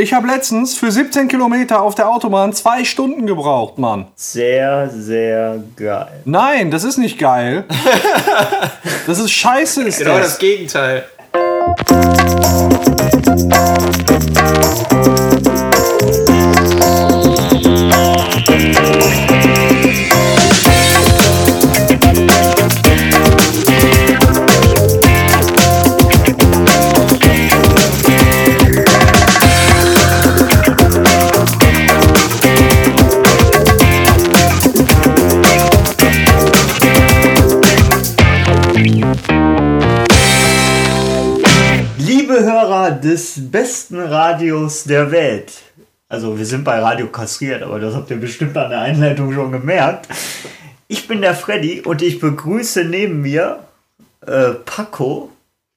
Ich 0.00 0.12
habe 0.12 0.28
letztens 0.28 0.78
für 0.78 0.92
17 0.92 1.26
Kilometer 1.26 1.82
auf 1.82 1.96
der 1.96 2.08
Autobahn 2.08 2.52
zwei 2.52 2.84
Stunden 2.84 3.26
gebraucht, 3.26 3.78
Mann. 3.78 4.06
Sehr, 4.14 4.88
sehr 4.90 5.58
geil. 5.74 6.20
Nein, 6.24 6.70
das 6.70 6.84
ist 6.84 6.98
nicht 6.98 7.18
geil. 7.18 7.64
Das 9.08 9.18
ist 9.18 9.32
scheiße, 9.32 9.82
ist 9.84 9.98
Genau 9.98 10.18
das 10.18 10.32
das. 10.32 10.38
Gegenteil. 10.38 11.04
Des 43.38 43.50
besten 43.50 44.00
Radios 44.00 44.84
der 44.84 45.10
Welt. 45.12 45.52
Also 46.08 46.38
wir 46.38 46.46
sind 46.46 46.64
bei 46.64 46.80
Radio 46.80 47.06
kastriert, 47.06 47.62
aber 47.62 47.78
das 47.78 47.94
habt 47.94 48.10
ihr 48.10 48.16
bestimmt 48.16 48.56
an 48.56 48.70
der 48.70 48.80
Einleitung 48.80 49.32
schon 49.32 49.52
gemerkt. 49.52 50.08
Ich 50.88 51.06
bin 51.06 51.20
der 51.20 51.34
Freddy 51.34 51.82
und 51.82 52.02
ich 52.02 52.18
begrüße 52.18 52.84
neben 52.84 53.22
mir 53.22 53.60
äh, 54.26 54.54
Paco 54.64 55.30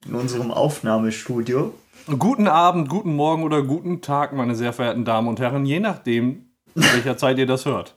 in 0.08 0.16
unserem 0.16 0.52
Aufnahmestudio. 0.52 1.74
Guten 2.18 2.48
Abend, 2.48 2.90
guten 2.90 3.14
Morgen 3.14 3.44
oder 3.44 3.62
guten 3.62 4.02
Tag, 4.02 4.34
meine 4.34 4.56
sehr 4.56 4.74
verehrten 4.74 5.06
Damen 5.06 5.28
und 5.28 5.40
Herren, 5.40 5.66
je 5.66 5.80
nachdem, 5.80 6.46
zu 6.76 6.82
welcher 6.94 7.18
Zeit 7.18 7.38
ihr 7.38 7.46
das 7.46 7.66
hört. 7.66 7.96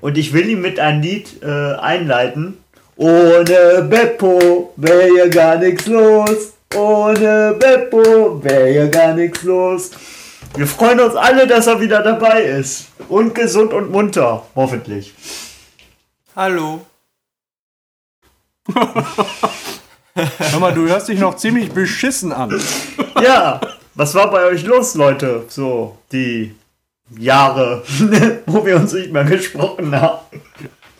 Und 0.00 0.18
ich 0.18 0.32
will 0.32 0.48
ihn 0.48 0.62
mit 0.62 0.80
einem 0.80 1.02
Lied 1.02 1.42
äh, 1.42 1.74
einleiten. 1.74 2.58
Ohne 2.96 3.86
Beppo 3.88 4.72
wäre 4.76 5.04
hier 5.04 5.28
gar 5.28 5.58
nichts 5.58 5.86
los. 5.86 6.55
Ohne 6.74 7.54
Beppo 7.58 8.42
wäre 8.42 8.68
hier 8.70 8.88
gar 8.88 9.14
nichts 9.14 9.42
los. 9.44 9.90
Wir 10.54 10.66
freuen 10.66 11.00
uns 11.00 11.14
alle, 11.14 11.46
dass 11.46 11.66
er 11.66 11.80
wieder 11.80 12.02
dabei 12.02 12.42
ist. 12.42 12.86
Und 13.08 13.34
gesund 13.34 13.72
und 13.72 13.90
munter, 13.90 14.46
hoffentlich. 14.54 15.14
Hallo. 16.34 16.84
Hör 18.74 20.60
mal, 20.60 20.72
du 20.74 20.88
hörst 20.88 21.08
dich 21.08 21.18
noch 21.20 21.36
ziemlich 21.36 21.70
beschissen 21.72 22.32
an. 22.32 22.58
Ja, 23.22 23.60
was 23.94 24.14
war 24.14 24.30
bei 24.30 24.44
euch 24.46 24.64
los, 24.64 24.94
Leute? 24.94 25.44
So, 25.48 25.96
die 26.10 26.54
Jahre, 27.18 27.82
wo 28.46 28.64
wir 28.64 28.76
uns 28.76 28.92
nicht 28.92 29.12
mehr 29.12 29.24
gesprochen 29.24 29.94
haben. 29.98 30.18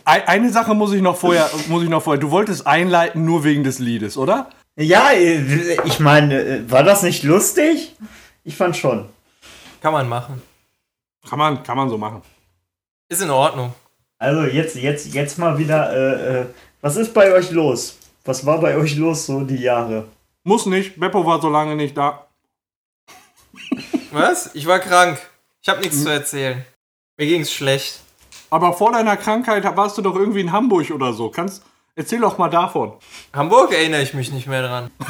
Ei- 0.04 0.28
Eine 0.28 0.50
Sache 0.52 0.74
muss 0.74 0.92
ich 0.92 1.02
noch 1.02 1.16
vorher, 1.16 1.50
muss 1.68 1.82
ich 1.82 1.88
noch 1.88 2.02
vorher. 2.02 2.20
Du 2.20 2.30
wolltest 2.30 2.66
einleiten 2.66 3.24
nur 3.24 3.42
wegen 3.42 3.64
des 3.64 3.78
Liedes, 3.78 4.16
oder? 4.16 4.50
Ja, 4.76 5.10
ich 5.12 6.00
meine, 6.00 6.70
war 6.70 6.82
das 6.82 7.02
nicht 7.02 7.22
lustig? 7.22 7.96
Ich 8.44 8.56
fand 8.56 8.76
schon. 8.76 9.08
Kann 9.80 9.92
man 9.92 10.08
machen. 10.08 10.42
Kann 11.28 11.38
man, 11.38 11.62
kann 11.62 11.76
man 11.76 11.88
so 11.88 11.96
machen. 11.96 12.22
Ist 13.08 13.22
in 13.22 13.30
Ordnung. 13.30 13.72
Also 14.18 14.42
jetzt, 14.42 14.76
jetzt, 14.76 15.12
jetzt 15.14 15.38
mal 15.38 15.58
wieder, 15.58 15.92
äh, 15.92 16.40
äh, 16.40 16.46
was 16.80 16.96
ist 16.96 17.14
bei 17.14 17.32
euch 17.32 17.50
los? 17.50 17.98
Was 18.24 18.44
war 18.44 18.60
bei 18.60 18.76
euch 18.76 18.96
los 18.96 19.26
so 19.26 19.40
die 19.40 19.56
Jahre? 19.56 20.08
Muss 20.44 20.66
nicht. 20.66 20.98
Beppo 20.98 21.24
war 21.24 21.40
so 21.40 21.48
lange 21.48 21.74
nicht 21.74 21.96
da. 21.96 22.26
Was? 24.12 24.54
Ich 24.54 24.66
war 24.66 24.78
krank. 24.78 25.18
Ich 25.62 25.68
habe 25.68 25.80
nichts 25.80 26.02
zu 26.02 26.10
erzählen. 26.10 26.64
Mir 27.16 27.26
ging's 27.26 27.52
schlecht. 27.52 28.00
Aber 28.50 28.72
vor 28.72 28.92
deiner 28.92 29.16
Krankheit 29.16 29.64
warst 29.76 29.98
du 29.98 30.02
doch 30.02 30.14
irgendwie 30.14 30.40
in 30.40 30.52
Hamburg 30.52 30.90
oder 30.90 31.12
so. 31.12 31.30
Kannst, 31.30 31.62
erzähl 31.96 32.20
doch 32.20 32.38
mal 32.38 32.48
davon. 32.48 32.92
Hamburg 33.32 33.72
erinnere 33.72 34.02
ich 34.02 34.14
mich 34.14 34.30
nicht 34.30 34.46
mehr 34.46 34.62
dran. 34.62 34.92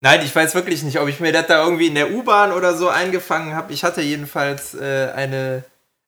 Nein, 0.00 0.22
ich 0.24 0.34
weiß 0.34 0.54
wirklich 0.54 0.84
nicht, 0.84 1.00
ob 1.00 1.08
ich 1.08 1.18
mir 1.20 1.32
das 1.32 1.48
da 1.48 1.62
irgendwie 1.64 1.88
in 1.88 1.96
der 1.96 2.12
U-Bahn 2.12 2.52
oder 2.52 2.76
so 2.76 2.88
eingefangen 2.88 3.54
habe. 3.54 3.72
Ich 3.72 3.82
hatte 3.82 4.00
jedenfalls 4.00 4.74
äh, 4.74 5.10
eine, 5.14 5.64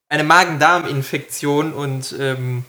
eine 0.08 0.22
Magen-Darm-Infektion 0.22 1.72
und 1.72 2.14
ähm, 2.18 2.64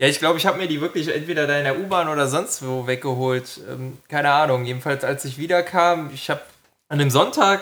ja, 0.00 0.06
ich 0.06 0.20
glaube, 0.20 0.38
ich 0.38 0.46
habe 0.46 0.58
mir 0.58 0.68
die 0.68 0.80
wirklich 0.80 1.14
entweder 1.14 1.46
da 1.46 1.58
in 1.58 1.64
der 1.64 1.78
U-Bahn 1.78 2.08
oder 2.08 2.28
sonst 2.28 2.66
wo 2.66 2.86
weggeholt. 2.86 3.60
Ähm, 3.68 3.98
keine 4.08 4.30
Ahnung. 4.30 4.64
Jedenfalls, 4.64 5.04
als 5.04 5.24
ich 5.24 5.38
wiederkam, 5.38 6.10
ich 6.14 6.30
habe 6.30 6.40
an 6.88 6.98
dem 6.98 7.10
Sonntag, 7.10 7.60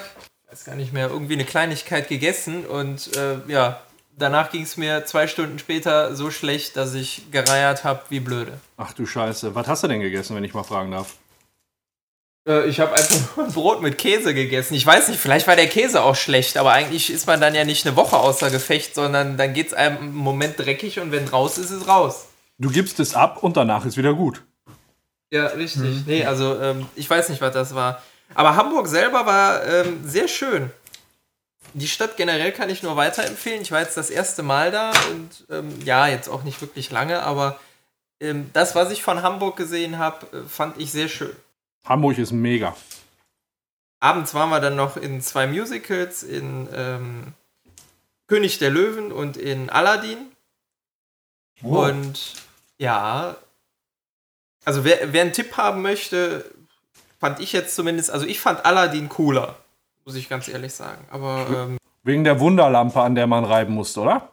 weiß 0.50 0.64
gar 0.64 0.76
nicht 0.76 0.92
mehr, 0.92 1.08
irgendwie 1.08 1.32
eine 1.32 1.44
Kleinigkeit 1.44 2.08
gegessen 2.08 2.64
und 2.66 3.16
äh, 3.16 3.38
ja, 3.48 3.80
danach 4.18 4.50
ging 4.50 4.62
es 4.62 4.76
mir 4.76 5.04
zwei 5.04 5.26
Stunden 5.26 5.58
später 5.58 6.14
so 6.14 6.30
schlecht, 6.30 6.76
dass 6.76 6.94
ich 6.94 7.30
gereiert 7.30 7.84
habe 7.84 8.00
wie 8.08 8.20
blöde. 8.20 8.52
Ach 8.76 8.92
du 8.92 9.06
Scheiße. 9.06 9.54
Was 9.54 9.66
hast 9.68 9.82
du 9.82 9.88
denn 9.88 10.00
gegessen, 10.00 10.36
wenn 10.36 10.44
ich 10.44 10.54
mal 10.54 10.62
fragen 10.62 10.90
darf? 10.90 11.14
Äh, 12.48 12.68
Ich 12.68 12.80
habe 12.80 12.92
einfach 12.94 13.36
nur 13.36 13.46
ein 13.46 13.52
Brot 13.52 13.82
mit 13.82 13.98
Käse 13.98 14.34
gegessen. 14.34 14.74
Ich 14.74 14.86
weiß 14.86 15.08
nicht, 15.08 15.20
vielleicht 15.20 15.46
war 15.46 15.56
der 15.56 15.68
Käse 15.68 16.02
auch 16.02 16.16
schlecht, 16.16 16.56
aber 16.56 16.72
eigentlich 16.72 17.10
ist 17.10 17.26
man 17.26 17.40
dann 17.40 17.54
ja 17.54 17.64
nicht 17.64 17.86
eine 17.86 17.96
Woche 17.96 18.16
außer 18.16 18.50
Gefecht, 18.50 18.94
sondern 18.94 19.36
dann 19.36 19.52
geht 19.54 19.68
es 19.68 19.74
einem 19.74 19.98
im 19.98 20.14
Moment 20.14 20.58
dreckig 20.58 20.98
und 21.00 21.12
wenn 21.12 21.28
raus 21.28 21.58
ist, 21.58 21.70
ist 21.70 21.88
raus. 21.88 22.26
Du 22.58 22.70
gibst 22.70 22.98
es 23.00 23.14
ab 23.14 23.42
und 23.42 23.56
danach 23.56 23.84
ist 23.84 23.96
wieder 23.96 24.14
gut. 24.14 24.42
Ja, 25.30 25.46
richtig. 25.48 26.06
Nee, 26.06 26.24
also 26.24 26.58
ähm, 26.60 26.86
ich 26.94 27.10
weiß 27.10 27.28
nicht, 27.28 27.40
was 27.40 27.52
das 27.52 27.74
war. 27.74 28.00
Aber 28.34 28.56
Hamburg 28.56 28.86
selber 28.88 29.26
war 29.26 29.64
ähm, 29.64 30.00
sehr 30.04 30.28
schön. 30.28 30.70
Die 31.78 31.88
Stadt 31.88 32.16
generell 32.16 32.52
kann 32.52 32.70
ich 32.70 32.82
nur 32.82 32.96
weiterempfehlen. 32.96 33.60
Ich 33.60 33.70
war 33.70 33.82
jetzt 33.82 33.98
das 33.98 34.08
erste 34.08 34.42
Mal 34.42 34.70
da 34.70 34.92
und 35.10 35.44
ähm, 35.50 35.78
ja, 35.84 36.06
jetzt 36.06 36.28
auch 36.28 36.42
nicht 36.42 36.62
wirklich 36.62 36.90
lange, 36.90 37.22
aber 37.22 37.60
ähm, 38.18 38.48
das, 38.54 38.74
was 38.74 38.90
ich 38.90 39.02
von 39.02 39.20
Hamburg 39.22 39.58
gesehen 39.58 39.98
habe, 39.98 40.26
äh, 40.34 40.48
fand 40.48 40.78
ich 40.80 40.90
sehr 40.90 41.08
schön. 41.08 41.36
Hamburg 41.84 42.16
ist 42.16 42.32
mega. 42.32 42.74
Abends 44.00 44.32
waren 44.32 44.48
wir 44.48 44.60
dann 44.60 44.74
noch 44.74 44.96
in 44.96 45.20
zwei 45.20 45.46
Musicals, 45.46 46.22
in 46.22 46.66
ähm, 46.72 47.34
König 48.26 48.58
der 48.58 48.70
Löwen 48.70 49.12
und 49.12 49.36
in 49.36 49.68
Aladdin. 49.68 50.32
Und 51.60 52.34
ja, 52.78 53.36
also 54.64 54.84
wer, 54.84 55.12
wer 55.12 55.22
einen 55.22 55.32
Tipp 55.34 55.58
haben 55.58 55.82
möchte, 55.82 56.50
fand 57.20 57.40
ich 57.40 57.52
jetzt 57.52 57.74
zumindest, 57.74 58.10
also 58.10 58.24
ich 58.24 58.40
fand 58.40 58.64
Aladdin 58.64 59.10
cooler, 59.10 59.56
muss 60.06 60.14
ich 60.14 60.28
ganz 60.28 60.48
ehrlich 60.48 60.72
sagen. 60.72 61.04
Aber 61.10 61.46
ähm, 61.52 61.78
Wegen 62.04 62.24
der 62.24 62.38
Wunderlampe, 62.40 63.00
an 63.02 63.14
der 63.14 63.26
man 63.26 63.44
reiben 63.44 63.74
musste, 63.74 64.00
oder? 64.00 64.30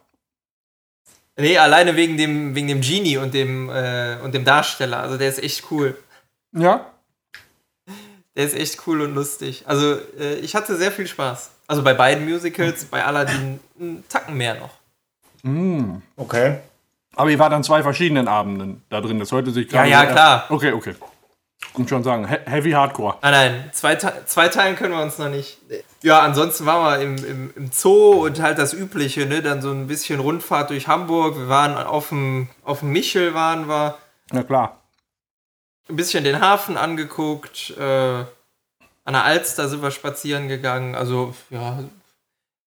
nee, 1.36 1.58
alleine 1.58 1.96
wegen 1.96 2.16
dem, 2.16 2.54
wegen 2.54 2.68
dem 2.68 2.82
Genie 2.82 3.18
und 3.18 3.34
dem, 3.34 3.68
äh, 3.70 4.18
und 4.24 4.36
dem 4.36 4.46
Darsteller. 4.46 5.00
Also 5.00 5.18
der 5.18 5.30
ist 5.30 5.42
echt 5.42 5.66
cool. 5.72 5.98
Ja. 6.56 6.86
Der 8.36 8.46
ist 8.46 8.56
echt 8.56 8.86
cool 8.88 9.02
und 9.02 9.16
lustig. 9.16 9.64
Also 9.66 9.96
äh, 10.20 10.36
ich 10.36 10.56
hatte 10.56 10.76
sehr 10.76 10.92
viel 10.92 11.08
Spaß. 11.08 11.50
Also 11.66 11.84
bei 11.84 11.96
beiden 11.96 12.30
Musicals, 12.30 12.86
bei 12.86 13.04
Aladdin 13.04 13.60
einen 13.80 14.04
Tacken 14.08 14.38
mehr 14.38 14.56
noch. 14.56 14.76
Mm. 15.42 15.98
Okay. 16.18 16.60
Aber 17.16 17.30
ihr 17.32 17.40
wart 17.40 17.54
an 17.54 17.64
zwei 17.64 17.82
verschiedenen 17.82 18.28
Abenden 18.28 18.84
da 18.90 19.02
drin. 19.02 19.18
Das 19.18 19.32
hörte 19.32 19.50
sich 19.52 19.68
gerade. 19.68 19.90
ja, 19.90 20.06
so- 20.06 20.12
klar. 20.12 20.46
Okay, 20.50 20.72
okay. 20.72 20.94
Und 21.74 21.90
schon 21.90 22.03
sagen, 22.03 22.28
he 22.28 22.35
Heavy 22.46 22.72
Hardcore. 22.72 23.18
Ah 23.22 23.31
nein, 23.31 23.69
zwei, 23.74 23.96
zwei 23.96 24.47
Teilen 24.50 24.75
können 24.75 24.94
wir 24.94 25.01
uns 25.01 25.18
noch 25.18 25.29
nicht. 25.29 25.57
Ja, 26.01 26.19
ansonsten 26.19 26.66
waren 26.66 26.84
wir 26.84 27.03
im, 27.03 27.25
im, 27.25 27.53
im 27.56 27.72
Zoo 27.72 28.25
und 28.25 28.41
halt 28.41 28.59
das 28.59 28.74
Übliche, 28.74 29.25
ne? 29.25 29.41
Dann 29.41 29.62
so 29.62 29.72
ein 29.72 29.88
bisschen 29.88 30.19
Rundfahrt 30.19 30.69
durch 30.69 30.88
Hamburg. 30.88 31.38
Wir 31.38 31.50
waren 31.50 31.75
auf 31.75 32.09
dem, 32.09 32.50
auf 32.63 32.81
dem 32.81 32.91
Michel, 32.91 33.34
waren 33.34 33.68
wir. 33.68 33.97
Na 34.31 34.44
klar. 34.44 34.81
Ein 35.90 35.96
bisschen 35.96 36.24
den 36.24 36.41
Hafen 36.41 36.78
angeguckt. 36.78 37.72
Äh, 37.78 38.24
an 39.06 39.13
der 39.13 39.24
Alster 39.24 39.68
sind 39.68 39.81
wir 39.81 39.91
spazieren 39.91 40.47
gegangen. 40.47 40.95
Also, 40.95 41.33
ja, 41.50 41.80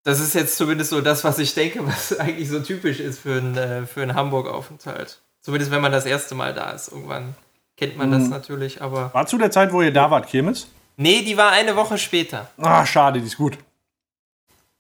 das 0.02 0.20
ist 0.20 0.34
jetzt 0.34 0.56
zumindest 0.56 0.90
so 0.90 1.00
das, 1.00 1.24
was 1.24 1.38
ich 1.38 1.54
denke, 1.54 1.86
was 1.86 2.18
eigentlich 2.18 2.48
so 2.48 2.60
typisch 2.60 3.00
ist 3.00 3.20
für 3.20 3.38
einen, 3.38 3.56
äh, 3.56 3.86
für 3.86 4.02
einen 4.02 4.14
Hamburg-Aufenthalt. 4.14 5.20
Zumindest 5.40 5.70
wenn 5.70 5.80
man 5.80 5.92
das 5.92 6.06
erste 6.06 6.34
Mal 6.34 6.54
da 6.54 6.70
ist. 6.70 6.88
Irgendwann 6.88 7.34
kennt 7.76 7.96
man 7.96 8.10
das 8.10 8.28
natürlich, 8.28 8.82
aber. 8.82 9.12
War 9.12 9.26
zu 9.26 9.38
der 9.38 9.50
Zeit, 9.50 9.72
wo 9.72 9.82
ihr 9.82 9.92
da 9.92 10.10
wart, 10.10 10.28
Kirmes? 10.28 10.68
Nee, 10.96 11.22
die 11.22 11.36
war 11.36 11.52
eine 11.52 11.76
Woche 11.76 11.98
später. 11.98 12.48
Ah, 12.58 12.86
schade, 12.86 13.20
die 13.20 13.26
ist 13.26 13.36
gut. 13.36 13.58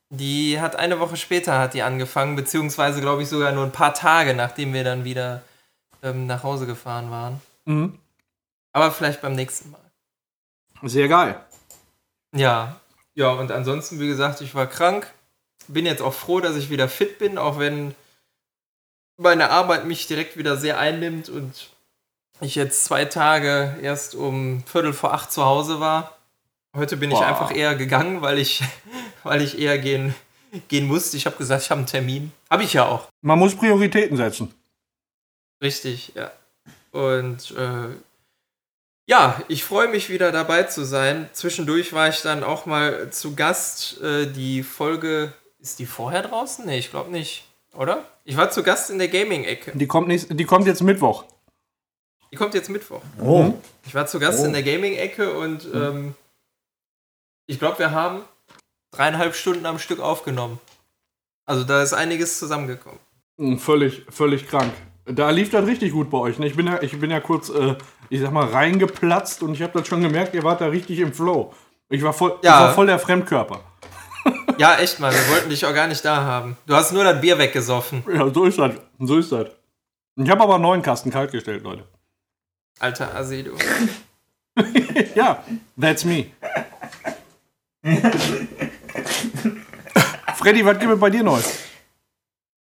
Die 0.08 0.60
hat 0.60 0.76
eine 0.76 1.00
Woche 1.00 1.16
später 1.16 1.58
hat 1.58 1.74
die 1.74 1.82
angefangen, 1.82 2.36
beziehungsweise 2.36 3.00
glaube 3.00 3.22
ich 3.22 3.28
sogar 3.28 3.52
nur 3.52 3.64
ein 3.64 3.72
paar 3.72 3.92
Tage, 3.92 4.34
nachdem 4.34 4.72
wir 4.72 4.84
dann 4.84 5.04
wieder 5.04 5.42
ähm, 6.02 6.26
nach 6.26 6.42
Hause 6.42 6.66
gefahren 6.66 7.10
waren. 7.10 7.40
Mhm. 7.64 7.98
Aber 8.72 8.92
vielleicht 8.92 9.20
beim 9.20 9.34
nächsten 9.34 9.72
Mal. 9.72 9.80
Sehr 10.82 11.08
geil. 11.08 11.40
Ja, 12.34 12.76
ja, 13.16 13.30
und 13.30 13.50
ansonsten, 13.50 13.98
wie 13.98 14.06
gesagt, 14.06 14.42
ich 14.42 14.54
war 14.54 14.66
krank. 14.66 15.10
Bin 15.68 15.86
jetzt 15.86 16.02
auch 16.02 16.12
froh, 16.12 16.40
dass 16.40 16.54
ich 16.54 16.70
wieder 16.70 16.86
fit 16.88 17.18
bin, 17.18 17.38
auch 17.38 17.58
wenn 17.58 17.94
meine 19.16 19.50
Arbeit 19.50 19.86
mich 19.86 20.06
direkt 20.06 20.36
wieder 20.36 20.58
sehr 20.58 20.78
einnimmt 20.78 21.30
und 21.30 21.70
ich 22.40 22.54
jetzt 22.54 22.84
zwei 22.84 23.04
Tage 23.04 23.76
erst 23.82 24.14
um 24.14 24.62
Viertel 24.66 24.92
vor 24.92 25.14
acht 25.14 25.32
zu 25.32 25.44
Hause 25.44 25.80
war. 25.80 26.16
Heute 26.74 26.96
bin 26.96 27.10
ich 27.10 27.18
Boah. 27.18 27.26
einfach 27.26 27.54
eher 27.54 27.74
gegangen, 27.74 28.20
weil 28.22 28.38
ich, 28.38 28.62
weil 29.22 29.40
ich 29.40 29.58
eher 29.58 29.78
gehen, 29.78 30.14
gehen 30.68 30.86
musste. 30.86 31.16
Ich 31.16 31.26
habe 31.26 31.36
gesagt, 31.36 31.62
ich 31.62 31.70
habe 31.70 31.78
einen 31.78 31.86
Termin. 31.86 32.32
Habe 32.50 32.64
ich 32.64 32.74
ja 32.74 32.86
auch. 32.86 33.08
Man 33.22 33.38
muss 33.38 33.56
Prioritäten 33.56 34.16
setzen. 34.16 34.52
Richtig, 35.62 36.12
ja. 36.14 36.30
Und 36.92 37.52
äh, 37.52 37.94
ja, 39.06 39.40
ich 39.48 39.64
freue 39.64 39.88
mich 39.88 40.10
wieder 40.10 40.32
dabei 40.32 40.64
zu 40.64 40.84
sein. 40.84 41.30
Zwischendurch 41.32 41.92
war 41.92 42.08
ich 42.08 42.22
dann 42.22 42.42
auch 42.42 42.66
mal 42.66 43.10
zu 43.10 43.34
Gast. 43.34 44.00
Äh, 44.02 44.26
die 44.26 44.62
Folge, 44.62 45.32
ist 45.60 45.78
die 45.78 45.86
vorher 45.86 46.22
draußen? 46.22 46.66
Nee, 46.66 46.78
ich 46.78 46.90
glaube 46.90 47.10
nicht, 47.10 47.44
oder? 47.74 48.04
Ich 48.24 48.36
war 48.36 48.50
zu 48.50 48.62
Gast 48.62 48.90
in 48.90 48.98
der 48.98 49.08
Gaming-Ecke. 49.08 49.72
Die 49.74 49.86
kommt, 49.86 50.08
nächst, 50.08 50.28
die 50.30 50.44
kommt 50.44 50.66
jetzt 50.66 50.82
Mittwoch. 50.82 51.24
Die 52.32 52.36
kommt 52.36 52.54
jetzt 52.54 52.68
Mittwoch. 52.70 53.02
Oh, 53.20 53.54
Ich 53.86 53.94
war 53.94 54.06
zu 54.06 54.18
Gast 54.18 54.40
Oh. 54.42 54.44
in 54.46 54.52
der 54.52 54.62
Gaming-Ecke 54.62 55.32
und 55.38 55.66
ähm, 55.72 56.14
ich 57.46 57.58
glaube, 57.58 57.78
wir 57.78 57.90
haben 57.92 58.22
dreieinhalb 58.92 59.34
Stunden 59.34 59.66
am 59.66 59.78
Stück 59.78 60.00
aufgenommen. 60.00 60.58
Also 61.46 61.64
da 61.64 61.82
ist 61.82 61.92
einiges 61.92 62.38
zusammengekommen. 62.38 62.98
Hm, 63.38 63.58
Völlig, 63.58 64.04
völlig 64.10 64.48
krank. 64.48 64.72
Da 65.04 65.30
lief 65.30 65.50
das 65.50 65.66
richtig 65.66 65.92
gut 65.92 66.10
bei 66.10 66.18
euch. 66.18 66.38
Ne? 66.40 66.46
Ich, 66.48 66.56
bin 66.56 66.66
ja, 66.66 66.82
ich 66.82 66.98
bin 66.98 67.10
ja 67.12 67.20
kurz, 67.20 67.48
äh, 67.48 67.76
ich 68.08 68.20
sag 68.20 68.32
mal, 68.32 68.46
reingeplatzt 68.46 69.42
und 69.44 69.54
ich 69.54 69.62
habe 69.62 69.78
das 69.78 69.86
schon 69.86 70.02
gemerkt, 70.02 70.34
ihr 70.34 70.42
wart 70.42 70.60
da 70.60 70.66
richtig 70.66 70.98
im 70.98 71.12
Flow. 71.12 71.54
Ich 71.88 72.02
war 72.02 72.12
voll, 72.12 72.38
Ja. 72.42 72.58
ich 72.58 72.66
war 72.66 72.74
voll 72.74 72.86
der 72.86 72.98
Fremdkörper. 72.98 73.60
Ja, 74.58 74.76
echt 74.78 74.98
mal, 75.00 75.12
wir 75.12 75.28
wollten 75.30 75.50
dich 75.50 75.64
auch 75.66 75.74
gar 75.74 75.86
nicht 75.86 76.02
da 76.04 76.16
haben. 76.22 76.56
Du 76.66 76.74
hast 76.74 76.90
nur 76.90 77.04
das 77.04 77.20
Bier 77.20 77.38
weggesoffen, 77.38 78.02
Ja, 78.12 78.28
so 78.32 78.46
ist 78.46 78.58
das. 78.58 78.72
So 78.98 79.18
ist 79.18 79.30
das. 79.30 79.48
Ich 80.16 80.30
habe 80.30 80.42
aber 80.42 80.54
einen 80.54 80.62
neuen 80.62 80.80
Kasten 80.82 81.10
kalt 81.10 81.30
gestellt, 81.30 81.62
Leute. 81.62 81.84
Alter 82.78 83.14
Assi, 83.14 83.42
du. 83.44 83.56
Ja, 85.14 85.44
that's 85.78 86.04
me. 86.04 86.26
Freddy, 90.36 90.64
was 90.64 90.78
gibt 90.78 90.92
es 90.92 90.98
bei 91.00 91.10
dir 91.10 91.22
Neues? 91.22 91.66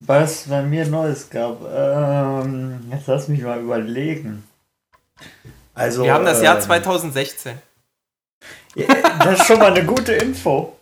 was 0.00 0.48
bei 0.48 0.62
mir 0.62 0.86
Neues 0.86 1.28
gab. 1.30 1.60
Ähm, 1.72 2.80
jetzt 2.90 3.06
lass 3.06 3.28
mich 3.28 3.42
mal 3.42 3.60
überlegen. 3.60 4.44
Also, 5.74 6.02
Wir 6.04 6.14
haben 6.14 6.24
das 6.24 6.42
Jahr 6.42 6.56
ähm, 6.56 6.62
2016. 6.62 7.58
Ja, 8.74 8.86
Das 9.18 9.40
ist 9.40 9.46
schon 9.46 9.58
mal 9.58 9.72
eine 9.72 9.84
gute 9.84 10.12
Info. 10.14 10.76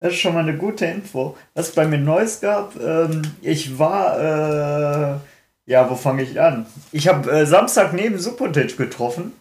Das 0.00 0.12
ist 0.12 0.18
schon 0.18 0.34
mal 0.34 0.40
eine 0.42 0.56
gute 0.56 0.84
Info. 0.86 1.36
Was 1.54 1.72
bei 1.72 1.86
mir 1.86 1.98
Neues 1.98 2.40
gab, 2.40 2.76
ähm, 2.76 3.22
ich 3.40 3.78
war, 3.78 5.14
äh, 5.14 5.18
ja, 5.66 5.88
wo 5.88 5.94
fange 5.94 6.22
ich 6.22 6.40
an? 6.40 6.66
Ich 6.92 7.08
habe 7.08 7.30
äh, 7.30 7.46
Samstag 7.46 7.92
neben 7.92 8.18
Supotic 8.18 8.76
getroffen. 8.76 9.32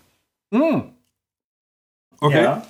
Hm. 0.54 0.84
Okay. 2.20 2.44
Ja. 2.44 2.64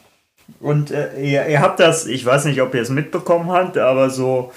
Und 0.59 0.91
äh, 0.91 1.21
ihr, 1.21 1.47
ihr 1.47 1.61
habt 1.61 1.79
das, 1.79 2.07
ich 2.07 2.25
weiß 2.25 2.45
nicht, 2.45 2.61
ob 2.61 2.73
ihr 2.73 2.81
es 2.81 2.89
mitbekommen 2.89 3.51
habt, 3.51 3.77
aber 3.77 4.09
so, 4.09 4.51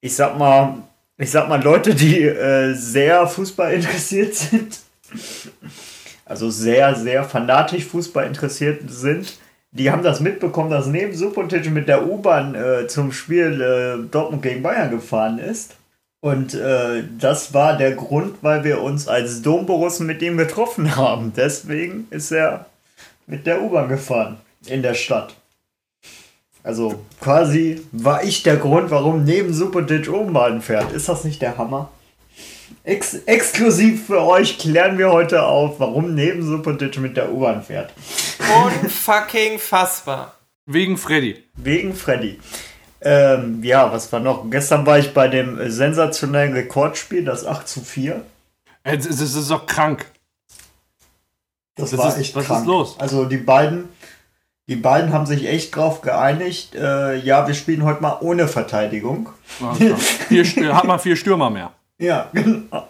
ich 0.00 0.14
sag 0.14 0.38
mal, 0.38 0.82
ich 1.16 1.30
sag 1.30 1.48
mal, 1.48 1.62
Leute, 1.62 1.94
die 1.94 2.22
äh, 2.22 2.74
sehr 2.74 3.26
Fußball 3.26 3.72
interessiert 3.72 4.34
sind, 4.34 4.80
also 6.24 6.50
sehr, 6.50 6.94
sehr 6.94 7.24
fanatisch 7.24 7.84
Fußball 7.86 8.26
interessiert 8.26 8.82
sind, 8.88 9.38
die 9.70 9.90
haben 9.90 10.02
das 10.02 10.20
mitbekommen, 10.20 10.70
dass 10.70 10.86
neben 10.86 11.14
Supotic 11.14 11.70
mit 11.70 11.88
der 11.88 12.06
U-Bahn 12.06 12.54
äh, 12.54 12.86
zum 12.86 13.12
Spiel 13.12 13.60
äh, 13.60 14.10
Dortmund 14.10 14.42
gegen 14.42 14.62
Bayern 14.62 14.90
gefahren 14.90 15.38
ist. 15.38 15.76
Und 16.20 16.54
äh, 16.54 17.04
das 17.18 17.54
war 17.54 17.76
der 17.76 17.92
Grund, 17.92 18.36
weil 18.42 18.64
wir 18.64 18.82
uns 18.82 19.06
als 19.06 19.42
Domborussen 19.42 20.06
mit 20.06 20.20
ihm 20.22 20.36
getroffen 20.36 20.96
haben. 20.96 21.32
Deswegen 21.36 22.08
ist 22.10 22.32
er 22.32 22.66
mit 23.26 23.46
der 23.46 23.62
U-Bahn 23.62 23.88
gefahren 23.88 24.38
in 24.66 24.82
der 24.82 24.94
Stadt. 24.94 25.34
Also 26.64 27.04
quasi 27.20 27.82
war 27.92 28.24
ich 28.24 28.42
der 28.42 28.56
Grund, 28.56 28.90
warum 28.90 29.24
neben 29.24 29.54
Supotic 29.54 30.08
U-Bahn 30.08 30.60
fährt. 30.60 30.92
Ist 30.92 31.08
das 31.08 31.24
nicht 31.24 31.40
der 31.40 31.56
Hammer? 31.56 31.90
Ex 32.84 33.14
exklusiv 33.26 34.06
für 34.06 34.22
euch 34.22 34.58
klären 34.58 34.98
wir 34.98 35.12
heute 35.12 35.44
auf, 35.44 35.78
warum 35.78 36.14
neben 36.14 36.42
Supotic 36.42 36.98
mit 36.98 37.16
der 37.16 37.32
U-Bahn 37.32 37.62
fährt. 37.62 37.92
Unfucking 38.64 39.58
fassbar. 39.58 40.34
Wegen 40.66 40.98
Freddy. 40.98 41.44
Wegen 41.54 41.94
Freddy. 41.94 42.38
Ähm, 43.00 43.62
ja, 43.62 43.92
was 43.92 44.12
war 44.12 44.20
noch? 44.20 44.50
Gestern 44.50 44.84
war 44.86 44.98
ich 44.98 45.14
bei 45.14 45.28
dem 45.28 45.70
sensationellen 45.70 46.52
Rekordspiel, 46.52 47.24
das 47.24 47.46
8 47.46 47.68
zu 47.68 47.80
4. 47.80 48.22
Äh, 48.84 48.96
Es 48.96 49.06
es 49.06 49.34
ist 49.34 49.50
doch 49.50 49.66
krank. 49.66 50.06
Das, 51.76 51.90
Das 51.90 51.98
war 52.00 52.08
ist- 52.08 52.18
echt 52.18 52.34
was 52.34 52.42
ist 52.44 52.48
krank. 52.48 52.66
los? 52.66 52.96
Also 52.98 53.24
die 53.24 53.36
beiden, 53.36 53.88
die 54.68 54.74
beiden 54.76 55.12
haben 55.12 55.26
sich 55.26 55.46
echt 55.46 55.76
drauf 55.76 56.00
geeinigt. 56.00 56.74
Äh, 56.74 57.16
ja, 57.18 57.46
wir 57.46 57.54
spielen 57.54 57.84
heute 57.84 58.02
mal 58.02 58.18
ohne 58.20 58.48
Verteidigung. 58.48 59.28
Vier, 60.28 60.74
hat 60.74 60.84
man 60.84 60.98
vier 60.98 61.14
Stürmer 61.16 61.50
mehr. 61.50 61.72
Ja, 61.98 62.28
genau. 62.32 62.88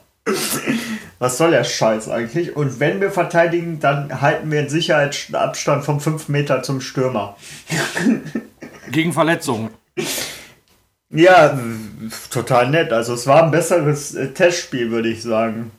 Was 1.19 1.37
soll 1.37 1.51
der 1.51 1.65
Scheiß 1.65 2.09
eigentlich? 2.09 2.55
Und 2.57 2.81
wenn 2.81 3.01
wir 3.01 3.11
verteidigen, 3.11 3.81
dann 3.81 4.21
halten 4.21 4.51
wir 4.51 4.61
einen 4.61 4.69
Sicherheitsabstand 4.69 5.85
von 5.85 6.01
5 6.01 6.29
Meter 6.29 6.63
zum 6.63 6.81
Stürmer. 6.81 7.37
Gegen 8.91 9.13
Verletzungen. 9.13 9.71
Ja, 11.11 11.59
total 12.31 12.71
nett. 12.71 12.93
Also 12.93 13.15
es 13.15 13.27
war 13.27 13.43
ein 13.43 13.51
besseres 13.51 14.15
äh, 14.15 14.29
Testspiel, 14.33 14.91
würde 14.91 15.09
ich 15.09 15.23
sagen. 15.23 15.71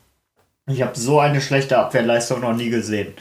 Ich 0.67 0.81
habe 0.81 0.97
so 0.97 1.19
eine 1.19 1.41
schlechte 1.41 1.77
Abwehrleistung 1.77 2.41
noch 2.41 2.55
nie 2.55 2.69
gesehen. 2.69 3.13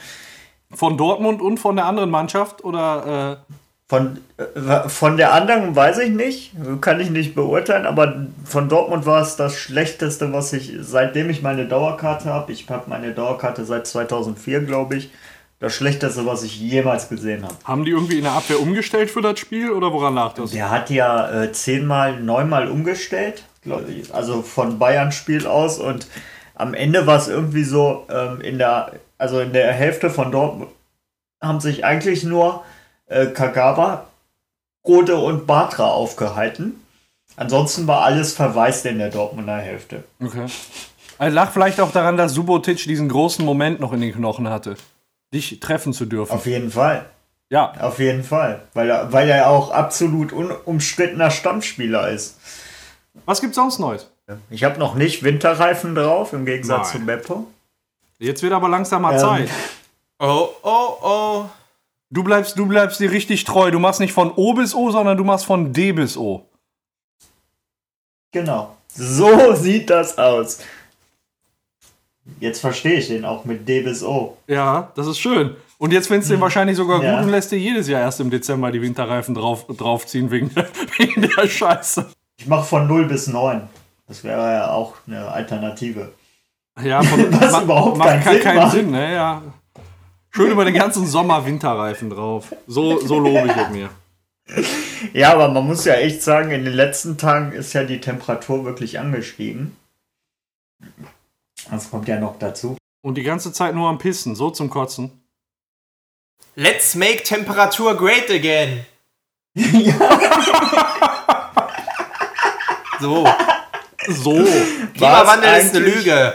Von 0.71 0.97
Dortmund 0.97 1.41
und 1.41 1.59
von 1.59 1.75
der 1.75 1.85
anderen 1.85 2.09
Mannschaft? 2.09 2.63
Oder 2.63 3.39
äh, 3.49 3.53
Von, 3.87 4.19
äh, 4.37 4.89
von 4.89 5.17
der 5.17 5.33
anderen 5.33 5.75
weiß 5.75 5.99
ich 5.99 6.11
nicht, 6.11 6.53
kann 6.81 6.99
ich 6.99 7.09
nicht 7.09 7.33
beurteilen, 7.35 7.85
aber 7.85 8.27
von 8.43 8.69
Dortmund 8.69 9.05
war 9.05 9.21
es 9.21 9.35
das 9.35 9.55
Schlechteste, 9.55 10.31
was 10.31 10.53
ich, 10.53 10.73
seitdem 10.79 11.29
ich 11.29 11.41
meine 11.41 11.67
Dauerkarte 11.67 12.31
habe, 12.31 12.51
ich 12.51 12.69
habe 12.69 12.89
meine 12.89 13.13
Dauerkarte 13.13 13.65
seit 13.65 13.87
2004, 13.87 14.61
glaube 14.61 14.97
ich, 14.97 15.09
das 15.59 15.73
Schlechteste, 15.73 16.25
was 16.25 16.43
ich 16.43 16.59
jemals 16.59 17.09
gesehen 17.09 17.43
habe. 17.43 17.55
haben 17.65 17.85
die 17.85 17.91
irgendwie 17.91 18.17
in 18.17 18.23
der 18.23 18.33
Abwehr 18.33 18.61
umgestellt 18.61 19.11
für 19.11 19.21
das 19.21 19.39
Spiel? 19.39 19.71
Oder 19.71 19.91
woran 19.91 20.15
lag 20.15 20.33
das? 20.33 20.51
Der 20.51 20.71
hat 20.71 20.89
ja 20.89 21.43
äh, 21.43 21.51
zehnmal, 21.51 22.19
neunmal 22.19 22.69
umgestellt, 22.69 23.43
glaube 23.61 23.91
ich, 23.91 24.13
also 24.13 24.41
von 24.41 24.79
Bayern-Spiel 24.79 25.45
aus 25.45 25.79
und 25.79 26.07
am 26.55 26.73
Ende 26.73 27.07
war 27.07 27.17
es 27.17 27.27
irgendwie 27.27 27.63
so, 27.63 28.05
ähm, 28.09 28.41
in 28.41 28.57
der, 28.57 28.93
also 29.17 29.39
in 29.39 29.53
der 29.53 29.71
Hälfte 29.71 30.09
von 30.09 30.31
Dortmund 30.31 30.71
haben 31.41 31.61
sich 31.61 31.85
eigentlich 31.85 32.23
nur 32.23 32.63
äh, 33.07 33.27
Kagawa, 33.27 34.07
Rode 34.85 35.17
und 35.17 35.47
Batra 35.47 35.89
aufgehalten. 35.89 36.81
Ansonsten 37.37 37.87
war 37.87 38.01
alles 38.01 38.33
verwaist 38.33 38.85
in 38.85 38.97
der 38.97 39.09
Dortmunder 39.09 39.57
Hälfte. 39.57 40.03
Okay. 40.21 40.47
Also 41.17 41.35
lag 41.35 41.51
vielleicht 41.51 41.79
auch 41.79 41.91
daran, 41.91 42.17
dass 42.17 42.33
Subotic 42.33 42.83
diesen 42.83 43.07
großen 43.07 43.45
Moment 43.45 43.79
noch 43.79 43.93
in 43.93 44.01
den 44.01 44.13
Knochen 44.13 44.49
hatte. 44.49 44.75
Dich 45.33 45.59
treffen 45.59 45.93
zu 45.93 46.05
dürfen. 46.05 46.31
Auf 46.31 46.45
jeden 46.45 46.71
Fall. 46.71 47.05
ja. 47.49 47.71
Auf 47.79 47.99
jeden 47.99 48.23
Fall. 48.23 48.61
Weil 48.73 48.89
er, 48.89 49.11
weil 49.13 49.29
er 49.29 49.49
auch 49.49 49.71
absolut 49.71 50.31
unumstrittener 50.33 51.29
Stammspieler 51.31 52.09
ist. 52.09 52.37
Was 53.25 53.41
gibt's 53.41 53.55
sonst 53.55 53.79
Neues? 53.79 54.09
Ich 54.49 54.63
habe 54.63 54.79
noch 54.79 54.95
nicht 54.95 55.23
Winterreifen 55.23 55.95
drauf, 55.95 56.33
im 56.33 56.45
Gegensatz 56.45 56.93
Nein. 56.93 57.01
zu 57.01 57.05
Beppo. 57.05 57.47
Jetzt 58.19 58.43
wird 58.43 58.53
aber 58.53 58.69
langsam 58.69 59.01
mal 59.01 59.13
Ähm. 59.13 59.19
Zeit. 59.19 59.49
Oh, 60.19 60.49
oh, 60.63 60.97
oh. 61.01 61.45
Du 62.11 62.23
bleibst, 62.23 62.57
du 62.57 62.65
bleibst 62.65 62.99
dir 62.99 63.11
richtig 63.11 63.43
treu. 63.43 63.71
Du 63.71 63.79
machst 63.79 63.99
nicht 63.99 64.13
von 64.13 64.31
O 64.35 64.53
bis 64.53 64.73
O, 64.75 64.91
sondern 64.91 65.15
du 65.17 65.23
machst 65.23 65.45
von 65.45 65.71
D 65.73 65.91
bis 65.91 66.17
O. 66.17 66.45
Genau. 68.31 68.75
So 68.93 69.53
sieht 69.55 69.89
das 69.89 70.17
aus. 70.17 70.59
Jetzt 72.39 72.59
verstehe 72.61 72.95
ich 72.95 73.07
den 73.07 73.25
auch 73.25 73.45
mit 73.45 73.67
D 73.67 73.81
bis 73.81 74.03
O. 74.03 74.37
Ja, 74.47 74.91
das 74.95 75.07
ist 75.07 75.19
schön. 75.19 75.55
Und 75.77 75.93
jetzt 75.93 76.07
findest 76.07 76.29
du 76.29 76.35
den 76.35 76.41
wahrscheinlich 76.41 76.75
sogar 76.77 77.01
Ja. 77.03 77.15
gut 77.15 77.25
und 77.25 77.29
lässt 77.31 77.51
dir 77.51 77.57
jedes 77.59 77.87
Jahr 77.87 78.01
erst 78.01 78.19
im 78.19 78.29
Dezember 78.29 78.71
die 78.71 78.81
Winterreifen 78.81 79.33
drauf, 79.35 79.65
draufziehen 79.67 80.29
wegen, 80.31 80.51
wegen 80.97 81.21
der 81.21 81.47
Scheiße. 81.47 82.05
Ich 82.37 82.47
mache 82.47 82.65
von 82.65 82.87
0 82.87 83.05
bis 83.05 83.27
9. 83.27 83.61
Das 84.07 84.23
wäre 84.23 84.53
ja 84.53 84.71
auch 84.71 84.95
eine 85.07 85.27
Alternative. 85.31 86.11
Ja, 86.83 87.01
von, 87.03 87.31
Was 87.41 87.61
überhaupt 87.63 87.97
macht 87.97 88.09
keinen 88.09 88.23
kein- 88.23 88.33
Sinn 88.35 88.43
keinen 88.43 88.57
macht. 88.57 88.71
Sinn, 88.71 88.91
ne? 88.91 89.13
Ja. 89.13 89.41
Schön 90.31 90.51
über 90.51 90.65
den 90.65 90.73
ganzen 90.75 91.05
Sommer 91.07 91.45
Winterreifen 91.45 92.09
drauf. 92.09 92.53
So, 92.67 92.99
so 92.99 93.19
lobe 93.19 93.47
ich 93.47 93.55
es 93.55 93.69
mir. 93.69 93.89
Ja, 95.13 95.33
aber 95.33 95.49
man 95.49 95.65
muss 95.65 95.85
ja 95.85 95.93
echt 95.93 96.21
sagen, 96.23 96.51
in 96.51 96.65
den 96.65 96.73
letzten 96.73 97.17
Tagen 97.17 97.51
ist 97.51 97.73
ja 97.73 97.83
die 97.83 97.99
Temperatur 98.01 98.65
wirklich 98.65 98.99
angestiegen. 98.99 99.75
Das 101.71 101.89
kommt 101.89 102.07
ja 102.07 102.19
noch 102.19 102.37
dazu. 102.39 102.77
Und 103.01 103.15
die 103.15 103.23
ganze 103.23 103.51
Zeit 103.53 103.75
nur 103.75 103.87
am 103.89 103.97
Pissen, 103.97 104.35
so 104.35 104.49
zum 104.49 104.69
Kotzen. 104.69 105.23
Let's 106.55 106.95
make 106.95 107.23
Temperatur 107.23 107.95
great 107.95 108.29
again. 108.29 108.85
So. 112.99 113.25
So. 114.09 114.33
Klimawandel 114.93 115.53
ist 115.61 115.73
eine 115.75 115.85
eigentlich- 115.85 115.95
Lüge. 115.95 116.33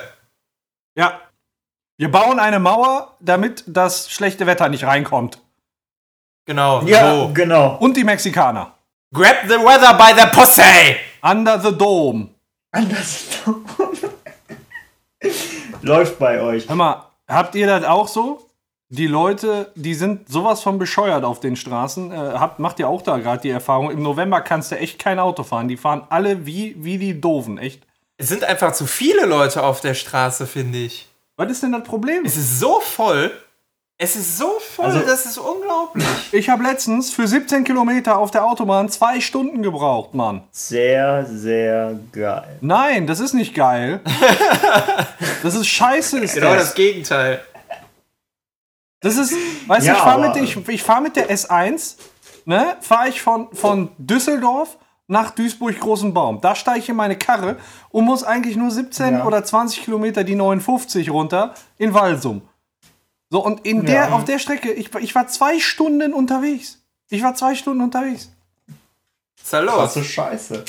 Ja. 0.96 1.20
Wir 1.98 2.10
bauen 2.10 2.38
eine 2.38 2.58
Mauer, 2.58 3.16
damit 3.20 3.64
das 3.66 4.10
schlechte 4.10 4.46
Wetter 4.46 4.68
nicht 4.70 4.84
reinkommt. 4.84 5.40
Genau. 6.46 6.82
Ja, 6.84 7.10
So. 7.14 7.30
genau. 7.34 7.76
Und 7.76 7.96
die 7.96 8.04
Mexikaner. 8.04 8.72
Grab 9.12 9.42
the 9.46 9.54
weather 9.56 9.94
by 9.94 10.18
the 10.18 10.26
pussy! 10.34 10.96
Under 11.22 11.60
the 11.60 11.76
Dome. 11.76 12.30
Anders. 12.72 13.24
Läuft 15.84 16.18
bei 16.18 16.40
euch. 16.40 16.68
Hör 16.68 16.76
mal, 16.76 17.04
habt 17.28 17.54
ihr 17.54 17.66
das 17.66 17.84
auch 17.84 18.08
so? 18.08 18.40
Die 18.88 19.06
Leute, 19.06 19.72
die 19.74 19.94
sind 19.94 20.28
sowas 20.28 20.62
von 20.62 20.78
bescheuert 20.78 21.24
auf 21.24 21.40
den 21.40 21.56
Straßen. 21.56 22.12
Äh, 22.12 22.16
habt, 22.16 22.58
macht 22.58 22.78
ihr 22.78 22.88
auch 22.88 23.02
da 23.02 23.18
gerade 23.18 23.42
die 23.42 23.50
Erfahrung? 23.50 23.90
Im 23.90 24.02
November 24.02 24.40
kannst 24.40 24.70
du 24.70 24.76
echt 24.76 24.98
kein 24.98 25.18
Auto 25.18 25.42
fahren. 25.42 25.68
Die 25.68 25.76
fahren 25.76 26.02
alle 26.10 26.46
wie, 26.46 26.76
wie 26.78 26.98
die 26.98 27.20
Doofen, 27.20 27.58
echt. 27.58 27.82
Es 28.16 28.28
sind 28.28 28.44
einfach 28.44 28.72
zu 28.72 28.86
viele 28.86 29.26
Leute 29.26 29.64
auf 29.64 29.80
der 29.80 29.94
Straße, 29.94 30.46
finde 30.46 30.78
ich. 30.78 31.08
Was 31.36 31.50
ist 31.50 31.62
denn 31.62 31.72
das 31.72 31.82
Problem? 31.82 32.24
Es 32.24 32.36
ist 32.36 32.60
so 32.60 32.78
voll. 32.80 33.32
Es 33.96 34.16
ist 34.16 34.38
so 34.38 34.58
voll, 34.74 34.86
Also- 34.86 35.00
das 35.00 35.24
ist 35.24 35.38
unglaublich. 35.38 36.04
Ich 36.32 36.48
habe 36.48 36.64
letztens 36.64 37.10
für 37.12 37.28
17 37.28 37.62
Kilometer 37.62 38.18
auf 38.18 38.30
der 38.32 38.44
Autobahn 38.44 38.88
zwei 38.88 39.20
Stunden 39.20 39.62
gebraucht, 39.62 40.14
Mann. 40.14 40.42
Sehr, 40.50 41.24
sehr 41.26 41.94
geil. 42.10 42.58
Nein, 42.60 43.06
das 43.06 43.20
ist 43.20 43.34
nicht 43.34 43.54
geil. 43.54 44.00
Das 45.42 45.54
ist 45.54 45.66
scheiße, 45.68 46.18
ist 46.20 46.34
Genau 46.34 46.54
das. 46.54 46.64
das 46.68 46.74
Gegenteil. 46.74 47.40
Das 49.00 49.16
ist, 49.18 49.34
weißt 49.66 49.82
du, 49.82 49.90
Ja, 49.90 49.92
ich 49.96 50.00
fahre 50.00 50.20
mit, 50.28 50.36
ich, 50.36 50.68
ich 50.68 50.82
fahr 50.82 51.00
mit 51.02 51.16
der 51.16 51.30
S1, 51.30 51.96
ne, 52.46 52.76
fahre 52.80 53.08
ich 53.10 53.20
von, 53.20 53.54
von 53.54 53.90
Düsseldorf 53.98 54.78
nach 55.06 55.30
Duisburg-Großenbaum. 55.32 56.40
Da 56.40 56.54
steige 56.54 56.78
ich 56.80 56.88
in 56.88 56.96
meine 56.96 57.16
Karre 57.18 57.56
und 57.90 58.06
muss 58.06 58.24
eigentlich 58.24 58.56
nur 58.56 58.70
17 58.70 59.18
Ja. 59.18 59.24
oder 59.26 59.44
20 59.44 59.84
Kilometer 59.84 60.24
die 60.24 60.34
59 60.34 61.10
runter 61.10 61.52
in 61.76 61.92
Walsum. 61.92 62.40
So, 63.34 63.44
und 63.44 63.66
in 63.66 63.84
der, 63.84 63.94
Ja. 63.94 64.08
auf 64.12 64.24
der 64.24 64.38
Strecke, 64.38 64.70
ich, 64.72 64.94
ich 64.94 65.12
war 65.16 65.26
zwei 65.26 65.58
Stunden 65.58 66.14
unterwegs. 66.14 66.78
Ich 67.10 67.20
war 67.24 67.34
zwei 67.34 67.56
Stunden 67.56 67.82
unterwegs. 67.82 68.30
Was 68.68 69.42
ist 69.42 69.52
da 69.52 69.58
los? 69.58 69.74
Krasse 69.74 70.04
Scheiße. 70.04 70.64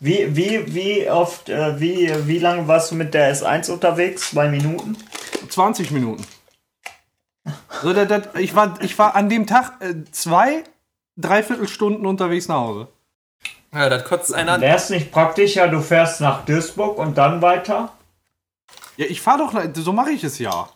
Wie, 0.00 0.34
wie, 0.34 0.74
wie 0.74 1.08
oft, 1.08 1.48
äh, 1.48 1.78
wie, 1.78 2.12
wie 2.26 2.40
lange 2.40 2.66
warst 2.66 2.90
du 2.90 2.96
mit 2.96 3.14
der 3.14 3.32
S1 3.32 3.70
unterwegs? 3.70 4.30
Zwei 4.30 4.48
Minuten? 4.48 4.96
20 5.48 5.92
Minuten. 5.92 6.26
So, 7.82 7.92
das, 7.92 8.08
das, 8.08 8.22
ich, 8.40 8.52
war, 8.56 8.82
ich 8.82 8.98
war 8.98 9.14
an 9.14 9.28
dem 9.28 9.46
Tag 9.46 9.74
äh, 9.78 9.94
zwei, 10.10 10.64
dreiviertel 11.16 11.68
Stunden 11.68 12.04
unterwegs 12.04 12.48
nach 12.48 12.56
Hause. 12.56 12.88
Ja, 13.72 13.88
das 13.88 14.02
kotzt 14.02 14.34
einen 14.34 14.48
an. 14.48 14.60
Wäre 14.60 14.76
es 14.76 14.90
nicht 14.90 15.12
praktischer, 15.12 15.68
du 15.68 15.80
fährst 15.80 16.20
nach 16.20 16.44
Duisburg 16.44 16.98
und 16.98 17.16
dann 17.16 17.42
weiter? 17.42 17.92
Ja, 18.96 19.06
ich 19.06 19.20
fahre 19.20 19.38
doch, 19.38 19.82
so 19.84 19.92
mache 19.92 20.10
ich 20.10 20.24
es 20.24 20.40
ja. 20.40 20.68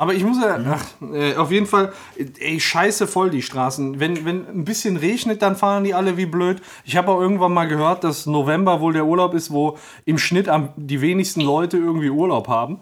Aber 0.00 0.14
ich 0.14 0.22
muss 0.22 0.38
ja, 0.40 0.58
ach, 0.70 0.84
äh, 1.12 1.34
auf 1.34 1.50
jeden 1.50 1.66
Fall, 1.66 1.92
ey, 2.38 2.60
scheiße 2.60 3.08
voll 3.08 3.30
die 3.30 3.42
Straßen. 3.42 3.98
Wenn, 3.98 4.24
wenn 4.24 4.46
ein 4.46 4.64
bisschen 4.64 4.96
regnet, 4.96 5.42
dann 5.42 5.56
fahren 5.56 5.82
die 5.82 5.92
alle 5.92 6.16
wie 6.16 6.26
blöd. 6.26 6.62
Ich 6.84 6.96
habe 6.96 7.10
auch 7.10 7.20
irgendwann 7.20 7.52
mal 7.52 7.66
gehört, 7.66 8.04
dass 8.04 8.24
November 8.26 8.80
wohl 8.80 8.92
der 8.92 9.04
Urlaub 9.06 9.34
ist, 9.34 9.50
wo 9.50 9.76
im 10.04 10.16
Schnitt 10.16 10.48
am, 10.48 10.68
die 10.76 11.00
wenigsten 11.00 11.40
Leute 11.40 11.76
irgendwie 11.78 12.10
Urlaub 12.10 12.46
haben. 12.46 12.80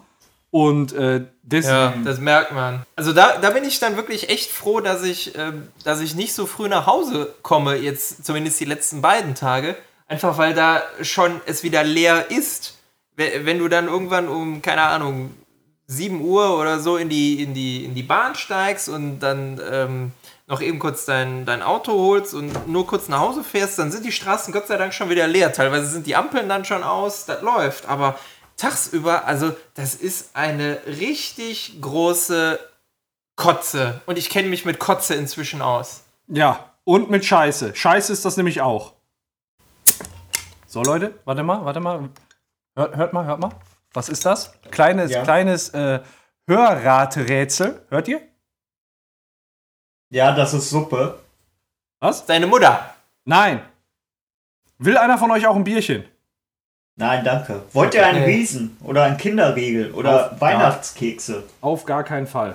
Und 0.51 0.93
äh, 0.93 1.25
deswegen. 1.41 1.75
Ja, 1.75 1.93
das 2.05 2.19
merkt 2.19 2.53
man. 2.53 2.83
Also 2.95 3.11
da, 3.13 3.37
da 3.41 3.49
bin 3.49 3.63
ich 3.63 3.79
dann 3.79 3.95
wirklich 3.97 4.29
echt 4.29 4.51
froh, 4.51 4.79
dass 4.79 5.03
ich, 5.03 5.35
ähm, 5.37 5.69
dass 5.83 6.01
ich 6.01 6.13
nicht 6.15 6.33
so 6.33 6.45
früh 6.45 6.69
nach 6.69 6.85
Hause 6.85 7.33
komme, 7.41 7.75
jetzt 7.77 8.25
zumindest 8.25 8.59
die 8.59 8.65
letzten 8.65 9.01
beiden 9.01 9.33
Tage. 9.33 9.75
Einfach 10.07 10.37
weil 10.37 10.53
da 10.53 10.83
schon 11.01 11.41
es 11.47 11.63
wieder 11.63 11.83
leer 11.83 12.29
ist. 12.29 12.77
We- 13.17 13.41
Wenn 13.43 13.57
du 13.59 13.67
dann 13.67 13.87
irgendwann 13.87 14.27
um, 14.29 14.61
keine 14.61 14.83
Ahnung, 14.83 15.31
7 15.87 16.21
Uhr 16.21 16.59
oder 16.59 16.79
so 16.79 16.97
in 16.97 17.09
die, 17.09 17.41
in 17.41 17.53
die, 17.53 17.85
in 17.85 17.95
die 17.95 18.03
Bahn 18.03 18.35
steigst 18.35 18.89
und 18.89 19.19
dann 19.19 19.59
ähm, 19.71 20.11
noch 20.47 20.61
eben 20.61 20.79
kurz 20.79 21.05
dein, 21.05 21.45
dein 21.45 21.61
Auto 21.61 21.93
holst 21.93 22.33
und 22.33 22.67
nur 22.67 22.87
kurz 22.87 23.07
nach 23.09 23.19
Hause 23.19 23.43
fährst, 23.43 23.79
dann 23.79 23.91
sind 23.91 24.05
die 24.05 24.11
Straßen 24.11 24.53
Gott 24.53 24.67
sei 24.67 24.77
Dank 24.77 24.93
schon 24.93 25.09
wieder 25.09 25.27
leer. 25.27 25.51
Teilweise 25.53 25.87
sind 25.87 26.05
die 26.05 26.15
Ampeln 26.15 26.49
dann 26.49 26.65
schon 26.65 26.83
aus, 26.83 27.25
das 27.25 27.41
läuft. 27.41 27.87
Aber 27.87 28.17
tagsüber, 28.57 29.25
also 29.25 29.55
das 29.75 29.95
ist 29.95 30.35
eine 30.35 30.79
richtig 30.85 31.79
große 31.81 32.59
Kotze. 33.35 34.01
Und 34.05 34.17
ich 34.17 34.29
kenne 34.29 34.49
mich 34.49 34.65
mit 34.65 34.79
Kotze 34.79 35.15
inzwischen 35.15 35.61
aus. 35.61 36.03
Ja, 36.27 36.71
und 36.83 37.09
mit 37.09 37.25
Scheiße. 37.25 37.75
Scheiße 37.75 38.11
ist 38.11 38.25
das 38.25 38.37
nämlich 38.37 38.61
auch. 38.61 38.93
So, 40.65 40.81
Leute, 40.83 41.13
warte 41.25 41.43
mal, 41.43 41.63
warte 41.63 41.79
mal. 41.79 42.09
Hört, 42.75 42.95
hört 42.95 43.13
mal, 43.13 43.25
hört 43.25 43.39
mal. 43.39 43.51
Was 43.97 44.09
ist 44.09 44.23
das? 44.27 44.51
Kleines, 44.69 45.11
Ja. 45.11 45.23
kleines 45.23 45.69
äh, 45.69 46.01
Hörraterätsel. 46.47 47.81
Hört 47.89 48.07
ihr? 48.07 48.21
Ja, 50.11 50.33
das 50.35 50.53
ist 50.53 50.69
Suppe. 50.69 51.17
Was? 51.99 52.23
Deine 52.27 52.45
Mutter. 52.45 52.93
Nein. 53.25 53.59
Will 54.77 54.99
einer 54.99 55.17
von 55.17 55.31
euch 55.31 55.47
auch 55.47 55.55
ein 55.55 55.63
Bierchen? 55.63 56.05
Nein, 56.95 57.25
danke. 57.25 57.63
Wollt 57.73 57.95
ihr 57.95 58.05
einen 58.05 58.21
Okay. 58.21 58.35
Riesen 58.35 58.77
oder 58.83 59.03
einen 59.05 59.17
Kinderriegel 59.17 59.91
oder 59.93 60.31
Auf- 60.33 60.41
Weihnachtskekse? 60.41 61.43
Auf 61.61 61.85
gar 61.85 62.03
keinen 62.03 62.27
Fall. 62.27 62.53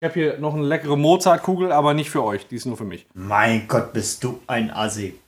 Ich 0.00 0.04
habe 0.06 0.20
hier 0.20 0.38
noch 0.38 0.52
eine 0.52 0.64
leckere 0.64 0.98
Mozartkugel, 0.98 1.72
aber 1.72 1.94
nicht 1.94 2.10
für 2.10 2.22
euch. 2.22 2.46
Die 2.48 2.56
ist 2.56 2.66
nur 2.66 2.76
für 2.76 2.84
mich. 2.84 3.06
Mein 3.14 3.66
Gott, 3.68 3.94
bist 3.94 4.22
du 4.22 4.42
ein 4.46 4.70
Assi. 4.70 5.18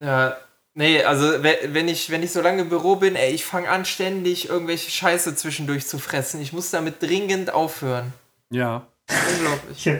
Ja, 0.00 0.36
nee, 0.74 1.02
also 1.04 1.42
we- 1.42 1.68
wenn 1.74 1.88
ich, 1.88 2.10
wenn 2.10 2.22
ich 2.22 2.32
so 2.32 2.40
lange 2.40 2.62
im 2.62 2.68
Büro 2.68 2.96
bin, 2.96 3.16
ey, 3.16 3.32
ich 3.32 3.44
fange 3.44 3.68
an, 3.68 3.84
ständig 3.84 4.48
irgendwelche 4.48 4.90
Scheiße 4.90 5.34
zwischendurch 5.36 5.86
zu 5.86 5.98
fressen. 5.98 6.40
Ich 6.40 6.52
muss 6.52 6.70
damit 6.70 7.02
dringend 7.02 7.50
aufhören. 7.50 8.12
Ja. 8.50 8.86
Unglaublich. 9.36 9.86
Ich, 9.86 9.96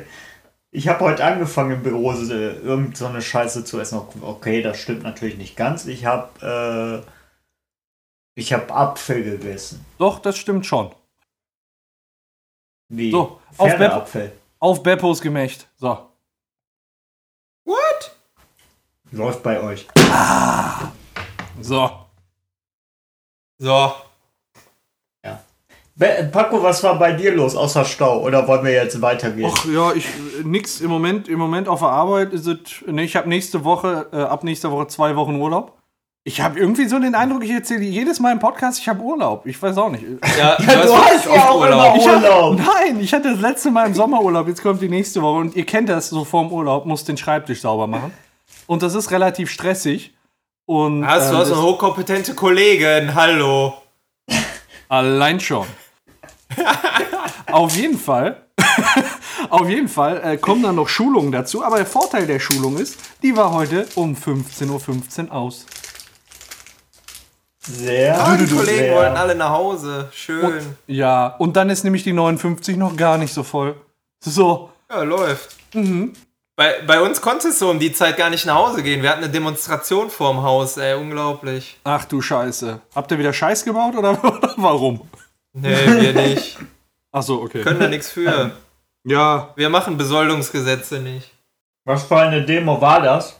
ich 0.74 0.88
habe 0.88 1.00
heute 1.04 1.24
angefangen 1.24 1.72
im 1.72 1.82
Büro 1.82 2.12
so, 2.14 2.32
irgend 2.34 2.96
so 2.96 3.06
eine 3.06 3.20
Scheiße 3.22 3.64
zu 3.64 3.78
essen. 3.80 4.00
Okay, 4.22 4.62
das 4.62 4.78
stimmt 4.78 5.02
natürlich 5.02 5.36
nicht 5.36 5.56
ganz. 5.56 5.86
Ich 5.86 6.06
habe 6.06 7.04
äh, 7.06 7.10
ich 8.34 8.52
habe 8.54 8.72
Apfel 8.72 9.22
gegessen. 9.24 9.84
Doch, 9.98 10.18
das 10.18 10.38
stimmt 10.38 10.64
schon. 10.64 10.94
Wie? 12.88 13.10
So, 13.10 13.40
auf 13.58 13.68
Bep 13.68 13.78
Pferdeapfel. 13.78 14.32
auf 14.58 14.82
Beppos 14.82 15.20
Gemächt. 15.20 15.68
So. 15.76 16.08
What? 17.64 18.16
Läuft 19.12 19.42
bei 19.42 19.60
euch. 19.60 19.86
So. 21.60 21.90
So. 23.58 23.92
Be 25.94 26.28
Paco, 26.32 26.62
was 26.62 26.82
war 26.82 26.98
bei 26.98 27.12
dir 27.12 27.34
los 27.34 27.54
außer 27.54 27.84
Stau? 27.84 28.22
Oder 28.22 28.48
wollen 28.48 28.64
wir 28.64 28.72
jetzt 28.72 29.00
weitergehen? 29.02 29.52
Ach 29.54 29.64
ja, 29.66 29.92
ich 29.92 30.06
nix 30.42 30.80
im 30.80 30.88
Moment 30.90 31.28
im 31.28 31.38
Moment 31.38 31.68
auf 31.68 31.80
der 31.80 31.90
Arbeit 31.90 32.32
ist 32.32 32.46
es 32.46 32.58
nee, 32.86 33.02
ich 33.04 33.14
habe 33.14 33.28
nächste 33.28 33.62
Woche 33.62 34.06
äh, 34.10 34.16
ab 34.22 34.42
nächster 34.42 34.70
Woche 34.72 34.86
zwei 34.86 35.14
Wochen 35.16 35.36
Urlaub. 35.36 35.76
Ich 36.24 36.40
habe 36.40 36.58
irgendwie 36.58 36.86
so 36.86 36.98
den 36.98 37.14
Eindruck, 37.14 37.44
ich 37.44 37.50
erzähle 37.50 37.82
jedes 37.82 38.20
Mal 38.20 38.32
im 38.32 38.38
Podcast, 38.38 38.78
ich 38.78 38.88
habe 38.88 39.02
Urlaub. 39.02 39.44
Ich 39.44 39.60
weiß 39.60 39.76
auch 39.76 39.90
nicht. 39.90 40.04
Ja, 40.38 40.56
Ja, 40.58 40.82
du 40.82 40.96
hast 40.96 41.26
ja 41.26 41.50
auch 41.50 41.62
immer 41.62 41.94
Ich 41.94 42.08
hab, 42.08 42.22
Urlaub. 42.22 42.58
nein, 42.58 42.98
ich 42.98 43.12
hatte 43.12 43.30
das 43.32 43.40
letzte 43.40 43.70
Mal 43.70 43.88
im 43.88 43.94
Sommerurlaub, 43.94 44.48
jetzt 44.48 44.62
kommt 44.62 44.80
die 44.80 44.88
nächste 44.88 45.20
Woche 45.20 45.40
und 45.40 45.56
ihr 45.56 45.66
kennt 45.66 45.90
das 45.90 46.08
so 46.08 46.24
vorm 46.24 46.50
Urlaub, 46.50 46.86
muss 46.86 47.04
den 47.04 47.18
Schreibtisch 47.18 47.60
sauber 47.60 47.86
machen. 47.86 48.12
Und 48.72 48.82
das 48.82 48.94
ist 48.94 49.10
relativ 49.10 49.50
stressig. 49.50 50.14
Und 50.64 51.06
Hast 51.06 51.28
du 51.28 51.34
ähm, 51.34 51.40
hast 51.40 51.52
eine 51.52 51.60
hochkompetente 51.60 52.34
Kollegin, 52.34 53.14
hallo. 53.14 53.74
Allein 54.88 55.38
schon. 55.40 55.66
Auf 57.52 57.76
jeden 57.76 57.98
Fall. 57.98 58.46
Auf 59.50 59.68
jeden 59.68 59.88
Fall 59.88 60.22
äh, 60.24 60.38
kommen 60.38 60.62
dann 60.62 60.76
noch 60.76 60.88
Schulungen 60.88 61.32
dazu. 61.32 61.62
Aber 61.62 61.76
der 61.76 61.84
Vorteil 61.84 62.26
der 62.26 62.38
Schulung 62.38 62.78
ist, 62.78 62.98
die 63.22 63.36
war 63.36 63.52
heute 63.52 63.86
um 63.94 64.14
15.15 64.14 65.26
Uhr 65.26 65.32
aus. 65.32 65.66
Sehr. 67.58 68.18
Ah, 68.18 68.38
die 68.38 68.46
Kollegen 68.46 68.78
sehr. 68.78 68.94
wollen 68.94 69.16
alle 69.18 69.34
nach 69.34 69.50
Hause. 69.50 70.08
Schön. 70.14 70.64
Ja, 70.86 71.26
und 71.26 71.56
dann 71.58 71.68
ist 71.68 71.84
nämlich 71.84 72.04
die 72.04 72.14
59 72.14 72.78
noch 72.78 72.96
gar 72.96 73.18
nicht 73.18 73.34
so 73.34 73.42
voll. 73.42 73.74
So. 74.24 74.70
Ja, 74.88 75.02
läuft. 75.02 75.56
Bei, 76.54 76.82
bei 76.86 77.00
uns 77.00 77.20
konntest 77.22 77.60
du 77.62 77.70
um 77.70 77.78
die 77.78 77.92
Zeit 77.92 78.18
gar 78.18 78.28
nicht 78.28 78.44
nach 78.44 78.56
Hause 78.56 78.82
gehen. 78.82 79.02
Wir 79.02 79.08
hatten 79.10 79.24
eine 79.24 79.32
Demonstration 79.32 80.10
vorm 80.10 80.42
Haus, 80.42 80.76
ey, 80.76 80.94
unglaublich. 80.94 81.78
Ach 81.84 82.04
du 82.04 82.20
Scheiße. 82.20 82.80
Habt 82.94 83.10
ihr 83.10 83.18
wieder 83.18 83.32
Scheiß 83.32 83.64
gebaut 83.64 83.94
oder, 83.96 84.22
oder 84.24 84.54
warum? 84.58 85.08
Nee, 85.54 85.86
wir 85.86 86.12
nicht. 86.12 86.58
Ach 87.12 87.22
so, 87.22 87.42
okay. 87.42 87.62
Können 87.62 87.80
da 87.80 87.88
nichts 87.88 88.10
für. 88.10 88.52
Ja, 89.04 89.52
Wir 89.56 89.68
machen 89.68 89.96
Besoldungsgesetze 89.96 90.98
nicht. 90.98 91.30
Was 91.84 92.04
für 92.04 92.16
eine 92.18 92.44
Demo 92.44 92.80
war 92.80 93.00
das? 93.02 93.38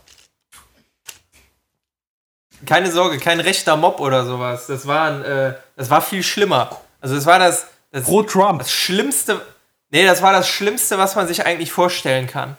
Keine 2.67 2.91
Sorge, 2.91 3.19
kein 3.19 3.41
rechter 3.41 3.77
Mob 3.77 4.01
oder 4.01 4.25
sowas. 4.25 4.67
Das 4.67 4.87
war, 4.87 5.09
ein, 5.09 5.25
äh, 5.25 5.55
das 5.77 5.91
war 5.91 6.01
viel 6.03 6.23
schlimmer. 6.23 6.71
Also 7.01 7.15
das 7.15 7.27
war 7.27 7.39
das, 7.39 7.67
das, 7.91 8.05
pro 8.05 8.23
Trump. 8.23 8.61
das 8.61 8.73
Schlimmste. 8.73 9.41
Nee, 9.91 10.05
das 10.05 10.23
war 10.23 10.33
das 10.33 10.49
Schlimmste, 10.49 10.99
was 10.99 11.15
man 11.15 11.27
sich 11.27 11.45
eigentlich 11.45 11.73
vorstellen 11.73 12.27
kann. 12.27 12.57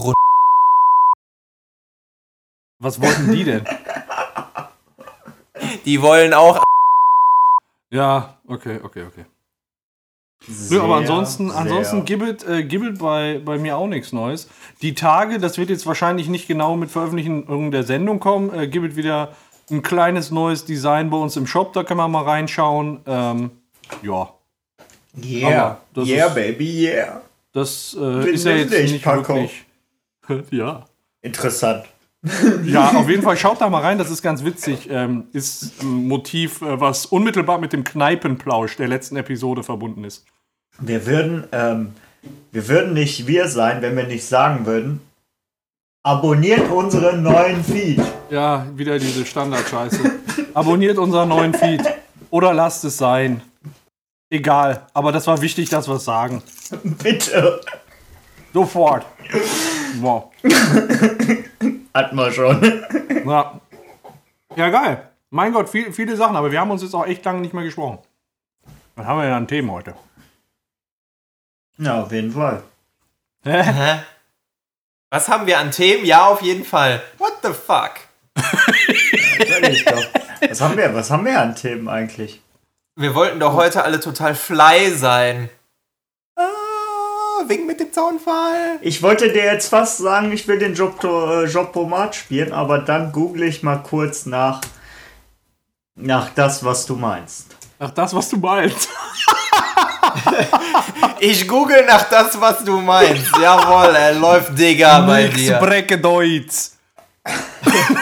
Grund. 0.00 0.14
Was 2.80 3.00
wollten 3.00 3.32
die 3.32 3.44
denn? 3.44 3.64
Die 5.84 6.02
wollen 6.02 6.34
auch. 6.34 6.60
Ja, 7.90 8.38
okay, 8.48 8.80
okay, 8.82 9.04
okay. 9.04 9.24
Nö, 10.70 10.80
aber 10.80 10.96
ansonsten, 10.96 11.52
ansonsten 11.52 12.04
gibt 12.04 12.42
äh, 12.48 12.64
gibt 12.64 12.98
bei, 12.98 13.40
bei 13.44 13.58
mir 13.58 13.76
auch 13.76 13.86
nichts 13.86 14.12
Neues. 14.12 14.48
Die 14.80 14.94
Tage, 14.94 15.38
das 15.38 15.56
wird 15.56 15.70
jetzt 15.70 15.86
wahrscheinlich 15.86 16.28
nicht 16.28 16.48
genau 16.48 16.74
mit 16.76 16.90
Veröffentlichung 16.90 17.70
der 17.70 17.84
Sendung 17.84 18.18
kommen, 18.18 18.52
äh, 18.52 18.66
gibt 18.66 18.96
wieder 18.96 19.36
ein 19.70 19.82
kleines 19.82 20.32
neues 20.32 20.64
Design 20.64 21.10
bei 21.10 21.16
uns 21.16 21.36
im 21.36 21.46
Shop, 21.46 21.72
da 21.74 21.84
kann 21.84 21.96
man 21.96 22.10
mal 22.10 22.24
reinschauen. 22.24 23.02
Ähm, 23.06 23.50
ja, 24.02 24.32
Yeah, 25.22 25.48
Aber 25.62 25.80
das 25.92 26.08
yeah, 26.08 26.26
ist- 26.26 26.34
baby, 26.34 26.86
yeah. 26.88 27.20
das 27.52 27.94
äh, 28.00 28.30
ist 28.30 28.44
ja 28.46 28.52
jetzt 28.52 28.70
nicht, 28.72 28.92
nicht 28.92 29.04
Paco. 29.04 29.34
wirklich. 29.34 29.64
ja. 30.50 30.84
Interessant. 31.22 31.86
Ja, 32.64 32.92
auf 32.92 33.08
jeden 33.08 33.22
Fall 33.22 33.36
schaut 33.36 33.60
da 33.60 33.68
mal 33.68 33.80
rein, 33.80 33.98
das 33.98 34.10
ist 34.10 34.22
ganz 34.22 34.44
witzig. 34.44 34.88
Ähm, 34.88 35.24
ist 35.32 35.82
ein 35.82 36.06
Motiv, 36.06 36.62
äh, 36.62 36.80
was 36.80 37.06
unmittelbar 37.06 37.58
mit 37.58 37.72
dem 37.72 37.82
Kneipenplausch 37.82 38.76
der 38.76 38.86
letzten 38.86 39.16
Episode 39.16 39.64
verbunden 39.64 40.04
ist. 40.04 40.24
Wir 40.78 41.04
würden, 41.06 41.44
ähm, 41.50 41.94
wir 42.52 42.68
würden 42.68 42.92
nicht 42.92 43.26
wir 43.26 43.48
sein, 43.48 43.82
wenn 43.82 43.96
wir 43.96 44.06
nicht 44.06 44.24
sagen 44.24 44.66
würden, 44.66 45.00
abonniert 46.04 46.70
unseren 46.70 47.22
neuen 47.22 47.64
Feed. 47.64 48.00
Ja, 48.30 48.66
wieder 48.76 48.98
diese 48.98 49.26
Standardscheiße. 49.26 49.98
Abonniert 50.54 50.98
unseren 50.98 51.28
neuen 51.28 51.54
Feed. 51.54 51.82
Oder 52.30 52.54
lasst 52.54 52.84
es 52.84 52.96
sein. 52.96 53.42
Egal, 54.30 54.86
aber 54.94 55.12
das 55.12 55.26
war 55.26 55.42
wichtig, 55.42 55.68
dass 55.68 55.88
wir 55.88 55.96
es 55.96 56.04
sagen. 56.04 56.42
Bitte. 56.82 57.60
Sofort. 58.54 59.04
Wow. 60.00 60.32
Hat 61.94 62.12
man 62.12 62.32
schon. 62.32 62.84
Ja. 63.24 63.60
ja, 64.56 64.70
geil. 64.70 65.08
Mein 65.30 65.52
Gott, 65.52 65.68
viel, 65.68 65.92
viele 65.92 66.16
Sachen, 66.16 66.36
aber 66.36 66.50
wir 66.50 66.60
haben 66.60 66.70
uns 66.70 66.82
jetzt 66.82 66.94
auch 66.94 67.06
echt 67.06 67.24
lange 67.24 67.40
nicht 67.40 67.54
mehr 67.54 67.64
gesprochen. 67.64 67.98
Was 68.96 69.06
haben 69.06 69.18
wir 69.18 69.24
denn 69.24 69.32
an 69.32 69.48
Themen 69.48 69.70
heute? 69.70 69.94
Ja, 71.78 72.02
auf 72.02 72.12
jeden 72.12 72.32
Fall. 72.32 72.62
Hä? 73.44 73.62
Hä? 73.62 74.02
Was 75.10 75.28
haben 75.28 75.46
wir 75.46 75.58
an 75.58 75.70
Themen? 75.70 76.04
Ja, 76.04 76.26
auf 76.26 76.42
jeden 76.42 76.64
Fall. 76.64 77.02
What 77.18 77.38
the 77.42 77.52
fuck? 77.52 77.92
Sag 78.34 79.68
ich 79.68 79.84
doch. 79.84 80.04
Was 80.48 80.60
haben 80.60 80.76
wir, 80.76 80.94
was 80.94 81.10
haben 81.10 81.24
wir 81.24 81.40
an 81.40 81.54
Themen 81.54 81.88
eigentlich? 81.88 82.40
Wir 82.96 83.14
wollten 83.14 83.40
doch 83.40 83.54
heute 83.54 83.84
alle 83.84 84.00
total 84.00 84.34
fly 84.34 84.90
sein. 84.90 85.48
Wegen 87.48 87.66
mit 87.66 87.80
dem 87.80 87.92
Zaunfall. 87.92 88.78
Ich 88.80 89.02
wollte 89.02 89.32
dir 89.32 89.44
jetzt 89.44 89.68
fast 89.68 89.98
sagen, 89.98 90.32
ich 90.32 90.46
will 90.48 90.58
den 90.58 90.74
Job, 90.74 91.02
äh, 91.04 91.44
Job 91.44 91.74
spielen, 92.12 92.52
aber 92.52 92.78
dann 92.78 93.12
google 93.12 93.44
ich 93.44 93.62
mal 93.62 93.82
kurz 93.82 94.26
nach, 94.26 94.60
nach 95.94 96.30
das, 96.34 96.64
was 96.64 96.86
du 96.86 96.96
meinst. 96.96 97.56
Ach, 97.78 97.90
das, 97.90 98.14
was 98.14 98.28
du 98.28 98.36
meinst. 98.36 98.88
Ich 101.20 101.46
google 101.46 101.84
nach 101.86 102.08
das, 102.08 102.38
was 102.40 102.64
du 102.64 102.80
meinst. 102.80 103.30
Jawohl, 103.40 103.94
er 103.94 104.14
läuft 104.14 104.58
Digga 104.58 105.00
bei 105.06 105.28
dir. 105.28 105.58
Brecke 105.58 105.98
Deutsch. 105.98 106.70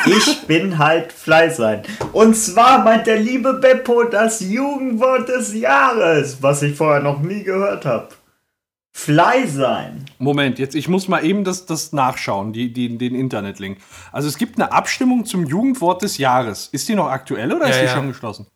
Ich 0.06 0.46
bin 0.46 0.78
halt 0.78 1.12
Fly 1.12 1.50
sein. 1.50 1.82
Und 2.12 2.34
zwar 2.34 2.82
meint 2.82 3.06
der 3.06 3.18
liebe 3.18 3.52
Beppo 3.52 4.04
das 4.04 4.40
Jugendwort 4.40 5.28
des 5.28 5.54
Jahres, 5.54 6.38
was 6.40 6.62
ich 6.62 6.74
vorher 6.74 7.02
noch 7.02 7.20
nie 7.20 7.42
gehört 7.42 7.84
habe. 7.84 8.08
Fly 9.04 9.48
sein. 9.48 10.04
Moment, 10.18 10.58
jetzt, 10.58 10.74
ich 10.74 10.88
muss 10.88 11.08
mal 11.08 11.24
eben 11.24 11.42
das, 11.44 11.64
das 11.64 11.92
nachschauen, 11.92 12.52
die, 12.52 12.72
die, 12.72 12.98
den 12.98 13.14
Internetlink. 13.14 13.78
Also 14.12 14.28
es 14.28 14.36
gibt 14.36 14.60
eine 14.60 14.70
Abstimmung 14.72 15.24
zum 15.24 15.46
Jugendwort 15.46 16.02
des 16.02 16.18
Jahres. 16.18 16.68
Ist 16.72 16.88
die 16.88 16.94
noch 16.94 17.08
aktuell 17.08 17.52
oder 17.52 17.64
Ja, 17.66 17.70
ist 17.70 17.80
die 17.80 17.86
ja. 17.86 17.92
schon 17.94 18.08
geschlossen? 18.08 18.46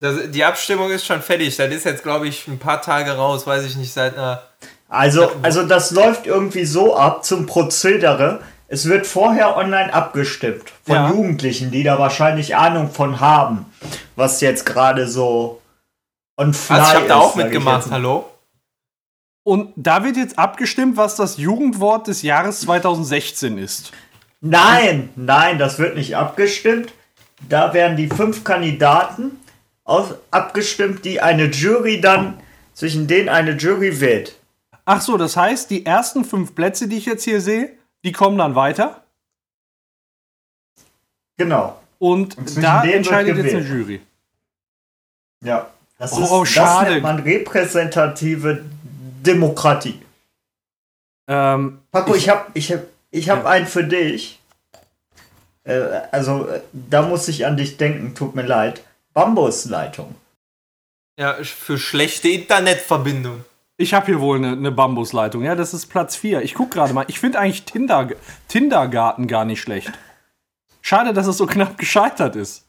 Das, 0.00 0.30
die 0.30 0.44
Abstimmung 0.44 0.90
ist 0.90 1.04
schon 1.06 1.20
fertig. 1.22 1.56
Das 1.56 1.72
ist 1.72 1.84
jetzt, 1.84 2.02
glaube 2.02 2.28
ich, 2.28 2.46
ein 2.46 2.58
paar 2.58 2.82
Tage 2.82 3.12
raus. 3.12 3.46
Weiß 3.46 3.64
ich 3.64 3.74
nicht, 3.76 3.92
seit 3.92 4.16
einer. 4.16 4.42
Also, 4.88 5.30
also 5.42 5.66
das 5.66 5.90
läuft 5.90 6.26
irgendwie 6.26 6.66
so 6.66 6.96
ab 6.96 7.24
zum 7.24 7.46
Prozedere. 7.46 8.42
Es 8.68 8.88
wird 8.88 9.06
vorher 9.06 9.56
online 9.56 9.92
abgestimmt 9.92 10.72
von 10.84 10.94
Ja. 10.94 11.08
Jugendlichen, 11.10 11.70
die 11.70 11.82
da 11.82 11.98
wahrscheinlich 11.98 12.54
Ahnung 12.54 12.90
von 12.90 13.18
haben, 13.18 13.66
was 14.14 14.40
jetzt 14.40 14.66
gerade 14.66 15.08
so 15.08 15.60
on 16.36 16.54
fly 16.54 16.78
Also, 16.78 16.90
ich 16.90 16.96
habe 16.96 17.08
da 17.08 17.16
auch 17.16 17.34
mitgemacht. 17.34 17.90
Hallo? 17.90 18.30
Und 19.44 19.72
da 19.76 20.02
wird 20.04 20.16
jetzt 20.16 20.38
abgestimmt, 20.38 20.96
was 20.96 21.16
das 21.16 21.36
Jugendwort 21.36 22.08
des 22.08 22.22
Jahres 22.22 22.60
2016 22.60 23.58
ist. 23.58 23.92
Nein, 24.40 25.10
nein, 25.16 25.58
das 25.58 25.78
wird 25.78 25.96
nicht 25.96 26.16
abgestimmt. 26.16 26.92
Da 27.48 27.72
werden 27.74 27.96
die 27.96 28.08
fünf 28.08 28.42
Kandidaten 28.42 29.38
aus, 29.84 30.14
abgestimmt, 30.30 31.04
die 31.04 31.20
eine 31.20 31.44
Jury 31.44 32.00
dann, 32.00 32.38
zwischen 32.72 33.06
denen 33.06 33.28
eine 33.28 33.52
Jury 33.52 34.00
wählt. 34.00 34.34
Ach 34.86 35.00
so, 35.00 35.16
das 35.16 35.36
heißt, 35.36 35.70
die 35.70 35.84
ersten 35.86 36.24
fünf 36.24 36.54
Plätze, 36.54 36.88
die 36.88 36.96
ich 36.96 37.06
jetzt 37.06 37.24
hier 37.24 37.40
sehe, 37.40 37.70
die 38.04 38.12
kommen 38.12 38.36
dann 38.38 38.54
weiter. 38.54 39.02
Genau. 41.36 41.80
Und, 41.98 42.36
Und 42.36 42.62
da 42.62 42.82
entscheidet 42.84 43.36
jetzt 43.36 43.54
eine. 43.54 43.66
Jury. 43.66 44.00
Ja. 45.42 45.68
Das 45.98 46.12
Oh, 46.12 46.22
ist, 46.22 46.30
oh, 46.30 46.44
schade. 46.44 46.84
Das 46.86 46.92
nennt 46.94 47.02
man 47.02 47.18
repräsentative 47.20 48.64
Demokratie. 49.26 50.00
Ähm, 51.28 51.80
Paco, 51.90 52.14
ich 52.14 52.28
habe 52.28 52.46
ich 52.54 52.70
hab, 52.72 52.80
ich 53.10 53.30
hab 53.30 53.44
Ja. 53.44 53.50
einen 53.50 53.66
für 53.66 53.84
dich. 53.84 54.40
Äh, 55.64 55.80
also, 56.12 56.46
da 56.72 57.02
muss 57.02 57.26
ich 57.28 57.46
an 57.46 57.56
dich 57.56 57.76
denken, 57.78 58.14
tut 58.14 58.34
mir 58.34 58.42
leid. 58.46 58.82
Bambusleitung. 59.14 60.14
Ja, 61.18 61.34
für 61.42 61.78
schlechte 61.78 62.28
Internetverbindung. 62.28 63.44
ich 63.76 63.94
habe 63.94 64.06
hier 64.06 64.20
wohl 64.20 64.36
eine, 64.38 64.52
eine 64.52 64.72
Bambusleitung. 64.72 65.42
Ja, 65.44 65.54
das 65.54 65.72
ist 65.72 65.86
Platz 65.86 66.16
4. 66.16 66.42
Ich 66.42 66.54
guck 66.54 66.70
gerade 66.72 66.92
mal. 66.92 67.04
Ich 67.08 67.20
finde 67.20 67.38
eigentlich 67.38 67.64
Tinder, 67.64 68.08
Tindergarten 68.48 69.26
gar 69.28 69.44
nicht 69.44 69.60
schlecht. 69.60 69.92
Schade, 70.82 71.12
dass 71.14 71.26
es 71.26 71.38
so 71.38 71.46
knapp 71.46 71.78
gescheitert 71.78 72.36
ist. 72.36 72.66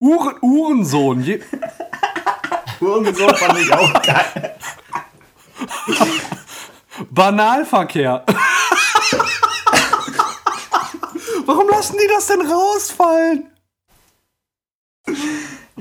Uhren, 0.00 0.36
Uhrensohn. 0.42 1.22
Je, 1.22 1.40
Irgendwo 2.80 3.28
fand 3.28 3.58
ich 3.60 3.72
auch 3.72 4.02
geil. 4.02 4.56
Banalverkehr. 7.10 8.24
Warum 11.46 11.68
lassen 11.68 11.96
die 12.02 12.08
das 12.08 12.26
denn 12.26 12.40
rausfallen? 12.40 13.50
Ich, 15.06 15.14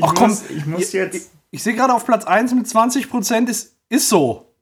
Ach 0.02 0.14
komm, 0.16 0.30
muss, 0.30 0.50
ich 0.50 0.66
muss 0.66 0.92
jetzt. 0.92 1.30
Ich 1.52 1.62
sehe 1.64 1.76
gerade 1.76 1.94
auf 1.94 2.06
Platz 2.06 2.26
1 2.26 2.54
mit 2.56 2.66
20% 2.66 3.48
ist, 3.48 3.76
ist 3.90 4.10
so. 4.10 4.54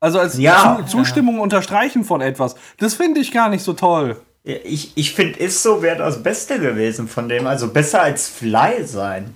Also 0.00 0.18
als 0.18 0.38
Ja. 0.38 0.78
Zu, 0.86 0.98
Zustimmung 0.98 1.40
unterstreichen 1.40 2.04
von 2.04 2.20
etwas. 2.20 2.54
Das 2.76 2.94
finde 2.94 3.20
ich 3.20 3.32
gar 3.32 3.48
nicht 3.48 3.62
so 3.64 3.72
toll. 3.72 4.20
Ich, 4.44 4.92
ich 4.96 5.14
finde, 5.14 5.38
ist 5.40 5.62
so 5.62 5.82
wäre 5.82 5.96
das 5.98 6.22
Beste 6.22 6.60
gewesen 6.60 7.08
von 7.08 7.28
dem. 7.28 7.46
Also 7.46 7.68
besser 7.68 8.02
als 8.02 8.28
Fly 8.28 8.84
sein. 8.86 9.34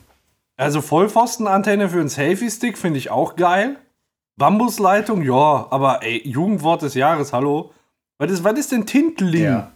Also 0.56 0.80
Vollpfostenantenne 0.80 1.88
für 1.88 1.98
einen 1.98 2.08
Selfie-Stick 2.08 2.78
finde 2.78 2.98
ich 2.98 3.10
auch 3.10 3.34
geil. 3.36 3.76
Bambusleitung, 4.36 5.22
ja, 5.22 5.66
aber 5.70 6.02
ey, 6.02 6.26
Jugendwort 6.26 6.82
des 6.82 6.94
Jahres, 6.94 7.32
hallo. 7.32 7.72
Was 8.18 8.30
ist, 8.30 8.44
was 8.44 8.58
ist 8.58 8.72
denn 8.72 8.86
Tintling? 8.86 9.44
Ja. 9.44 9.72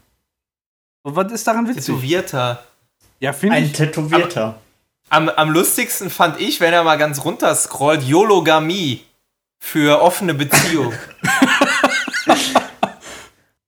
Und 1.03 1.17
Was 1.17 1.33
ist 1.33 1.47
daran 1.47 1.69
witzig? 1.69 1.87
Tätowierter. 1.87 2.63
Ja, 3.21 3.33
finde 3.33 3.57
Ein 3.57 3.65
ich. 3.65 3.73
Tätowierter. 3.73 4.59
Am, 5.09 5.29
am 5.29 5.51
lustigsten 5.51 6.11
fand 6.11 6.41
ich, 6.41 6.61
wenn 6.61 6.73
er 6.73 6.83
mal 6.83 6.99
ganz 6.99 7.25
runter 7.25 7.55
scrollt, 7.55 8.03
Yologamie 8.03 9.05
für 9.59 10.03
offene 10.03 10.35
Beziehung. 10.35 10.93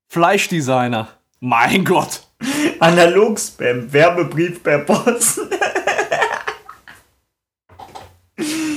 Fleischdesigner. 0.08 1.08
Mein 1.40 1.84
Gott. 1.84 2.22
Analog-Spam. 2.80 3.92
Werbebrief 3.92 4.62
per 4.62 4.80
Post. 4.80 5.40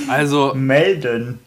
Also, 0.08 0.52
Melden. 0.54 1.40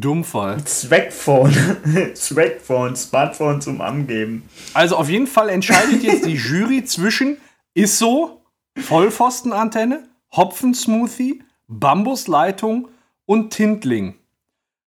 Dummfall. 0.00 0.64
Zweckphone. 0.64 1.54
Zweckphone. 2.14 2.96
Smartphone 2.96 3.60
zum 3.60 3.80
Angeben. 3.80 4.48
Also 4.74 4.96
auf 4.96 5.08
jeden 5.08 5.26
Fall 5.26 5.48
entscheidet 5.48 6.02
jetzt 6.02 6.26
die 6.26 6.34
Jury 6.34 6.84
zwischen 6.84 7.38
Isso, 7.74 8.42
Vollpfostenantenne, 8.76 10.08
Hopfensmoothie, 10.34 11.42
Bambusleitung 11.68 12.88
und 13.24 13.50
Tintling. 13.50 14.14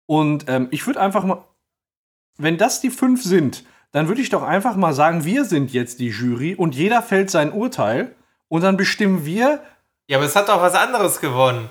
Und 0.06 0.46
ähm, 0.48 0.68
ich 0.70 0.86
würde 0.86 1.00
einfach 1.00 1.24
mal, 1.24 1.44
wenn 2.36 2.58
das 2.58 2.80
die 2.80 2.90
fünf 2.90 3.22
sind, 3.22 3.64
dann 3.92 4.08
würde 4.08 4.20
ich 4.20 4.28
doch 4.28 4.42
einfach 4.42 4.74
mal 4.76 4.92
sagen, 4.92 5.24
wir 5.24 5.44
sind 5.44 5.72
jetzt 5.72 6.00
die 6.00 6.08
Jury 6.08 6.54
und 6.56 6.74
jeder 6.74 7.00
fällt 7.00 7.30
sein 7.30 7.52
Urteil 7.52 8.14
und 8.48 8.62
dann 8.62 8.76
bestimmen 8.76 9.24
wir. 9.24 9.62
ja, 10.08 10.18
aber 10.18 10.26
es 10.26 10.34
hat 10.34 10.48
doch 10.48 10.60
was 10.60 10.74
anderes 10.74 11.20
gewonnen. 11.20 11.70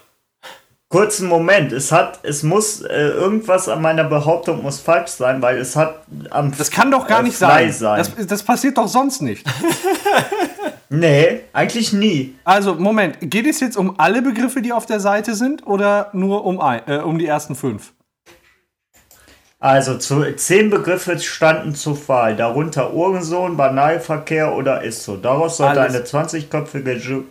Kurzen 0.93 1.27
Moment. 1.27 1.71
Es 1.71 1.91
hat, 1.91 2.19
es 2.21 2.43
muss, 2.43 2.81
äh, 2.81 3.07
irgendwas 3.07 3.67
an 3.67 3.81
meiner 3.81 4.03
Behauptung 4.03 4.61
muss 4.61 4.79
falsch 4.79 5.09
sein, 5.09 5.41
weil 5.41 5.57
es 5.57 5.75
hat 5.75 6.03
am 6.29 6.55
Das 6.55 6.69
kann 6.69 6.91
doch 6.91 7.07
gar 7.07 7.21
äh, 7.21 7.23
nicht 7.23 7.35
Fly 7.35 7.71
sein. 7.71 7.97
Das, 7.97 8.27
das 8.27 8.43
passiert 8.43 8.77
doch 8.77 8.87
sonst 8.87 9.21
nicht. 9.21 9.43
Nee, 10.89 11.45
eigentlich 11.53 11.91
nie. 11.91 12.35
Also, 12.43 12.75
Moment, 12.75 13.17
geht 13.19 13.47
es 13.47 13.59
jetzt 13.61 13.77
um 13.77 13.99
alle 13.99 14.21
Begriffe, 14.21 14.61
die 14.61 14.71
auf 14.71 14.85
der 14.85 14.99
Seite 14.99 15.33
sind, 15.33 15.65
oder 15.65 16.11
nur 16.13 16.45
um, 16.45 16.61
ein, 16.61 16.81
äh, 16.85 16.97
um 16.97 17.17
die 17.17 17.25
ersten 17.25 17.55
fünf? 17.55 17.93
Also 19.59 19.97
zu, 19.97 20.35
zehn 20.35 20.69
Begriffe 20.69 21.17
standen 21.19 21.73
zur 21.73 21.97
Wahl, 22.07 22.35
darunter 22.35 22.93
Uhrensohn, 22.93 23.57
Banalverkehr 23.57 24.53
oder 24.53 24.83
ist 24.83 25.03
so. 25.03 25.17
Daraus 25.17 25.57
sollte 25.57 25.81
Alles. 25.81 26.13
eine 26.13 26.27
20-köpfige 26.27 26.93
Ju 26.97 27.23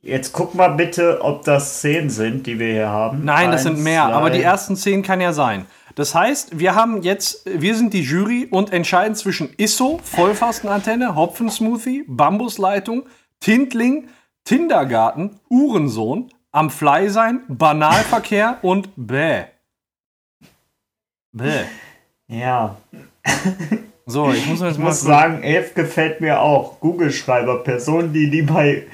Jetzt 0.00 0.32
guck 0.32 0.54
mal 0.54 0.68
bitte, 0.68 1.20
ob 1.22 1.44
das 1.44 1.80
zehn 1.80 2.08
sind, 2.08 2.46
die 2.46 2.58
wir 2.58 2.72
hier 2.72 2.88
haben. 2.88 3.24
Nein, 3.24 3.50
das 3.50 3.64
sind 3.64 3.74
Eins, 3.74 3.82
mehr, 3.84 4.04
aber 4.04 4.28
zwei. 4.28 4.36
die 4.36 4.42
ersten 4.42 4.76
zehn 4.76 5.02
kann 5.02 5.20
ja 5.20 5.32
sein. 5.32 5.66
Das 5.96 6.14
heißt, 6.14 6.58
wir 6.60 6.76
haben 6.76 7.02
jetzt, 7.02 7.42
wir 7.44 7.74
sind 7.74 7.92
die 7.92 8.02
Jury 8.02 8.46
und 8.48 8.72
entscheiden 8.72 9.16
zwischen 9.16 9.52
Isso, 9.56 9.98
Vollfastenantenne, 10.04 11.16
Hopfensmoothie, 11.16 12.04
Bambusleitung, 12.06 13.06
Tintling, 13.40 14.08
Kindergarten, 14.44 15.40
Uhrensohn, 15.50 16.30
am 16.52 16.70
Fly 16.70 17.08
sein, 17.10 17.40
Banalverkehr 17.48 18.58
und 18.62 18.90
Bäh. 18.96 19.44
Bäh. 21.32 21.64
Ja, 22.28 22.76
So, 24.06 24.30
ich 24.30 24.46
muss 24.46 24.60
jetzt 24.60 24.72
ich 24.72 24.78
mal. 24.78 24.84
muss 24.86 25.02
sagen, 25.02 25.42
elf 25.42 25.74
gefällt 25.74 26.20
mir 26.22 26.40
auch. 26.40 26.80
Google-Schreiber, 26.80 27.62
Person, 27.62 28.12
die 28.14 28.30
die 28.30 28.40
bei 28.42 28.86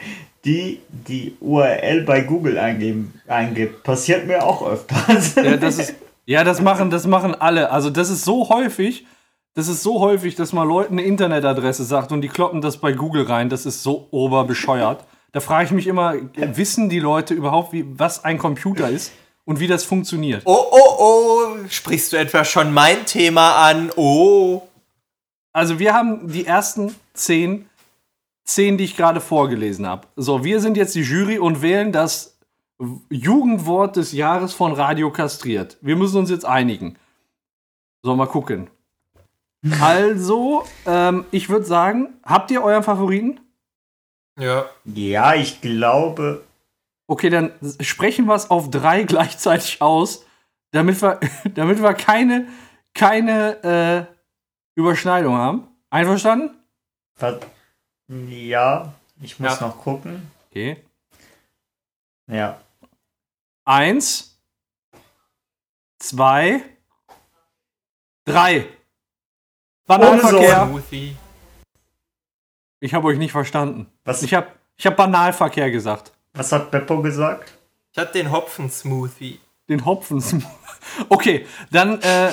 die 0.45 0.81
die 0.89 1.37
URL 1.41 2.03
bei 2.03 2.21
Google 2.21 2.59
eingeben, 2.59 3.21
eingibt. 3.27 3.83
Passiert 3.83 4.27
mir 4.27 4.45
auch 4.45 4.67
öfters. 4.67 5.35
Ja, 5.37 5.57
das 5.57 5.79
ist, 5.79 5.95
ja, 6.27 6.45
das 6.45 6.61
machen, 6.61 6.91
das 6.91 7.07
machen 7.07 7.35
alle. 7.35 7.71
Also 7.71 7.91
das 7.91 8.11
ist 8.11 8.25
so 8.25 8.49
häufig, 8.49 9.07
das 9.55 9.69
ist 9.69 9.83
so 9.83 10.01
häufig, 10.01 10.35
dass 10.35 10.53
man 10.53 10.67
Leuten 10.67 10.95
eine 10.95 11.07
Internetadresse 11.07 11.85
sagt 11.85 12.13
und 12.13 12.21
die 12.23 12.29
kloppen 12.29 12.61
das 12.61 12.79
bei 12.79 12.93
Google 12.93 13.25
rein. 13.25 13.49
Das 13.49 13.67
ist 13.67 13.83
so 13.83 14.09
oberbescheuert. 14.11 15.05
Da 15.33 15.41
frage 15.41 15.65
ich 15.67 15.71
mich 15.73 15.87
immer, 15.87 16.15
wissen 16.37 16.89
die 16.89 17.01
Leute 17.01 17.35
überhaupt, 17.35 17.73
wie, 17.73 17.85
was 17.99 18.25
ein 18.25 18.39
Computer 18.39 18.89
ist 18.89 19.13
und 19.45 19.61
wie 19.61 19.67
das 19.67 19.85
funktioniert? 19.85 20.43
Oh, 20.45 20.65
oh, 20.71 20.97
oh, 20.99 21.57
sprichst 21.69 22.13
du 22.13 22.17
etwa 22.17 22.45
schon 22.45 22.73
mein 22.73 23.05
Thema 23.05 23.67
an? 23.67 23.91
Oh. 23.97 24.63
Also 25.53 25.79
wir 25.79 25.93
haben 25.93 26.33
die 26.33 26.47
ersten 26.47 26.95
zehn, 27.15 27.69
zehn, 28.45 28.79
die 28.79 28.85
ich 28.85 28.97
gerade 28.97 29.21
vorgelesen 29.21 29.87
habe. 29.87 30.07
So, 30.17 30.45
wir 30.45 30.61
sind 30.61 30.77
jetzt 30.77 30.95
die 30.95 31.03
Jury 31.03 31.39
und 31.39 31.63
wählen 31.63 31.93
das 31.93 32.39
Jugendwort 33.11 33.97
des 33.97 34.13
Jahres 34.13 34.53
von 34.53 34.73
Radio 34.73 35.11
Kastriert. 35.11 35.79
Wir 35.81 35.97
müssen 35.97 36.19
uns 36.19 36.31
jetzt 36.31 36.45
einigen. 36.45 36.97
So, 38.03 38.15
mal 38.15 38.27
gucken. 38.27 38.69
Also, 39.81 40.65
ähm, 40.85 41.25
ich 41.31 41.49
würde 41.49 41.65
sagen, 41.65 42.15
habt 42.23 42.51
ihr 42.51 42.63
euren 42.63 42.83
Favoriten? 42.83 43.41
Ja. 44.39 44.67
ja, 44.85 45.35
ich 45.35 45.61
glaube. 45.61 46.45
Okay, 47.07 47.31
dann 47.31 47.53
sprechen 47.81 48.27
wir 48.27 48.35
es 48.35 48.51
auf 48.51 48.71
drei 48.71 49.03
gleichzeitig 49.05 49.81
aus, 49.81 50.27
damit 50.73 51.01
wir, 51.01 51.21
damit 51.55 51.81
wir 51.81 51.95
keine, 51.95 52.49
keine 52.93 54.09
äh, 54.77 54.79
Überschneidung 54.79 55.37
haben. 55.37 55.69
Einverstanden? 55.89 56.51
Was, 57.19 57.37
ja, 58.09 58.93
ich 59.21 59.39
muss 59.39 59.61
Ja. 59.61 59.67
noch 59.69 59.79
gucken. 59.81 60.31
Okay. 60.51 60.83
Ja. 62.27 62.61
Eins, 63.65 64.39
zwei, 65.99 66.63
drei. 68.25 68.67
Banalverkehr. 69.87 70.71
Ich 72.81 72.95
habe 72.95 73.07
euch 73.09 73.19
nicht 73.19 73.33
verstanden. 73.33 73.87
Was, 74.05 74.23
Ich 74.23 74.35
habe 74.35 74.49
ich 74.77 74.87
hab 74.87 74.97
Banalverkehr 74.97 75.71
gesagt. 75.71 76.13
was 76.33 76.51
hat 76.53 76.71
Beppo 76.71 77.01
gesagt? 77.03 77.53
Ich 77.93 77.99
hatte 77.99 78.13
den 78.15 78.31
Hopfen-Smoothie. 78.33 79.41
Den 79.69 79.85
Hopfen. 79.85 80.23
Okay, 81.09 81.47
dann 81.71 82.01
äh, 82.03 82.31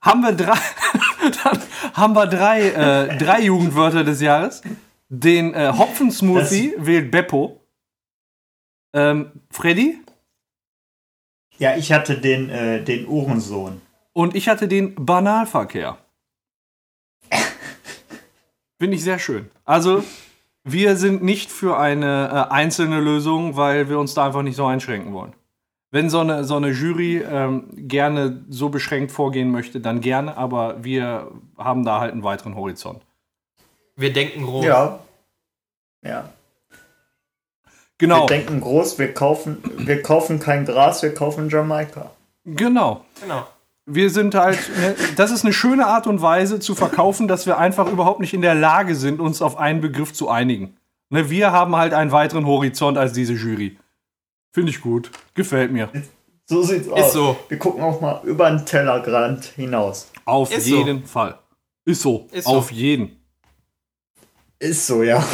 haben 0.00 0.22
wir 0.22 0.32
drei, 0.32 0.58
dann 1.44 1.62
haben 1.94 2.14
wir 2.14 2.26
drei, 2.26 2.70
äh, 2.70 3.18
drei 3.18 3.42
Jugendwörter 3.42 4.02
des 4.04 4.20
Jahres. 4.20 4.62
Den 5.14 5.52
äh, 5.52 5.74
Hopfensmoothie 5.76 6.72
wählt 6.78 7.10
Beppo. 7.10 7.60
Ähm, 8.94 9.42
Freddy 9.50 10.00
Ja, 11.58 11.76
ich 11.76 11.92
hatte 11.92 12.18
den, 12.18 12.48
äh, 12.48 12.82
den 12.82 13.06
Uhrensohn. 13.06 13.82
und 14.14 14.34
ich 14.34 14.48
hatte 14.48 14.68
den 14.68 14.94
Banalverkehr. 14.94 15.98
Finde 18.78 18.96
ich 18.96 19.04
sehr 19.04 19.18
schön. 19.18 19.50
Also, 19.66 20.02
wir 20.64 20.96
sind 20.96 21.22
nicht 21.22 21.50
für 21.50 21.78
eine 21.78 22.48
äh, 22.48 22.52
einzelne 22.52 22.98
Lösung, 23.00 23.54
weil 23.56 23.90
wir 23.90 23.98
uns 23.98 24.14
da 24.14 24.24
einfach 24.26 24.42
nicht 24.42 24.56
so 24.56 24.64
einschränken 24.64 25.12
wollen. 25.12 25.34
Wenn 25.90 26.08
so 26.08 26.20
eine, 26.20 26.44
so 26.44 26.56
eine 26.56 26.70
Jury 26.70 27.18
ähm, 27.18 27.68
gerne 27.76 28.44
so 28.48 28.70
beschränkt 28.70 29.12
vorgehen 29.12 29.50
möchte, 29.50 29.78
dann 29.80 30.00
gerne, 30.00 30.38
aber 30.38 30.82
wir 30.82 31.30
haben 31.58 31.84
da 31.84 32.00
halt 32.00 32.12
einen 32.12 32.24
weiteren 32.24 32.54
Horizont. 32.54 33.02
Wir 34.02 34.12
denken 34.12 34.42
groß. 34.44 34.64
Ja. 34.64 34.98
Ja. 36.04 36.28
Genau, 37.98 38.22
Wir 38.22 38.26
denken 38.36 38.60
groß, 38.60 38.98
wir 38.98 39.14
kaufen, 39.14 39.58
wir 39.76 40.02
kaufen 40.02 40.40
kein 40.40 40.64
Gras, 40.64 41.02
wir 41.02 41.14
kaufen 41.14 41.48
Jamaika. 41.48 42.10
genau. 42.44 43.04
Genau. 43.20 43.46
Wir 43.84 44.10
sind 44.10 44.36
halt, 44.36 44.58
ne, 44.78 44.94
das 45.16 45.32
ist 45.32 45.44
eine 45.44 45.52
schöne 45.52 45.86
Art 45.88 46.06
und 46.06 46.22
Weise 46.22 46.60
zu 46.60 46.76
verkaufen, 46.76 47.26
dass 47.26 47.46
wir 47.46 47.58
einfach 47.58 47.88
überhaupt 47.90 48.20
nicht 48.20 48.32
in 48.32 48.40
der 48.40 48.54
Lage 48.54 48.94
sind, 48.94 49.18
uns 49.20 49.42
auf 49.42 49.56
einen 49.56 49.80
Begriff 49.80 50.12
zu 50.12 50.28
einigen. 50.28 50.76
Ne, 51.10 51.30
wir 51.30 51.50
haben 51.50 51.74
halt 51.76 51.92
einen 51.92 52.12
weiteren 52.12 52.46
Horizont 52.46 52.96
als 52.96 53.12
diese 53.12 53.32
Jury. 53.34 53.76
Finde 54.52 54.70
ich 54.70 54.80
gut. 54.80 55.10
Gefällt 55.34 55.72
mir. 55.72 55.88
So 56.46 56.62
sieht's 56.62 56.88
aus. 56.88 57.12
so. 57.12 57.36
Wir 57.48 57.58
gucken 57.58 57.82
auch 57.82 58.00
mal 58.00 58.20
über 58.24 58.48
den 58.50 58.64
Tellerrand 58.64 59.44
hinaus. 59.44 60.10
Auf 60.24 60.52
Ist 60.56 60.66
so. 60.66 60.76
jeden 60.76 61.04
Fall. 61.04 61.38
Ist 61.84 62.02
so. 62.02 62.28
Ist 62.30 62.44
so. 62.44 62.50
Auf 62.50 62.70
jeden. 62.70 63.21
Ist 64.62 64.86
so, 64.86 65.02
ja. 65.02 65.26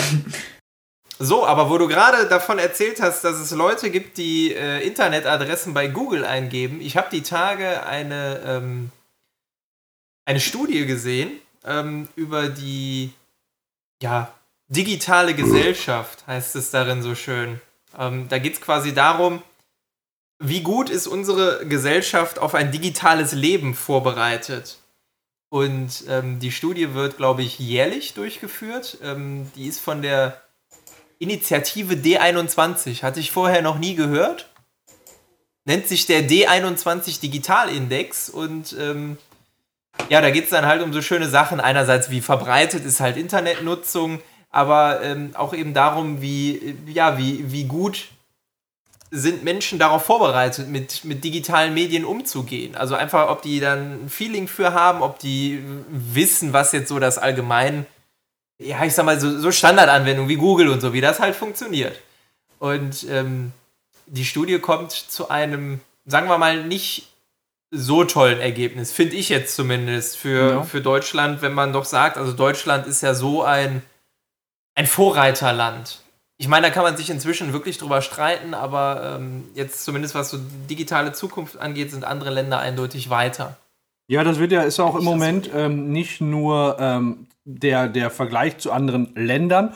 So, 1.19 1.45
aber 1.45 1.69
wo 1.69 1.77
du 1.77 1.87
gerade 1.87 2.27
davon 2.29 2.59
erzählt 2.59 3.03
hast, 3.03 3.25
dass 3.25 3.37
es 3.38 3.51
Leute 3.51 3.91
gibt, 3.91 4.17
die 4.17 4.55
äh, 4.55 4.87
Internetadressen 4.87 5.75
bei 5.75 5.87
Google 5.88 6.25
eingeben, 6.25 6.81
ich 6.81 6.97
habe 6.97 7.09
die 7.12 7.23
Tage 7.23 7.85
eine, 7.85 8.41
ähm, 8.47 8.91
eine 10.25 10.41
Studie 10.41 10.87
gesehen 10.87 11.33
ähm, 11.67 12.09
über 12.17 12.49
die 12.49 13.12
ja, 14.03 14.33
digitale 14.69 15.35
Gesellschaft, 15.35 16.27
heißt 16.27 16.57
es 16.57 16.71
darin 16.71 17.03
so 17.03 17.14
schön. 17.14 17.61
Ähm, 17.99 18.29
da 18.31 18.38
geht 18.38 18.55
es 18.55 18.61
quasi 18.62 18.95
darum, 18.95 19.43
wie 20.38 20.62
gut 20.62 20.88
ist 20.88 21.07
unsere 21.07 21.67
Gesellschaft 21.67 22.38
auf 22.38 22.55
ein 22.55 22.73
digitales 22.73 23.33
Leben 23.33 23.75
vorbereitet. 23.75 24.78
Und 25.51 26.05
ähm, 26.09 26.39
die 26.41 26.53
Studie 26.53 26.95
wird, 26.95 27.17
glaube 27.17 27.43
ich, 27.43 27.59
jährlich 27.59 28.15
durchgeführt. 28.15 28.99
Ähm, 29.03 29.51
die 29.57 29.67
ist 29.67 29.81
von 29.81 30.03
der 30.03 30.43
Initiative 31.19 31.95
D21. 31.95 33.03
Hatte 33.03 33.21
ich 33.21 33.31
vorher 33.31 33.63
noch 33.63 33.79
nie 33.79 33.95
gehört. 33.95 34.51
Nennt 35.65 35.87
sich 35.87 36.07
der 36.07 36.29
D21 36.29 37.21
Digitalindex 37.21 38.31
und 38.31 38.75
ähm, 38.79 39.19
ja, 40.09 40.21
da 40.23 40.31
geht 40.31 40.45
es 40.45 40.51
dann 40.51 40.65
halt 40.65 40.83
um 40.83 40.93
so 40.93 41.03
schöne 41.03 41.29
Sachen. 41.29 41.61
Einerseits, 41.61 42.09
wie 42.11 42.23
verbreitet 42.23 42.85
ist 42.85 43.01
halt 43.01 43.17
Internetnutzung, 43.17 44.21
aber 44.51 45.03
ähm, 45.03 45.33
auch 45.35 45.53
eben 45.53 45.75
darum, 45.75 46.23
wie, 46.23 46.77
ja, 46.87 47.19
wie, 47.19 47.53
wie 47.53 47.65
gut 47.65 48.09
sind 49.11 49.42
Menschen 49.44 49.79
darauf 49.79 50.05
vorbereitet, 50.05 50.68
mit, 50.68 51.05
mit 51.05 51.25
digitalen 51.25 51.73
Medien 51.75 52.05
umzugehen. 52.05 52.75
Also 52.77 52.94
einfach, 52.94 53.31
ob 53.31 53.42
die 53.42 53.61
dann 53.61 54.05
ein 54.05 54.09
Feeling 54.11 54.49
für 54.49 54.73
haben, 54.75 55.03
ob 55.03 55.18
die 55.18 55.62
wissen, 55.88 56.53
was 56.53 56.73
jetzt 56.73 56.88
so 56.88 56.99
das 56.99 57.16
allgemein, 57.18 57.87
ja, 58.61 58.85
ich 58.85 58.94
sag 58.94 59.07
mal, 59.07 59.18
so, 59.18 59.38
so 59.38 59.51
Standardanwendungen 59.51 60.29
wie 60.29 60.37
Google 60.37 60.68
und 60.68 60.81
so, 60.81 60.92
wie 60.92 61.01
das 61.01 61.21
halt 61.21 61.37
funktioniert. 61.37 61.99
Und 62.59 63.07
ähm, 63.09 63.53
die 64.07 64.25
Studie 64.25 64.59
kommt 64.59 64.92
zu 64.92 65.29
einem, 65.31 65.81
sagen 66.05 66.29
wir 66.29 66.38
mal, 66.38 66.64
nicht 66.64 67.09
so 67.71 68.05
tollen 68.05 68.40
Ergebnis, 68.40 68.92
finde 68.92 69.16
ich 69.16 69.29
jetzt 69.29 69.55
zumindest 69.55 70.16
für, 70.16 70.51
Ja. 70.51 70.62
für 70.62 70.81
Deutschland, 70.81 71.42
wenn 71.42 71.53
man 71.53 71.73
doch 71.73 71.85
sagt, 71.85 72.16
also 72.16 72.33
Deutschland 72.33 72.87
ist 72.87 73.03
ja 73.03 73.14
so 73.14 73.42
ein, 73.42 73.83
ein 74.75 74.87
Vorreiterland. 74.87 76.01
Ich 76.40 76.46
meine, 76.46 76.68
da 76.68 76.72
kann 76.72 76.85
man 76.85 76.96
sich 76.96 77.11
inzwischen 77.11 77.53
wirklich 77.53 77.79
drüber 77.79 78.01
streiten, 78.01 78.55
aber 78.55 79.16
ähm, 79.18 79.44
jetzt 79.55 79.85
zumindest 79.85 80.14
was 80.14 80.31
so 80.31 80.38
digitale 80.70 81.12
Zukunft 81.12 81.59
angeht, 81.59 81.90
sind 81.90 82.05
andere 82.05 82.31
Länder 82.31 82.61
eindeutig 82.61 83.11
weiter. 83.11 83.57
Ja, 84.07 84.22
das 84.22 84.38
wird 84.38 84.53
ja, 84.53 84.62
ist 84.62 84.79
ja 84.79 84.85
auch 84.85 84.94
im 84.94 85.05
Moment 85.05 85.51
ähm, 85.53 85.90
nicht 85.90 86.20
nur 86.20 86.77
ähm, 86.79 87.27
der, 87.44 87.88
der 87.88 88.11
Vergleich 88.11 88.59
zu 88.59 88.70
anderen 88.70 89.12
Ländern 89.16 89.74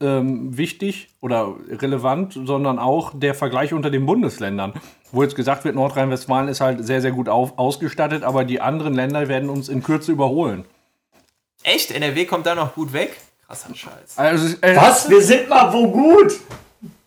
ähm, 0.00 0.56
wichtig 0.56 1.10
oder 1.20 1.54
relevant, 1.70 2.32
sondern 2.32 2.78
auch 2.78 3.12
der 3.14 3.34
Vergleich 3.34 3.74
unter 3.74 3.90
den 3.90 4.06
Bundesländern. 4.06 4.72
Wo 5.12 5.22
jetzt 5.22 5.36
gesagt 5.36 5.64
wird, 5.64 5.74
Nordrhein-Westfalen 5.74 6.48
ist 6.48 6.62
halt 6.62 6.84
sehr, 6.84 7.02
sehr 7.02 7.12
gut 7.12 7.28
auf, 7.28 7.58
ausgestattet, 7.58 8.24
aber 8.24 8.44
die 8.44 8.62
anderen 8.62 8.94
Länder 8.94 9.28
werden 9.28 9.50
uns 9.50 9.68
in 9.68 9.82
Kürze 9.82 10.10
überholen. 10.10 10.64
Echt? 11.62 11.90
NRW 11.90 12.24
kommt 12.24 12.46
da 12.46 12.54
noch 12.54 12.74
gut 12.74 12.92
weg? 12.92 13.16
Krasser 13.48 13.74
Scheiß. 13.74 14.16
Also, 14.16 14.56
äh, 14.60 14.76
Was? 14.76 15.08
Wir 15.08 15.22
sind 15.22 15.48
mal 15.48 15.72
wo 15.72 15.90
gut. 15.90 16.32
Es 16.32 16.40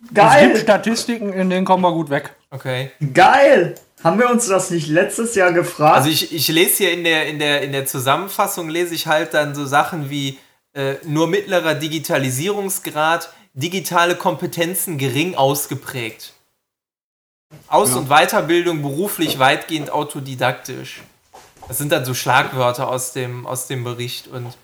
gibt 0.01 0.15
Geil. 0.15 0.57
Statistiken, 0.57 1.31
in 1.33 1.49
denen 1.51 1.65
kommen 1.65 1.83
wir 1.83 1.91
gut 1.91 2.09
weg. 2.09 2.35
Okay. 2.49 2.91
Geil. 3.13 3.75
Haben 4.03 4.19
wir 4.19 4.29
uns 4.31 4.47
das 4.47 4.71
nicht 4.71 4.87
letztes 4.87 5.35
Jahr 5.35 5.53
gefragt? 5.53 5.97
Also 5.97 6.09
ich, 6.09 6.33
ich 6.33 6.47
lese 6.47 6.77
hier 6.77 6.93
in 6.93 7.03
der, 7.03 7.27
in, 7.27 7.37
der, 7.37 7.61
in 7.61 7.71
der 7.71 7.85
Zusammenfassung, 7.85 8.69
lese 8.69 8.95
ich 8.95 9.05
halt 9.05 9.35
dann 9.35 9.53
so 9.53 9.67
Sachen 9.67 10.09
wie 10.09 10.39
äh, 10.73 10.95
nur 11.05 11.27
mittlerer 11.27 11.75
Digitalisierungsgrad, 11.75 13.31
digitale 13.53 14.15
Kompetenzen 14.15 14.97
gering 14.97 15.35
ausgeprägt. 15.35 16.33
Aus- 17.67 17.93
und 17.93 18.09
Weiterbildung 18.09 18.81
beruflich 18.81 19.37
weitgehend 19.37 19.91
autodidaktisch. 19.91 21.03
Das 21.67 21.77
sind 21.77 21.91
dann 21.91 22.03
so 22.03 22.15
Schlagwörter 22.15 22.87
aus 22.87 23.13
dem, 23.13 23.45
aus 23.45 23.67
dem 23.67 23.83
Bericht. 23.83 24.27
Und 24.27 24.57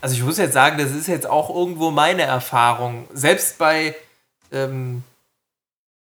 also 0.00 0.14
ich 0.14 0.22
muss 0.22 0.38
jetzt 0.38 0.54
sagen, 0.54 0.78
das 0.78 0.92
ist 0.92 1.08
jetzt 1.08 1.28
auch 1.28 1.54
irgendwo 1.54 1.90
meine 1.90 2.22
Erfahrung. 2.22 3.06
Selbst 3.12 3.58
bei, 3.58 3.94
ähm, 4.52 5.02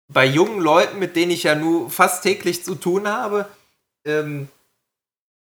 bei 0.08 0.26
jungen 0.26 0.60
Leuten, 0.60 0.98
mit 0.98 1.16
denen 1.16 1.30
ich 1.30 1.44
ja 1.44 1.54
nur 1.54 1.90
fast 1.90 2.22
täglich 2.22 2.64
zu 2.64 2.74
tun 2.74 3.08
habe, 3.08 3.46
ähm, 4.04 4.48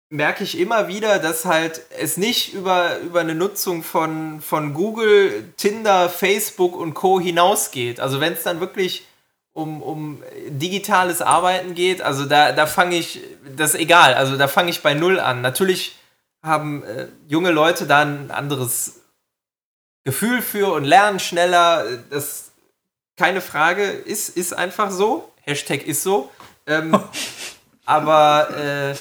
merke 0.09 0.43
ich 0.43 0.59
immer 0.59 0.87
wieder, 0.87 1.17
dass 1.17 1.45
halt 1.45 1.81
es 1.99 2.17
nicht 2.17 2.53
über, 2.53 2.99
über 2.99 3.21
eine 3.21 3.33
Nutzung 3.33 3.81
von, 3.81 4.41
von 4.41 4.75
Google, 4.75 5.51
Tinder, 5.57 6.07
Facebook 6.07 6.75
und 6.75 6.93
Co. 6.93 7.19
hinausgeht. 7.19 7.99
Also 7.99 8.19
wenn 8.19 8.33
es 8.33 8.43
dann 8.43 8.59
wirklich 8.59 9.07
um, 9.53 9.81
um 9.81 10.21
digitales 10.47 11.23
Arbeiten 11.23 11.73
geht, 11.73 12.03
also 12.03 12.25
da, 12.25 12.51
da 12.51 12.67
fange 12.67 12.97
ich, 12.97 13.21
das 13.57 13.73
ist 13.73 13.79
egal, 13.79 14.13
also 14.13 14.37
da 14.37 14.47
fange 14.47 14.69
ich 14.69 14.83
bei 14.83 14.93
Null 14.93 15.19
an. 15.19 15.41
Natürlich 15.41 15.95
haben 16.43 16.83
äh, 16.83 17.07
junge 17.27 17.51
Leute 17.51 17.87
da 17.87 18.01
ein 18.01 18.29
anderes 18.29 18.99
Gefühl 20.03 20.41
für 20.41 20.73
und 20.73 20.83
lernen 20.83 21.19
schneller. 21.19 21.85
Das 22.09 22.51
keine 23.15 23.41
Frage, 23.41 23.83
ist, 23.83 24.29
ist 24.29 24.53
einfach 24.53 24.91
so. 24.91 25.31
Hashtag 25.41 25.85
ist 25.85 26.03
so. 26.03 26.29
Ähm, 26.67 26.99
aber 27.85 28.49
äh, 28.57 28.95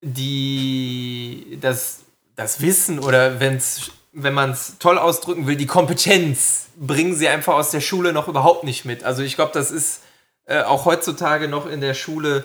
die, 0.00 1.58
das, 1.60 2.00
das 2.36 2.60
Wissen 2.60 2.98
oder 2.98 3.40
wenn's, 3.40 3.90
wenn 4.12 4.34
man 4.34 4.50
es 4.50 4.78
toll 4.78 4.98
ausdrücken 4.98 5.46
will, 5.46 5.56
die 5.56 5.66
Kompetenz 5.66 6.66
bringen 6.76 7.16
sie 7.16 7.28
einfach 7.28 7.54
aus 7.54 7.70
der 7.70 7.80
Schule 7.80 8.12
noch 8.12 8.28
überhaupt 8.28 8.64
nicht 8.64 8.84
mit. 8.84 9.02
Also 9.02 9.22
ich 9.22 9.34
glaube, 9.34 9.52
das 9.54 9.70
ist 9.70 10.02
äh, 10.44 10.62
auch 10.62 10.84
heutzutage 10.84 11.48
noch 11.48 11.66
in 11.66 11.80
der 11.80 11.94
Schule 11.94 12.44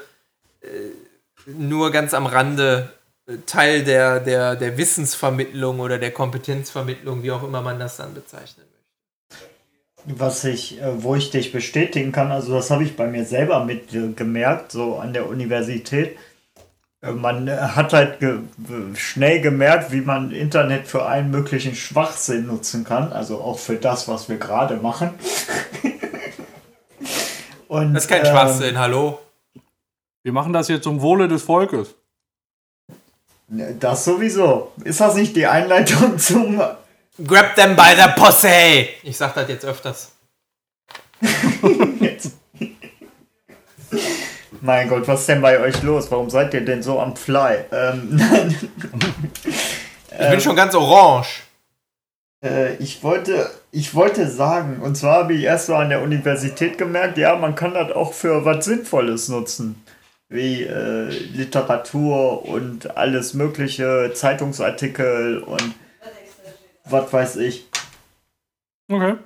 äh, 0.61 0.67
nur 1.45 1.91
ganz 1.91 2.13
am 2.13 2.25
Rande 2.25 2.93
Teil 3.45 3.83
der, 3.86 4.19
der, 4.19 4.55
der 4.55 4.77
Wissensvermittlung 4.77 5.79
oder 5.79 5.97
der 5.97 6.12
Kompetenzvermittlung, 6.12 7.23
wie 7.23 7.31
auch 7.31 7.43
immer 7.43 7.62
man 7.62 7.79
das 7.79 7.95
dann 7.97 8.13
bezeichnen 8.13 8.65
möchte. 10.05 10.17
was 10.19 10.43
ich, 10.43 10.81
äh, 10.81 11.01
wo 11.03 11.15
ich 11.15 11.31
dich 11.31 11.53
bestätigen 11.53 12.12
kann, 12.12 12.31
also 12.31 12.53
das 12.53 12.69
habe 12.69 12.83
ich 12.83 12.97
bei 12.97 13.07
mir 13.07 13.23
selber 13.25 13.63
mitgemerkt, 13.63 14.73
so 14.73 14.97
an 14.97 15.13
der 15.13 15.29
Universität. 15.29 16.17
Äh, 17.01 17.12
Man 17.12 17.47
äh, 17.47 17.55
hat 17.55 17.93
halt 17.93 18.19
ge 18.19 18.39
schnell 18.95 19.39
gemerkt, 19.39 19.93
wie 19.93 20.01
man 20.01 20.31
Internet 20.31 20.88
für 20.88 21.05
allen 21.05 21.31
möglichen 21.31 21.75
Schwachsinn 21.75 22.45
nutzen 22.47 22.83
kann, 22.83 23.13
also 23.13 23.39
auch 23.39 23.59
für 23.59 23.75
das, 23.77 24.09
was 24.09 24.27
wir 24.27 24.38
gerade 24.38 24.75
machen. 24.77 25.12
Und, 27.69 27.93
Das 27.93 28.03
ist 28.03 28.09
kein 28.09 28.25
ähm, 28.25 28.31
Schwachsinn, 28.31 28.77
hallo? 28.77 29.19
Wir 30.23 30.33
machen 30.33 30.51
das 30.53 30.67
jetzt 30.67 30.83
zum 30.83 31.01
Wohle 31.01 31.27
des 31.29 31.43
Volkes. 31.43 31.95
Das 33.47 34.06
sowieso. 34.06 34.71
Ist 34.84 34.99
das 34.99 35.15
nicht 35.15 35.36
die 35.36 35.45
Einleitung 35.45 36.17
zum 36.17 36.62
Grab 37.23 37.56
them 37.56 37.75
by 37.75 37.93
the 37.95 38.10
pussy! 38.15 38.89
Ich 39.03 39.17
sag 39.17 39.36
das 39.36 39.47
jetzt 39.47 39.65
öfters. 39.65 40.12
Mein 44.62 44.89
Gott, 44.89 45.08
was 45.08 45.19
ist 45.19 45.29
denn 45.29 45.41
bei 45.41 45.60
euch 45.60 45.84
los? 45.84 46.10
Warum 46.10 46.29
seid 46.29 46.53
ihr 46.56 46.65
denn 46.65 46.82
so 46.82 46.99
am 46.99 47.15
Fly? 47.15 47.65
Ähm, 47.71 48.08
nein. 48.12 48.56
Ich 50.10 50.29
bin 50.29 50.41
schon 50.41 50.56
ganz 50.56 50.73
orange. 50.73 51.43
Äh, 52.43 52.75
ich 52.77 53.03
wollte, 53.03 53.51
ich 53.71 53.93
wollte 53.93 54.27
sagen, 54.29 54.82
und 54.82 54.95
zwar 54.95 55.19
habe 55.19 55.34
ich 55.34 55.43
erst 55.43 55.67
so 55.67 55.75
an 55.75 55.89
der 55.89 56.01
Universität 56.01 56.77
gemerkt, 56.77 57.17
ja, 57.17 57.36
man 57.36 57.56
kann 57.56 57.73
das 57.73 57.91
auch 57.91 58.13
für 58.13 58.43
was 58.43 58.65
Sinnvolles 58.65 59.29
nutzen. 59.29 59.82
Wie 60.33 60.63
äh, 60.63 61.09
Literatur 61.09 62.43
und 62.43 62.97
alles 62.97 63.35
mögliche, 63.35 64.13
Zeitungsartikel 64.15 65.43
und 65.43 65.75
was 66.85 67.13
weiß 67.13 67.35
ich. 67.35 67.67
Okay. 68.91 69.17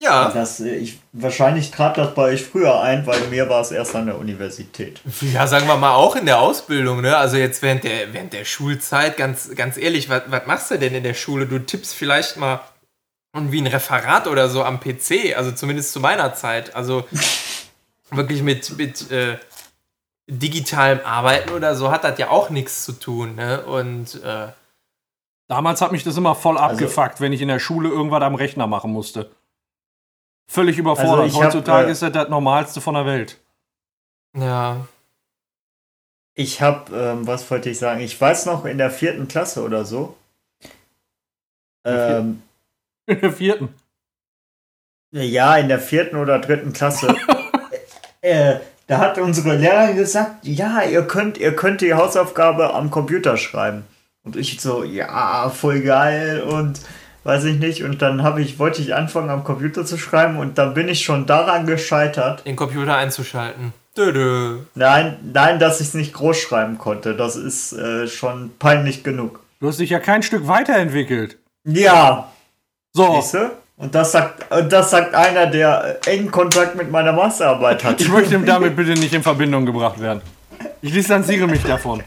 Ja. 0.00 0.30
Das, 0.30 0.60
äh, 0.60 0.76
ich, 0.76 1.00
wahrscheinlich 1.12 1.72
trat 1.72 1.98
das 1.98 2.14
bei 2.14 2.22
euch 2.22 2.44
früher 2.44 2.82
ein, 2.82 3.04
weil 3.04 3.20
mir 3.30 3.48
war 3.48 3.62
es 3.62 3.72
erst 3.72 3.96
an 3.96 4.06
der 4.06 4.16
Universität. 4.16 5.00
Ja, 5.20 5.48
sagen 5.48 5.66
wir 5.66 5.76
mal 5.76 5.94
auch 5.94 6.14
in 6.14 6.26
der 6.26 6.38
Ausbildung, 6.38 7.00
ne? 7.00 7.16
Also 7.16 7.36
jetzt 7.36 7.60
während 7.60 7.82
der, 7.82 8.12
während 8.12 8.32
der 8.32 8.44
Schulzeit, 8.44 9.16
ganz, 9.16 9.56
ganz 9.56 9.76
ehrlich, 9.76 10.08
was, 10.08 10.22
was 10.28 10.46
machst 10.46 10.70
du 10.70 10.78
denn 10.78 10.94
in 10.94 11.02
der 11.02 11.14
Schule? 11.14 11.46
Du 11.46 11.58
tippst 11.58 11.96
vielleicht 11.96 12.36
mal 12.36 12.60
wie 13.32 13.60
ein 13.60 13.66
Referat 13.66 14.28
oder 14.28 14.48
so 14.48 14.62
am 14.62 14.78
PC, 14.78 15.36
also 15.36 15.50
zumindest 15.50 15.92
zu 15.92 15.98
meiner 15.98 16.32
Zeit. 16.34 16.76
Also 16.76 17.08
wirklich 18.12 18.42
mit, 18.42 18.78
mit 18.78 19.10
äh, 19.10 19.38
digitalem 20.26 21.00
Arbeiten 21.04 21.50
oder 21.50 21.74
so 21.74 21.90
hat 21.90 22.04
das 22.04 22.18
ja 22.18 22.30
auch 22.30 22.50
nichts 22.50 22.84
zu 22.84 22.92
tun, 22.92 23.34
ne? 23.34 23.64
Und 23.64 24.22
äh, 24.22 24.48
Damals 25.46 25.82
hat 25.82 25.92
mich 25.92 26.04
das 26.04 26.16
immer 26.16 26.34
voll 26.34 26.56
abgefuckt, 26.56 27.20
wenn 27.20 27.32
ich 27.32 27.42
in 27.42 27.48
der 27.48 27.58
Schule 27.58 27.88
irgendwas 27.90 28.22
am 28.22 28.34
Rechner 28.34 28.66
machen 28.66 28.92
musste. 28.92 29.30
Völlig 30.46 30.78
überfordert. 30.78 31.24
Also 31.24 31.36
ich 31.36 31.42
hab, 31.42 31.52
Heutzutage 31.52 31.88
äh, 31.88 31.92
ist 31.92 32.02
das 32.02 32.12
das 32.12 32.28
Normalste 32.28 32.80
von 32.80 32.94
der 32.94 33.06
Welt. 33.06 33.40
ja. 34.36 34.86
Ich 36.36 36.60
habe, 36.60 36.92
ähm, 36.96 37.28
was 37.28 37.48
wollte 37.48 37.70
ich 37.70 37.78
sagen? 37.78 38.00
Ich 38.00 38.20
weiß 38.20 38.46
noch 38.46 38.64
in 38.64 38.76
der 38.76 38.90
vierten 38.90 39.28
Klasse 39.28 39.62
oder 39.62 39.84
so. 39.84 40.16
Ähm, 41.84 42.42
In 43.06 43.20
der 43.20 43.32
vierten. 43.32 43.68
ja, 45.12 45.56
in 45.58 45.68
der 45.68 45.78
vierten 45.78 46.16
oder 46.16 46.40
dritten 46.40 46.72
Klasse. 46.72 47.14
äh, 48.20 48.58
da 48.86 48.98
hat 48.98 49.18
unsere 49.18 49.56
Lehrerin 49.56 49.96
gesagt, 49.96 50.46
ja, 50.46 50.82
ihr 50.82 51.02
könnt, 51.02 51.38
ihr 51.38 51.54
könnt 51.56 51.80
die 51.80 51.94
Hausaufgabe 51.94 52.74
am 52.74 52.90
Computer 52.90 53.36
schreiben. 53.36 53.84
Und 54.24 54.36
ich 54.36 54.60
so, 54.60 54.84
ja, 54.84 55.50
voll 55.50 55.80
geil 55.80 56.42
und 56.42 56.80
weiß 57.24 57.44
ich 57.44 57.58
nicht. 57.58 57.82
Und 57.82 58.00
dann 58.02 58.22
habe 58.22 58.40
ich, 58.42 58.58
wollte 58.58 58.80
ich 58.82 58.94
anfangen 58.94 59.30
am 59.30 59.44
Computer 59.44 59.84
zu 59.84 59.96
schreiben 59.98 60.38
und 60.38 60.58
dann 60.58 60.74
bin 60.74 60.88
ich 60.88 61.04
schon 61.04 61.26
daran 61.26 61.66
gescheitert. 61.66 62.44
Den 62.46 62.56
Computer 62.56 62.96
einzuschalten. 62.96 63.72
Dö, 63.96 64.12
dö. 64.12 64.58
Nein, 64.74 65.18
nein, 65.32 65.58
dass 65.58 65.80
ich 65.80 65.88
es 65.88 65.94
nicht 65.94 66.14
groß 66.14 66.36
schreiben 66.38 66.78
konnte. 66.78 67.14
Das 67.14 67.36
ist 67.36 67.72
äh, 67.72 68.08
schon 68.08 68.50
peinlich 68.58 69.04
genug. 69.04 69.40
Du 69.60 69.68
hast 69.68 69.78
dich 69.78 69.90
ja 69.90 70.00
kein 70.00 70.22
Stück 70.22 70.48
weiterentwickelt. 70.48 71.38
Ja, 71.64 72.30
So, 72.92 73.14
Siehst 73.20 73.34
du? 73.34 73.50
Und 73.76 73.94
das 73.94 74.12
sagt, 74.12 74.50
und 74.52 74.72
das 74.72 74.90
sagt 74.90 75.14
einer, 75.14 75.46
der 75.46 75.98
engen 76.06 76.30
Kontakt 76.30 76.76
mit 76.76 76.90
meiner 76.90 77.12
Masterarbeit 77.12 77.82
hat. 77.82 78.00
ich 78.00 78.08
möchte 78.08 78.38
damit 78.40 78.76
bitte 78.76 78.92
nicht 78.92 79.12
in 79.12 79.22
Verbindung 79.22 79.66
gebracht 79.66 79.98
werden. 80.00 80.22
Ich 80.80 80.92
distanziere 80.92 81.46
mich 81.48 81.62
davon. 81.64 82.02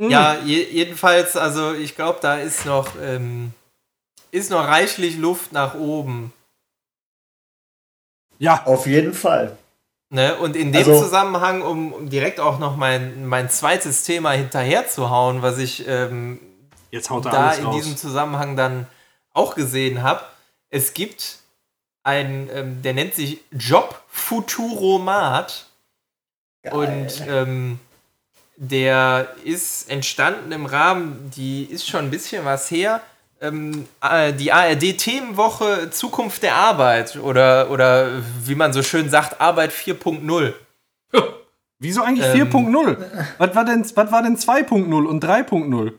Hm. 0.00 0.10
Ja, 0.10 0.36
je, 0.44 0.62
jedenfalls, 0.64 1.36
also 1.36 1.74
ich 1.74 1.94
glaube, 1.96 2.18
da 2.22 2.36
ist 2.36 2.64
noch, 2.66 2.88
ähm, 3.02 3.52
ist 4.30 4.50
noch 4.50 4.66
reichlich 4.66 5.16
Luft 5.18 5.52
nach 5.52 5.74
oben. 5.74 6.32
Ja, 8.38 8.62
Auf 8.64 8.86
jeden 8.86 9.12
Fall. 9.12 9.58
Ne? 10.08 10.36
Und 10.36 10.56
in 10.56 10.72
dem 10.72 10.78
Also- 10.88 11.02
Zusammenhang, 11.04 11.62
um, 11.62 11.92
um 11.92 12.08
direkt 12.08 12.40
auch 12.40 12.58
noch 12.58 12.76
mein, 12.76 13.26
mein 13.26 13.50
zweites 13.50 14.02
Thema 14.04 14.30
hinterherzuhauen, 14.32 15.42
was 15.42 15.58
ich 15.58 15.86
ähm, 15.86 16.40
jetzt 16.90 17.10
haut 17.10 17.26
er 17.26 17.32
da 17.32 17.46
alles 17.48 17.58
in 17.58 17.64
raus. 17.66 17.74
diesem 17.76 17.96
Zusammenhang 17.96 18.56
dann 18.56 18.86
auch 19.32 19.54
gesehen 19.54 20.02
habe. 20.02 20.22
Es 20.70 20.94
gibt 20.94 21.38
einen, 22.02 22.48
ähm, 22.52 22.82
der 22.82 22.94
nennt 22.94 23.14
sich 23.14 23.40
Job 23.50 24.02
Futuromat. 24.08 25.66
Und 26.70 27.26
ähm, 27.26 27.78
der 28.56 29.34
ist 29.44 29.90
entstanden 29.90 30.52
im 30.52 30.66
Rahmen, 30.66 31.30
die 31.34 31.64
ist 31.64 31.88
schon 31.88 32.04
ein 32.04 32.10
bisschen 32.10 32.44
was 32.44 32.70
her, 32.70 33.00
ähm, 33.40 33.88
äh, 34.02 34.34
die 34.34 34.52
ARD-Themenwoche 34.52 35.90
Zukunft 35.90 36.42
der 36.42 36.56
Arbeit 36.56 37.16
oder, 37.16 37.70
oder 37.70 38.22
wie 38.44 38.54
man 38.54 38.74
so 38.74 38.82
schön 38.82 39.08
sagt, 39.08 39.40
Arbeit 39.40 39.72
4.0. 39.72 40.52
Wieso 41.78 42.02
eigentlich 42.02 42.26
Ähm. 42.26 42.48
4.0? 42.52 42.98
Was 43.38 43.54
war 43.54 43.64
denn, 43.64 43.86
was 43.94 44.12
war 44.12 44.22
denn 44.22 44.36
2.0 44.36 45.06
und 45.06 45.24
3.0? 45.24 45.92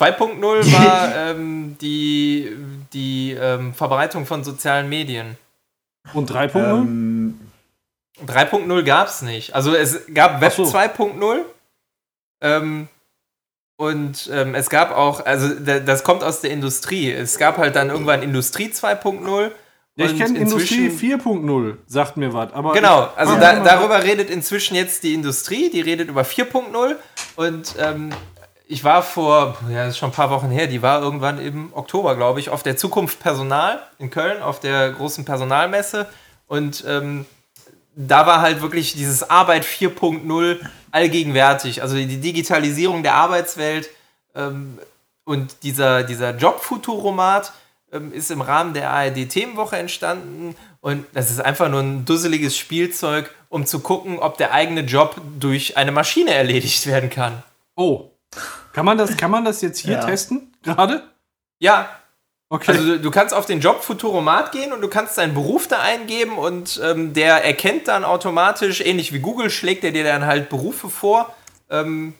2.0 0.00 0.72
war 0.72 1.14
ähm, 1.14 1.76
die, 1.80 2.56
die 2.92 3.32
ähm, 3.32 3.74
Verbreitung 3.74 4.24
von 4.24 4.44
sozialen 4.44 4.88
Medien. 4.88 5.36
Und 6.14 6.30
3.0? 6.30 6.58
Ähm, 6.58 7.40
3.0 8.26 8.82
gab 8.82 9.08
es 9.08 9.22
nicht. 9.22 9.54
Also 9.54 9.74
es 9.74 10.00
gab 10.14 10.40
Web 10.40 10.52
so. 10.54 10.64
2.0. 10.64 11.42
Ähm, 12.42 12.88
Und 13.76 14.30
ähm, 14.32 14.54
es 14.54 14.70
gab 14.70 14.90
auch, 14.96 15.24
also 15.24 15.54
das 15.54 16.02
kommt 16.04 16.22
aus 16.22 16.40
der 16.40 16.50
Industrie. 16.50 17.10
Es 17.12 17.38
gab 17.38 17.58
halt 17.58 17.76
dann 17.76 17.90
irgendwann 17.90 18.22
Industrie 18.22 18.68
2.0. 18.68 19.50
Ja, 19.96 20.06
ich 20.06 20.16
kenne 20.16 20.38
Industrie 20.38 20.88
4.0, 20.88 21.76
sagt 21.86 22.16
mir 22.16 22.32
was. 22.32 22.50
genau, 22.72 23.10
also 23.16 23.36
da, 23.36 23.60
darüber 23.60 24.02
redet 24.02 24.30
inzwischen 24.30 24.74
jetzt 24.74 25.02
die 25.02 25.12
Industrie, 25.12 25.68
die 25.68 25.82
redet 25.82 26.08
über 26.08 26.22
4.0. 26.22 26.96
Und 27.36 27.74
ähm, 27.78 28.10
ich 28.70 28.84
war 28.84 29.02
vor, 29.02 29.58
ja, 29.68 29.84
das 29.84 29.94
ist 29.94 29.98
schon 29.98 30.10
ein 30.10 30.14
paar 30.14 30.30
Wochen 30.30 30.48
her, 30.48 30.68
die 30.68 30.80
war 30.80 31.02
irgendwann 31.02 31.40
im 31.40 31.74
Oktober, 31.74 32.14
glaube 32.14 32.38
ich, 32.38 32.50
auf 32.50 32.62
der 32.62 32.76
Zukunft 32.76 33.18
Personal 33.18 33.82
in 33.98 34.10
Köln, 34.10 34.40
auf 34.42 34.60
der 34.60 34.92
großen 34.92 35.24
Personalmesse. 35.24 36.06
Und 36.46 36.84
ähm, 36.86 37.26
da 37.96 38.28
war 38.28 38.40
halt 38.40 38.62
wirklich 38.62 38.92
dieses 38.92 39.28
Arbeit 39.28 39.64
4.0 39.64 40.60
allgegenwärtig. 40.92 41.82
Also 41.82 41.96
die 41.96 42.20
Digitalisierung 42.20 43.02
der 43.02 43.14
Arbeitswelt 43.14 43.90
ähm, 44.36 44.78
und 45.24 45.64
dieser, 45.64 46.04
dieser 46.04 46.36
Jobfuturomat 46.36 47.52
ähm, 47.92 48.12
ist 48.12 48.30
im 48.30 48.40
Rahmen 48.40 48.72
der 48.72 48.90
ARD-Themenwoche 48.90 49.78
entstanden. 49.78 50.54
Und 50.80 51.06
das 51.12 51.32
ist 51.32 51.40
einfach 51.40 51.68
nur 51.68 51.80
ein 51.80 52.04
dusseliges 52.04 52.56
Spielzeug, 52.56 53.34
um 53.48 53.66
zu 53.66 53.80
gucken, 53.80 54.20
ob 54.20 54.38
der 54.38 54.52
eigene 54.52 54.82
Job 54.82 55.20
durch 55.40 55.76
eine 55.76 55.90
Maschine 55.90 56.32
erledigt 56.34 56.86
werden 56.86 57.10
kann. 57.10 57.42
Oh. 57.74 58.09
Kann 58.72 58.84
man 58.84 58.98
das, 58.98 59.16
kann 59.16 59.30
man 59.30 59.44
das 59.44 59.62
jetzt 59.62 59.78
hier 59.78 59.94
ja. 59.94 60.04
testen? 60.04 60.54
Gerade? 60.62 61.02
Ja, 61.58 61.88
Okay. 62.52 62.72
Also 62.72 62.84
du, 62.84 62.98
du, 62.98 63.12
kannst 63.12 63.32
auf 63.32 63.46
den 63.46 63.60
Job 63.60 63.84
Futuromat 63.84 64.50
gehen 64.50 64.72
und 64.72 64.80
du 64.80 64.88
kannst 64.88 65.16
deinen 65.18 65.34
Beruf 65.34 65.68
da 65.68 65.82
eingeben 65.82 66.36
und 66.36 66.80
ähm, 66.82 67.14
der 67.14 67.44
erkennt 67.44 67.86
dann 67.86 68.04
automatisch, 68.04 68.80
ähnlich 68.80 69.12
wie 69.12 69.20
Google, 69.20 69.50
schlägt 69.50 69.84
er 69.84 69.92
dir 69.92 70.02
dann 70.02 70.26
halt 70.26 70.48
Berufe 70.48 70.90
vor, 70.90 71.32
ähm, 71.70 72.14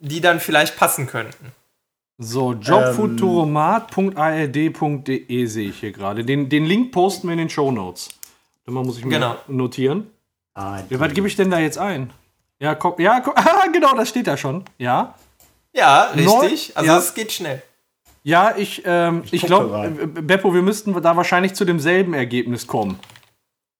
die 0.00 0.20
dann 0.20 0.40
vielleicht 0.40 0.76
passen 0.76 1.06
könnten. 1.06 1.52
So, 2.18 2.52
jobfuturomat.ard.de 2.52 5.46
sehe 5.46 5.68
ich 5.68 5.78
hier 5.78 5.92
gerade. 5.92 6.24
Den, 6.24 6.48
den 6.48 6.64
Link 6.64 6.90
posten 6.90 7.28
wir 7.28 7.34
in 7.34 7.38
den 7.38 7.50
Show 7.50 7.70
Notes. 7.70 8.08
Dann 8.66 8.74
muss 8.74 8.98
ich 8.98 9.04
mir 9.04 9.12
genau. 9.12 9.36
notieren. 9.46 10.10
Ah, 10.54 10.80
ja, 10.90 10.98
was 10.98 11.12
gebe 11.12 11.28
ich 11.28 11.36
denn 11.36 11.52
da 11.52 11.60
jetzt 11.60 11.78
ein? 11.78 12.12
Ja, 12.60 12.74
komm, 12.74 12.94
ja, 12.98 13.20
komm, 13.20 13.34
ah, 13.36 13.66
genau, 13.72 13.94
das 13.94 14.08
steht 14.08 14.26
da 14.26 14.36
schon. 14.36 14.64
Ja. 14.78 15.14
Ja, 15.72 16.10
richtig. 16.14 16.76
also 16.76 16.92
es 16.92 17.08
ja. 17.08 17.14
geht 17.14 17.32
schnell. 17.32 17.62
Ja, 18.22 18.54
ich, 18.56 18.82
ähm, 18.86 19.22
ich, 19.26 19.34
ich 19.34 19.42
glaube, 19.42 19.92
äh, 20.00 20.06
Beppo, 20.06 20.54
wir 20.54 20.62
müssten 20.62 20.98
da 21.02 21.16
wahrscheinlich 21.16 21.54
zu 21.54 21.64
demselben 21.64 22.14
Ergebnis 22.14 22.66
kommen. 22.66 22.98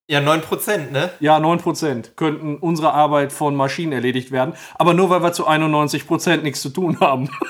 Ja, 0.07 0.21
9%, 0.21 0.91
ne? 0.91 1.11
Ja, 1.19 1.39
9% 1.39 2.11
könnten 2.15 2.57
unsere 2.57 2.93
Arbeit 2.93 3.33
von 3.33 3.57
Maschinen 3.57 3.93
erledigt 3.93 4.33
werden. 4.33 4.53
Aber 4.75 4.93
nur, 4.93 5.09
weil 5.09 5.23
wir 5.23 5.33
zu 5.33 5.49
91% 5.49 6.43
nichts 6.43 6.61
zu 6.61 6.69
tun 6.69 7.01
haben. 7.01 7.31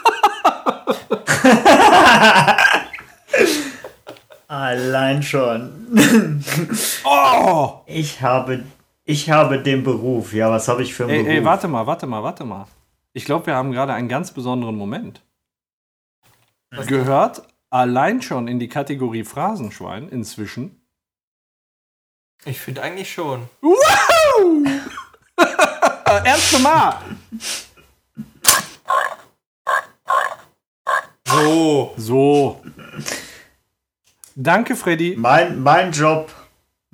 Allein 4.46 5.20
schon. 5.24 6.44
oh! 7.04 7.80
Ich 7.86 8.22
habe, 8.22 8.62
ich 9.04 9.30
habe 9.30 9.62
den 9.62 9.84
Beruf. 9.84 10.32
Ja, 10.32 10.50
was 10.50 10.68
habe 10.68 10.82
ich 10.82 10.94
für 10.94 11.04
einen 11.04 11.12
ey, 11.12 11.22
Beruf? 11.22 11.34
Ey, 11.36 11.44
warte 11.44 11.68
mal, 11.68 11.86
warte 11.86 12.06
mal, 12.06 12.22
warte 12.22 12.44
mal. 12.44 12.66
Ich 13.12 13.24
glaube, 13.24 13.46
wir 13.46 13.54
haben 13.54 13.72
gerade 13.72 13.92
einen 13.94 14.08
ganz 14.08 14.32
besonderen 14.32 14.76
Moment 14.76 15.22
gehört 16.82 17.42
allein 17.70 18.22
schon 18.22 18.48
in 18.48 18.58
die 18.58 18.68
Kategorie 18.68 19.24
Phrasenschwein 19.24 20.08
inzwischen? 20.08 20.80
Ich 22.44 22.60
finde 22.60 22.82
eigentlich 22.82 23.12
schon. 23.12 23.48
Wow! 23.62 24.66
Erste 26.24 26.58
Mal. 26.58 27.00
So. 31.26 31.94
So. 31.96 32.62
Danke, 34.36 34.76
Freddy. 34.76 35.14
Mein, 35.16 35.62
mein 35.62 35.92
Job, 35.92 36.30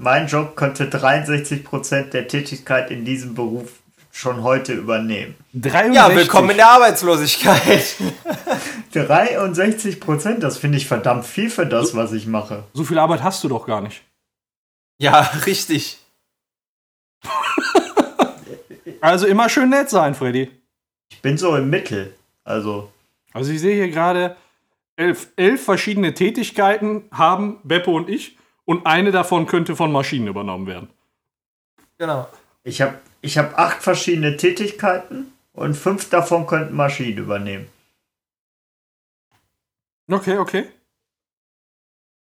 mein 0.01 0.27
Job 0.27 0.57
könnte 0.57 0.85
63% 0.85 2.05
der 2.05 2.27
Tätigkeit 2.27 2.91
in 2.91 3.05
diesem 3.05 3.35
Beruf 3.35 3.81
schon 4.11 4.43
heute 4.43 4.73
übernehmen. 4.73 5.35
63. 5.53 5.95
Ja, 5.95 6.15
willkommen 6.15 6.51
in 6.51 6.57
der 6.57 6.71
Arbeitslosigkeit. 6.71 7.97
63 8.95 10.01
Prozent, 10.01 10.43
das 10.43 10.57
finde 10.57 10.79
ich 10.79 10.87
verdammt 10.87 11.27
viel 11.27 11.51
für 11.51 11.67
das, 11.67 11.95
was 11.95 12.13
ich 12.13 12.27
mache. 12.27 12.65
So 12.73 12.83
viel 12.83 12.99
Arbeit 12.99 13.23
hast 13.23 13.45
du 13.45 13.49
doch 13.49 13.67
gar 13.67 13.83
nicht. 13.83 14.03
Ja, 14.99 15.21
richtig. 15.45 15.99
also 19.03 19.27
immer 19.27 19.51
schön 19.51 19.69
nett 19.69 19.91
sein, 19.91 20.15
Freddy. 20.15 20.51
Ich 21.11 21.21
bin 21.21 21.37
so 21.37 21.55
im 21.57 21.69
Mittel. 21.69 22.15
Also. 22.43 22.91
Also 23.35 23.53
ich 23.53 23.61
sehe 23.61 23.75
hier 23.75 23.91
gerade 23.91 24.35
elf, 24.97 25.29
elf 25.37 25.63
verschiedene 25.63 26.15
Tätigkeiten 26.15 27.05
haben 27.13 27.59
Beppo 27.65 27.95
und 27.95 28.09
ich 28.09 28.39
und 28.71 28.87
eine 28.87 29.11
davon 29.11 29.47
könnte 29.47 29.75
von 29.75 29.91
Maschinen 29.91 30.29
übernommen 30.29 30.69
werden. 30.69 30.91
Genau. 31.99 32.29
Ich 32.63 32.81
habe 32.81 33.01
ich 33.21 33.37
habe 33.37 33.59
acht 33.59 33.83
verschiedene 33.83 34.37
Tätigkeiten 34.37 35.33
und 35.53 35.75
fünf 35.75 36.09
davon 36.09 36.47
könnten 36.47 36.77
Maschinen 36.77 37.19
übernehmen. 37.19 37.69
Okay, 40.09 40.39
okay. 40.39 40.69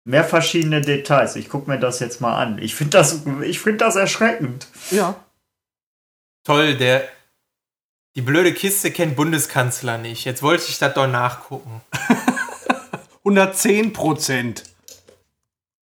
Mehr 0.05 0.23
verschiedene 0.23 0.81
Details. 0.81 1.35
Ich 1.35 1.49
gucke 1.49 1.69
mir 1.69 1.77
das 1.77 1.99
jetzt 1.99 2.19
mal 2.19 2.41
an. 2.41 2.57
Ich 2.57 2.73
finde 2.73 2.97
das, 2.97 3.21
find 3.53 3.79
das 3.79 3.95
erschreckend. 3.95 4.69
Ja. 4.89 5.23
Toll, 6.43 6.77
der. 6.77 7.07
Die 8.15 8.23
blöde 8.23 8.55
Kiste 8.55 8.89
kennt 8.89 9.15
Bundeskanzler 9.15 9.99
nicht. 9.99 10.25
Jetzt 10.25 10.41
wollte 10.41 10.65
ich 10.67 10.79
das 10.79 10.95
doch 10.95 11.05
nachgucken. 11.05 11.81
110 13.19 13.93
Prozent. 13.93 14.63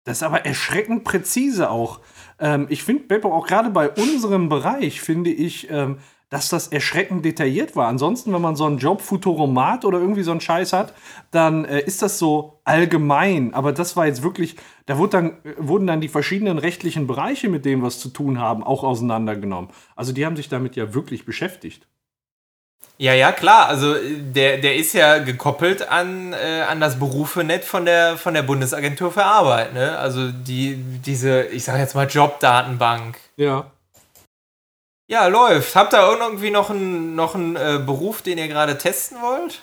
Das 0.05 0.19
ist 0.19 0.23
aber 0.23 0.45
erschreckend 0.45 1.05
präzise 1.05 1.71
auch. 1.71 2.01
Ähm, 2.39 2.67
ich 2.69 2.85
finde, 2.85 3.05
Beppo, 3.05 3.33
auch 3.33 3.47
gerade 3.47 3.71
bei 3.71 3.89
unserem 3.91 4.49
Bereich, 4.49 5.01
finde 5.01 5.31
ich, 5.31 5.71
ähm, 5.71 5.99
dass 6.29 6.49
das 6.49 6.69
erschreckend 6.69 7.25
detailliert 7.25 7.77
war. 7.77 7.89
Ansonsten, 7.89 8.33
wenn 8.33 8.43
man 8.43 8.57
so 8.57 8.65
einen 8.65 8.79
Job 8.79 9.01
Futuromat 9.01 9.85
oder 9.85 9.99
irgendwie 10.01 10.25
so 10.25 10.31
einen 10.31 10.41
Scheiß 10.41 10.73
hat, 10.73 10.93
dann 11.31 11.65
äh, 11.65 11.81
ist 11.81 12.03
das 12.03 12.19
so 12.19 12.61
allgemein. 12.65 13.55
Aber 13.55 13.73
das 13.73 13.97
war 13.97 14.07
jetzt 14.07 14.23
wirklich, 14.23 14.57
da 14.87 14.99
wurde 14.99 15.11
dann, 15.11 15.37
wurden 15.59 15.87
dann 15.87 16.01
die 16.01 16.09
verschiedenen 16.09 16.59
rechtlichen 16.59 17.07
Bereiche, 17.07 17.49
mit 17.49 17.65
denen 17.65 17.83
was 17.83 18.01
zu 18.01 18.09
tun 18.09 18.41
haben, 18.41 18.65
auch 18.65 18.83
auseinandergenommen. 18.83 19.71
Also 19.97 20.13
die 20.13 20.27
haben 20.27 20.37
sich 20.37 20.49
damit 20.49 20.77
ja 20.77 20.93
wirklich 20.93 21.25
beschäftigt. 21.25 21.87
Ja, 22.97 23.13
ja, 23.13 23.33
klar. 23.33 23.69
Also 23.69 23.97
der, 24.03 24.59
der 24.59 24.77
ist 24.77 24.93
ja 24.93 25.19
gekoppelt 25.19 25.89
an, 25.89 26.33
äh, 26.33 26.63
an 26.63 26.81
das 26.81 26.99
Berufenet 26.99 27.65
von 27.65 27.85
der, 27.85 28.17
von 28.17 28.35
der 28.35 28.43
Bundesagentur 28.43 29.11
für 29.11 29.25
Arbeit. 29.25 29.75
Ne? 29.75 29.99
Also 29.99 30.31
die, 30.31 30.77
diese, 30.77 31.43
ich 31.43 31.65
sage 31.65 31.81
jetzt 31.81 31.95
mal 31.95 32.07
Jobdatenbank. 32.07 33.19
Ja. 33.37 33.67
Ja, 35.07 35.27
läuft. 35.27 35.75
Habt 35.75 35.93
ihr 35.93 36.01
irgendwie 36.01 36.51
noch 36.51 36.71
einen, 36.71 37.15
noch 37.15 37.35
einen 37.35 37.57
äh, 37.57 37.81
Beruf, 37.85 38.23
den 38.23 38.39
ihr 38.39 38.49
gerade 38.49 38.79
testen 38.79 39.21
wollt? 39.21 39.61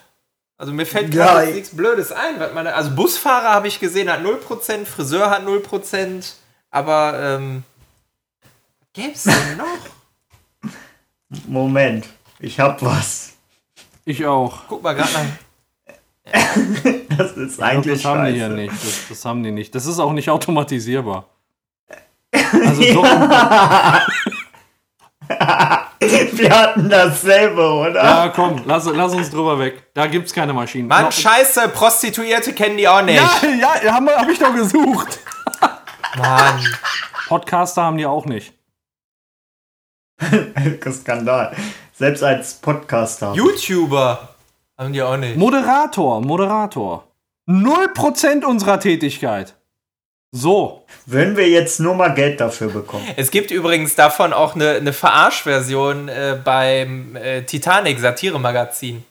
Also 0.58 0.74
mir 0.74 0.86
fällt 0.86 1.12
gerade 1.12 1.48
ja, 1.48 1.56
nichts 1.56 1.76
Blödes 1.76 2.12
ein. 2.12 2.36
meine, 2.54 2.76
also 2.76 2.92
Busfahrer 2.92 3.50
habe 3.50 3.68
ich 3.68 3.80
gesehen, 3.80 4.12
hat 4.12 4.22
0%, 4.22 4.86
Friseur 4.86 5.32
hat 5.32 5.42
0%, 5.42 6.34
aber 6.70 7.20
ähm, 7.20 7.64
gäbe 8.94 9.14
es 9.14 9.24
denn 9.24 9.58
noch? 9.58 10.62
Moment. 11.48 12.06
Ich 12.42 12.60
hab 12.60 12.82
was. 12.82 13.34
Ich 14.04 14.26
auch. 14.26 14.64
Guck 14.68 14.82
mal 14.82 14.94
gerade 14.94 15.14
nach. 15.14 15.22
das 17.18 17.32
ist 17.34 17.62
eigentlich 17.62 18.02
glaub, 18.02 18.16
Das 18.16 18.24
haben 18.24 18.34
die 18.34 18.40
ja 18.40 18.50
nicht. 18.50 18.74
Das, 18.74 19.08
das, 19.10 19.26
haben 19.26 19.44
die 19.44 19.52
nicht. 19.52 19.76
Das 19.76 19.86
ist 19.86 20.00
auch 20.00 20.14
nicht 20.14 20.30
automatisierbar. 20.30 21.26
Also 22.34 22.82
ja. 22.82 24.08
Wir 26.00 26.50
hatten 26.50 26.90
dasselbe, 26.90 27.62
oder? 27.62 28.04
Ja, 28.04 28.30
komm, 28.30 28.62
lass, 28.66 28.86
lass 28.86 29.14
uns 29.14 29.30
drüber 29.30 29.60
weg. 29.60 29.94
Da 29.94 30.08
gibt's 30.08 30.34
keine 30.34 30.54
Maschinen. 30.54 30.88
Mann, 30.88 31.06
no. 31.06 31.12
scheiße, 31.12 31.70
Prostituierte 31.70 32.54
kennen 32.54 32.78
die 32.78 32.88
auch 32.88 33.02
nicht. 33.02 33.22
Ja, 33.44 33.76
ja, 33.84 33.94
hab, 33.94 34.08
hab 34.08 34.30
ich 34.30 34.40
doch 34.40 34.54
gesucht. 34.54 35.20
Mann. 36.18 36.66
Podcaster 37.28 37.84
haben 37.84 37.98
die 37.98 38.06
auch 38.06 38.26
nicht. 38.26 38.54
Skandal. 40.92 41.56
Selbst 42.02 42.24
als 42.24 42.56
Podcaster. 42.56 43.34
YouTuber 43.36 44.30
haben 44.76 44.92
die 44.92 45.04
auch 45.04 45.18
nicht. 45.18 45.38
Moderator, 45.38 46.20
Moderator. 46.20 47.04
0% 47.48 48.44
unserer 48.44 48.80
Tätigkeit. 48.80 49.54
So. 50.32 50.84
Würden 51.06 51.38
wir 51.38 51.48
jetzt 51.48 51.80
nur 51.80 51.94
mal 51.94 52.16
Geld 52.16 52.42
dafür 52.42 52.70
bekommen. 52.70 53.06
Es 53.18 53.30
gibt 53.30 53.52
übrigens 53.52 53.94
davon 53.94 54.34
auch 54.34 54.56
eine, 54.56 54.72
eine 54.72 54.94
Verarschversion 54.94 56.10
äh, 56.10 56.40
beim 56.44 57.16
äh, 57.18 57.44
Titanic 57.44 58.00
Satire-Magazin. 58.00 59.06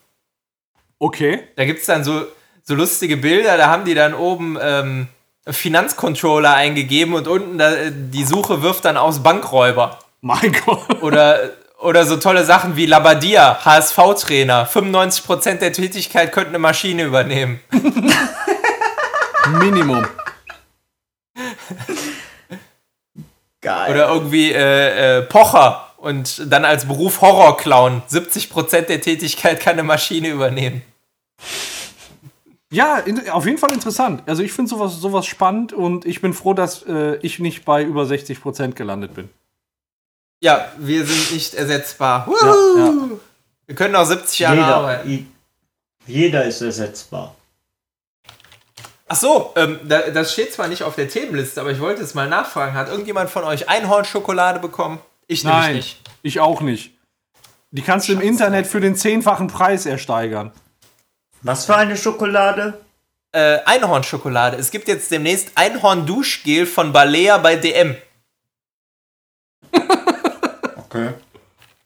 Okay. 0.99 1.45
Da 1.55 1.66
gibt 1.66 1.78
es 1.78 1.86
dann 1.86 2.03
so, 2.03 2.24
so 2.64 2.74
lustige 2.74 3.18
Bilder, 3.18 3.57
da 3.57 3.68
haben 3.68 3.84
die 3.84 3.95
dann 3.95 4.14
oben 4.14 4.59
ähm, 4.61 5.07
Finanzcontroller 5.47 6.55
eingegeben 6.55 7.14
und 7.14 7.28
unten 7.28 7.57
da, 7.57 7.70
die 7.88 8.24
Suche 8.24 8.62
wirft 8.62 8.84
dann 8.84 8.97
aus 8.97 9.22
Bankräuber. 9.22 10.01
Mein 10.22 10.53
Gott. 10.66 11.03
Oder 11.03 11.51
Oder 11.81 12.05
so 12.05 12.18
tolle 12.18 12.45
Sachen 12.45 12.76
wie 12.76 12.85
Labadia, 12.85 13.64
HSV-Trainer. 13.64 14.68
95% 14.68 15.55
der 15.55 15.72
Tätigkeit 15.72 16.31
könnte 16.31 16.51
eine 16.51 16.59
Maschine 16.59 17.05
übernehmen. 17.05 17.61
Minimum. 19.59 20.07
Geil. 23.62 23.93
Oder 23.93 24.09
irgendwie 24.09 24.53
äh, 24.53 25.18
äh, 25.18 25.22
Pocher 25.22 25.87
und 25.97 26.53
dann 26.53 26.66
als 26.66 26.87
Beruf 26.87 27.22
Horrorclown. 27.22 28.03
70% 28.11 28.83
der 28.83 29.01
Tätigkeit 29.01 29.61
kann 29.61 29.74
eine 29.74 29.83
Maschine 29.83 30.28
übernehmen. 30.28 30.83
Ja, 32.70 32.99
in, 32.99 33.31
auf 33.31 33.47
jeden 33.47 33.57
Fall 33.57 33.72
interessant. 33.72 34.22
Also 34.26 34.43
ich 34.43 34.53
finde 34.53 34.68
sowas, 34.68 34.97
sowas 34.97 35.24
spannend 35.24 35.72
und 35.72 36.05
ich 36.05 36.20
bin 36.20 36.35
froh, 36.35 36.53
dass 36.53 36.83
äh, 36.83 37.16
ich 37.22 37.39
nicht 37.39 37.64
bei 37.64 37.83
über 37.83 38.03
60% 38.03 38.72
gelandet 38.72 39.14
bin. 39.14 39.31
Ja, 40.41 40.72
wir 40.78 41.05
sind 41.05 41.32
nicht 41.32 41.55
ersetzbar. 41.55 42.26
Ja, 42.41 42.55
ja. 42.76 42.93
Wir 43.66 43.74
können 43.74 43.95
auch 43.95 44.07
70 44.07 44.38
Jahre 44.38 44.57
jeder, 44.57 44.74
arbeiten. 44.74 45.32
jeder 46.07 46.45
ist 46.45 46.61
ersetzbar. 46.62 47.36
Ach 49.07 49.16
so, 49.16 49.53
ähm, 49.57 49.80
da, 49.84 50.03
das 50.11 50.32
steht 50.32 50.53
zwar 50.53 50.68
nicht 50.68 50.82
auf 50.82 50.95
der 50.95 51.09
Themenliste, 51.09 51.61
aber 51.61 51.70
ich 51.72 51.80
wollte 51.80 52.03
es 52.03 52.14
mal 52.14 52.28
nachfragen. 52.28 52.74
Hat 52.74 52.88
irgendjemand 52.88 53.28
von 53.28 53.45
euch 53.45 53.68
Einhornschokolade 53.68 54.61
bekommen? 54.61 55.01
Ich 55.26 55.45
Nein, 55.45 55.76
nicht. 55.76 56.01
ich 56.22 56.41
auch 56.41 56.61
nicht. 56.61 56.93
Die 57.72 57.82
kannst 57.82 58.09
du 58.09 58.12
im 58.12 58.20
Internet 58.20 58.66
für 58.66 58.80
den 58.80 58.97
zehnfachen 58.97 59.49
Preis 59.49 59.86
ersteigern. 59.86 60.53
Was 61.43 61.66
für 61.66 61.76
eine 61.76 61.97
Schokolade? 61.97 62.80
Äh, 63.32 63.59
Einhornschokolade. 63.64 64.57
Es 64.57 64.70
gibt 64.70 64.88
jetzt 64.88 65.11
demnächst 65.11 65.53
Einhorn-Duschgel 65.55 66.66
von 66.66 66.93
Balea 66.93 67.38
bei 67.38 67.57
DM. 67.57 67.97
Okay. 70.91 71.14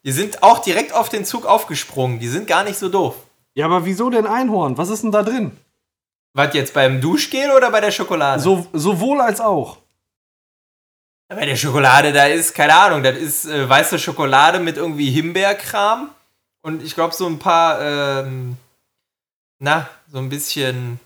Die 0.03 0.11
sind 0.11 0.41
auch 0.43 0.59
direkt 0.59 0.93
auf 0.93 1.09
den 1.09 1.25
Zug 1.25 1.45
aufgesprungen. 1.45 2.19
Die 2.19 2.27
sind 2.27 2.47
gar 2.47 2.63
nicht 2.63 2.77
so 2.77 2.89
doof. 2.89 3.15
Ja, 3.53 3.65
aber 3.65 3.85
wieso 3.85 4.09
denn 4.09 4.25
Einhorn? 4.25 4.77
Was 4.77 4.89
ist 4.89 5.03
denn 5.03 5.11
da 5.11 5.23
drin? 5.23 5.57
Was 6.33 6.53
jetzt 6.53 6.73
beim 6.73 6.99
Duschgel 7.01 7.51
oder 7.51 7.71
bei 7.71 7.81
der 7.81 7.91
Schokolade? 7.91 8.41
So, 8.41 8.67
sowohl 8.73 9.21
als 9.21 9.39
auch. 9.39 9.77
Bei 11.27 11.45
der 11.45 11.55
Schokolade, 11.55 12.13
da 12.13 12.25
ist, 12.25 12.53
keine 12.53 12.75
Ahnung, 12.75 13.01
das 13.01 13.17
ist 13.17 13.45
äh, 13.45 13.67
weiße 13.67 13.97
Schokolade 13.97 14.59
mit 14.59 14.77
irgendwie 14.77 15.09
Himbeerkram 15.09 16.11
und 16.61 16.83
ich 16.83 16.93
glaube 16.93 17.15
so 17.15 17.25
ein 17.25 17.39
paar, 17.39 17.81
ähm, 17.81 18.57
na, 19.57 19.89
so 20.11 20.19
ein 20.19 20.29
bisschen, 20.29 20.99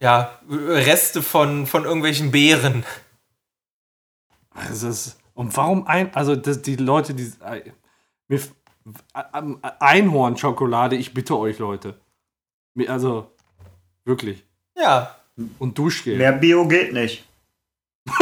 ja, 0.00 0.38
Reste 0.50 1.22
von, 1.22 1.66
von 1.66 1.84
irgendwelchen 1.84 2.30
Beeren. 2.30 2.84
Also 4.50 4.88
es, 4.88 5.16
und 5.34 5.56
warum 5.56 5.86
ein, 5.86 6.14
also 6.14 6.36
das, 6.36 6.62
die 6.62 6.76
Leute, 6.76 7.14
die 7.14 7.30
äh, 7.44 7.70
mir, 8.28 8.40
Einhorn-Schokolade, 9.80 10.96
ich 10.96 11.14
bitte 11.14 11.36
euch, 11.36 11.58
Leute. 11.58 11.98
Also, 12.88 13.30
wirklich. 14.04 14.44
Ja, 14.76 15.14
Und 15.58 15.78
Duschgel. 15.78 16.16
Mehr 16.16 16.32
Bio 16.32 16.66
geht 16.66 16.92
nicht. 16.92 17.24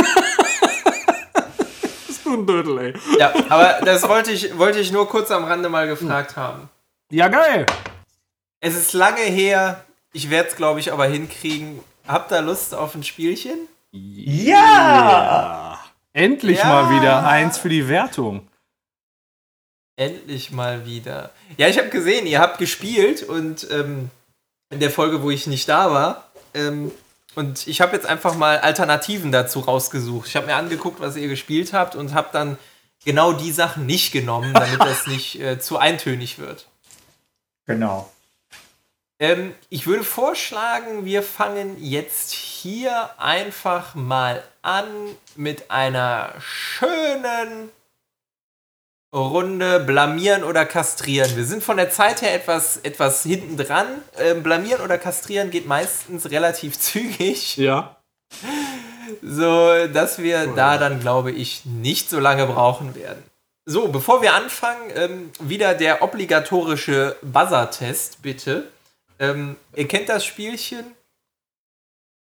bist 2.07 2.25
du 2.25 2.35
ein 2.35 2.47
Dödel, 2.47 2.79
ey. 2.79 2.95
ja, 3.19 3.33
aber 3.49 3.81
das 3.85 4.09
wollte 4.09 4.31
ich, 4.33 4.57
wollte 4.59 4.79
ich 4.79 4.93
nur 4.93 5.09
kurz 5.09 5.31
am 5.31 5.45
Rande 5.45 5.69
mal 5.69 5.87
gefragt 5.87 6.37
haben. 6.37 6.69
Ja, 7.11 7.29
geil. 7.29 7.67
Es 8.61 8.77
ist 8.77 8.93
lange 8.93 9.21
her, 9.23 9.85
ich 10.13 10.31
werde 10.31 10.49
es, 10.51 10.57
glaube 10.57 10.81
ich, 10.81 10.93
aber 10.93 11.07
hinkriegen. 11.07 11.81
Habt 12.07 12.31
ihr 12.33 12.43
Lust 12.43 12.75
auf 12.75 12.95
ein 12.95 13.03
Spielchen? 13.03 13.69
Ja! 13.91 15.79
Endlich 16.13 16.59
Ja. 16.59 16.67
mal 16.67 16.91
wieder 17.01 17.27
eins 17.27 17.59
für 17.59 17.69
die 17.69 17.89
Wertung. 17.89 18.47
Endlich 19.97 20.51
mal 20.51 20.87
wieder. 20.87 21.31
Ja, 21.59 21.69
ich 21.69 21.79
habe 21.79 21.89
gesehen, 21.91 22.27
ihr 22.27 22.41
habt 22.41 22.59
gespielt 22.59 23.23
und 23.23 23.67
ähm, 23.71 24.11
in 24.71 24.81
der 24.81 24.91
Folge, 24.91 25.23
wo 25.23 25.31
ich 25.31 25.47
nicht 25.47 25.69
da 25.69 25.91
war. 25.91 26.31
Ähm, 26.55 26.91
und 27.35 27.67
ich 27.67 27.81
habe 27.81 27.95
jetzt 27.95 28.07
einfach 28.07 28.35
mal 28.35 28.59
Alternativen 28.59 29.33
dazu 29.33 29.61
rausgesucht. 29.61 30.29
Ich 30.29 30.37
habe 30.37 30.47
mir 30.47 30.57
angeguckt, 30.57 31.01
was 31.01 31.17
ihr 31.17 31.29
gespielt 31.29 31.73
habt 31.73 31.95
und 31.95 32.15
habe 32.15 32.29
dann 32.33 32.59
genau 33.05 33.33
die 33.33 33.53
Sachen 33.53 33.87
nicht 33.87 34.13
genommen, 34.13 34.53
damit 34.55 34.81
das 34.81 35.07
nicht 35.07 35.41
äh, 35.41 35.59
zu 35.59 35.79
eintönig 35.79 36.39
wird. 36.39 36.69
Genau. 37.67 38.11
Ähm, 39.23 39.55
ich 39.69 39.87
würde 39.87 40.03
vorschlagen, 40.03 41.05
wir 41.05 41.23
fangen 41.23 41.77
jetzt 41.81 42.33
hier 42.33 43.11
einfach 43.19 43.95
mal 43.95 44.43
an 44.63 44.87
mit 45.37 45.71
einer 45.71 46.35
schönen 46.41 47.71
Runde 49.15 49.79
Blamieren 49.79 50.43
oder 50.43 50.65
Kastrieren. 50.67 51.37
Wir 51.37 51.45
sind 51.45 51.63
von 51.63 51.77
der 51.77 51.91
Zeit 51.91 52.21
her 52.23 52.35
etwas, 52.35 52.79
etwas 52.79 53.23
hinten 53.23 53.57
dran. 53.57 53.87
Ähm, 54.19 54.43
Blamieren 54.43 54.81
oder 54.83 54.99
Kastrieren 54.99 55.53
geht 55.53 55.69
meistens 55.69 56.29
relativ 56.29 56.77
zügig, 56.81 57.57
Ja. 57.59 57.95
so 59.23 59.87
dass 59.87 60.19
wir 60.19 60.49
da 60.49 60.79
dann, 60.79 60.99
glaube 60.99 61.31
ich, 61.31 61.65
nicht 61.65 62.11
so 62.11 62.19
lange 62.19 62.47
brauchen 62.47 62.97
werden. 62.97 63.23
So, 63.67 63.87
bevor 63.87 64.21
wir 64.21 64.35
anfangen, 64.35 64.91
ähm, 64.97 65.31
wieder 65.39 65.75
der 65.75 66.03
obligatorische 66.03 67.15
Buzzer-Test, 67.23 68.21
bitte. 68.21 68.67
Ähm, 69.19 69.57
ihr 69.75 69.89
kennt 69.89 70.09
das 70.09 70.25
Spielchen? 70.25 70.95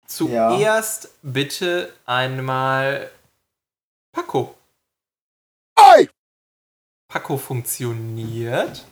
Zuerst 0.05 1.09
bitte 1.21 1.93
einmal 2.05 3.09
Paco. 4.11 4.55
Paco 7.13 7.37
funktioniert. 7.37 8.85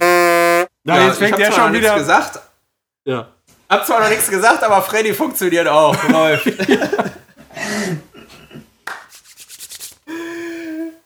Na, 0.00 1.04
jetzt 1.04 1.14
ich 1.14 1.18
fängt 1.18 1.38
der 1.38 1.50
zwar 1.50 1.58
schon 1.60 1.72
noch 1.72 1.78
wieder. 1.78 1.94
nichts 1.94 2.08
gesagt. 2.08 2.40
Ja. 3.04 3.28
Hab 3.68 3.86
zwar 3.86 4.00
noch 4.00 4.08
nichts 4.08 4.30
gesagt, 4.30 4.62
aber 4.62 4.80
Freddy 4.82 5.12
funktioniert 5.12 5.68
auch. 5.68 5.94
Läuft. 6.08 6.46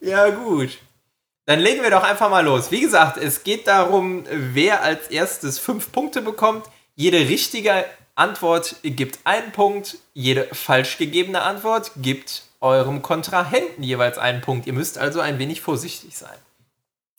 ja, 0.01 0.31
gut. 0.31 0.79
Dann 1.45 1.59
legen 1.59 1.83
wir 1.83 1.91
doch 1.91 2.05
einfach 2.05 2.31
mal 2.31 2.45
los. 2.45 2.71
Wie 2.71 2.81
gesagt, 2.81 3.17
es 3.17 3.43
geht 3.43 3.67
darum, 3.67 4.25
wer 4.31 4.83
als 4.83 5.09
erstes 5.09 5.59
fünf 5.59 5.91
Punkte 5.91 6.23
bekommt. 6.23 6.67
Jede 6.95 7.19
richtige 7.19 7.85
Antwort 8.15 8.77
gibt 8.83 9.19
einen 9.25 9.51
Punkt. 9.51 9.99
Jede 10.15 10.49
falsch 10.53 10.99
gegebene 10.99 11.43
Antwort 11.43 11.91
gibt 11.97 12.45
eurem 12.61 13.03
Kontrahenten 13.03 13.83
jeweils 13.83 14.19
einen 14.19 14.41
Punkt. 14.41 14.69
Ihr 14.69 14.73
müsst 14.73 14.99
also 14.99 15.21
ein 15.21 15.41
wenig 15.41 15.61
vorsichtig 15.63 16.17
sein. 16.17 16.39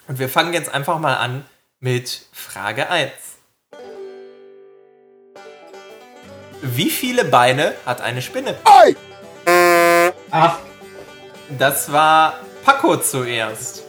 Und 0.07 0.19
wir 0.19 0.29
fangen 0.29 0.53
jetzt 0.53 0.73
einfach 0.73 0.99
mal 0.99 1.15
an 1.15 1.45
mit 1.81 2.25
Frage 2.31 2.89
1. 2.89 3.11
Wie 6.61 6.89
viele 6.89 7.25
Beine 7.25 7.73
hat 7.85 7.99
eine 7.99 8.21
Spinne? 8.21 8.55
Ach. 10.31 10.59
Das 11.59 11.91
war 11.91 12.39
Paco 12.63 12.95
zuerst. 12.95 13.83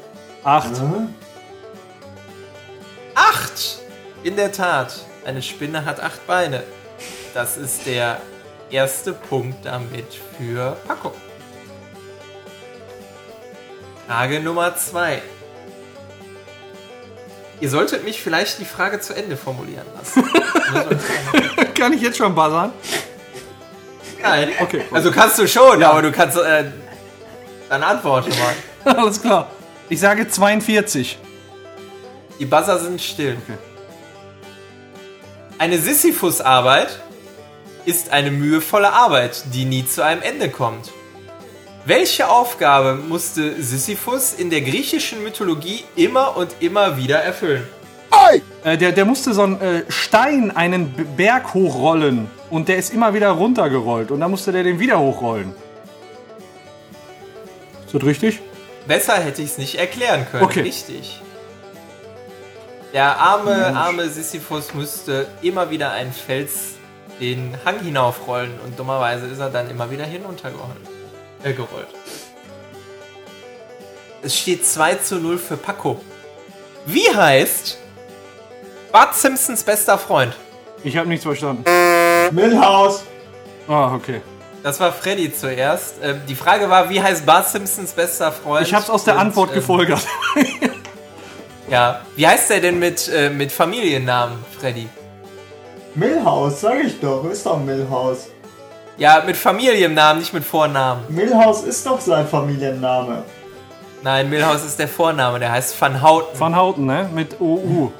Acht. 0.45 0.73
Acht! 3.15 3.79
In 4.23 4.37
der 4.37 4.53
Tat, 4.53 4.95
eine 5.25 5.41
Spinne 5.41 5.87
hat 5.87 6.01
acht 6.01 6.27
Beine. 6.27 6.63
Das 7.33 7.57
ist 7.57 7.87
der 7.87 8.21
erste 8.71 9.15
Punkt 9.15 9.65
damit 9.65 10.07
für 10.37 10.77
Paco. 10.87 11.13
Frage 14.07 14.41
Nummer 14.41 14.77
zwei. 14.77 15.23
Ihr 17.61 17.71
solltet 17.71 18.05
mich 18.05 18.21
vielleicht 18.21 18.59
die 18.59 18.67
Frage 18.67 19.01
zu 19.01 19.15
Ende 19.15 19.39
formulieren 19.39 19.87
lassen. 19.97 20.25
Kann 21.75 21.95
ich 21.95 22.03
jetzt 22.03 22.19
schon 22.19 22.35
buzzern? 22.35 22.73
Nein. 24.21 24.51
Okay. 24.61 24.83
Also 24.93 25.11
kannst 25.11 25.39
du 25.39 25.49
schon, 25.49 25.83
aber 25.83 26.03
du 26.03 26.13
kannst 26.13 26.37
äh, 26.37 26.65
dann 27.71 27.83
antworten 27.83 28.31
mal. 28.39 28.95
Alles 28.99 29.21
klar. 29.23 29.51
Ich 29.91 30.01
sage 30.01 30.29
42. 30.29 31.19
Die 32.39 32.47
Buzzer 32.47 32.79
sind 32.79 33.01
still. 33.01 33.37
Okay. 33.43 33.59
Eine 35.59 35.79
Sisyphus-Arbeit 35.79 37.01
ist 37.85 38.11
eine 38.11 38.31
mühevolle 38.31 38.93
Arbeit, 38.93 39.45
die 39.53 39.67
nie 39.67 39.87
zu 39.87 40.03
einem 40.03 40.23
Ende 40.23 40.49
kommt. 40.49 40.91
Welche 41.85 42.31
Aufgabe 42.31 42.95
musste 42.95 43.63
Sisyphus 43.63 44.33
in 44.33 44.49
der 44.49 44.63
griechischen 44.63 45.23
Mythologie 45.23 45.85
immer 45.97 46.35
und 46.35 46.57
immer 46.61 46.97
wieder 46.97 47.19
erfüllen? 47.19 47.65
Äh, 48.65 48.79
der, 48.79 48.93
der 48.93 49.05
musste 49.05 49.35
so 49.35 49.43
einen 49.43 49.61
äh, 49.61 49.85
Stein 49.89 50.51
einen 50.51 50.93
B 50.93 51.05
Berg 51.17 51.53
hochrollen 51.53 52.31
und 52.49 52.69
der 52.69 52.79
ist 52.79 52.93
immer 52.93 53.13
wieder 53.13 53.31
runtergerollt 53.31 54.11
und 54.11 54.21
dann 54.21 54.31
musste 54.31 54.51
der 54.51 54.63
den 54.63 54.81
wieder 54.81 54.99
hochrollen. 54.99 55.53
Ist 57.85 57.95
das 57.95 58.03
richtig? 58.03 58.41
Besser 58.87 59.15
hätte 59.15 59.43
ich 59.43 59.51
es 59.51 59.59
nicht 59.59 59.77
erklären 59.77 60.27
können. 60.31 60.45
Okay. 60.45 60.61
Richtig. 60.61 61.21
Der 62.93 63.19
arme, 63.19 63.75
arme 63.75 64.09
Sisyphus 64.09 64.73
musste 64.75 65.27
immer 65.43 65.71
wieder 65.71 65.91
einen 65.93 66.13
Fels 66.13 66.75
den 67.21 67.57
Hang 67.65 67.81
hinaufrollen 67.81 68.59
und 68.65 68.79
dummerweise 68.79 69.27
ist 69.27 69.39
er 69.39 69.51
dann 69.51 69.71
immer 69.71 69.91
wieder 69.91 70.05
hinuntergerollt. 70.05 70.77
Äh, 71.43 71.53
gerollt. 71.53 71.89
Es 74.23 74.39
steht 74.39 74.67
2 74.67 74.95
zu 74.97 75.17
0 75.17 75.39
für 75.39 75.57
Paco. 75.57 76.01
Wie 76.87 77.09
heißt 77.15 77.79
Bart 78.91 79.15
Simpsons 79.15 79.63
bester 79.63 79.99
Freund? 79.99 80.35
Ich 80.83 80.97
habe 80.97 81.09
nichts 81.09 81.25
verstanden. 81.25 81.65
Milhouse. 82.33 83.03
Ah, 83.69 83.95
okay. 83.95 84.21
Das 84.65 84.81
war 84.81 84.93
Freddy 84.93 85.31
zuerst. 85.31 85.97
Ähm, 86.03 86.23
die 86.27 86.35
Frage 86.35 86.71
war, 86.71 86.89
wie 86.89 87.01
heißt 87.01 87.27
Bart 87.27 87.47
Simpsons 87.47 87.93
bester 87.93 88.33
Freund? 88.33 88.67
Ich 88.67 88.73
habe 88.73 88.83
es 88.83 88.89
aus 88.89 89.05
der 89.05 89.15
Und, 89.15 89.21
Antwort 89.21 89.51
ähm, 89.51 89.55
gefolgert. 89.57 90.01
Ja. 91.71 92.03
Wie 92.15 92.27
heißt 92.27 92.51
der 92.51 92.61
denn 92.61 92.79
mit, 92.79 93.09
äh, 93.09 93.31
mit 93.31 93.51
Familiennamen, 93.51 94.37
Freddy? 94.59 94.87
Milhouse, 95.95 96.61
sag 96.61 96.85
ich 96.85 97.01
doch. 97.01 97.25
Ist 97.25 97.47
doch 97.47 97.59
Milhouse. 97.59 98.29
Ja, 98.99 99.23
mit 99.27 99.35
Familiennamen, 99.35 100.21
nicht 100.21 100.35
mit 100.35 100.45
Vornamen. 100.45 101.03
Milhouse 101.09 101.63
ist 101.63 101.87
doch 101.87 102.01
sein 102.01 102.29
Familienname. 102.29 103.25
Nein, 104.03 104.29
Milhouse 104.29 104.63
ist 104.63 104.79
der 104.79 104.89
Vorname, 104.89 105.39
der 105.39 105.53
heißt 105.53 105.81
Van 105.81 106.03
Houten. 106.03 106.39
Van 106.39 106.55
Houten, 106.55 106.85
ne? 106.85 107.09
Mit 107.13 107.41
OU. 107.41 107.91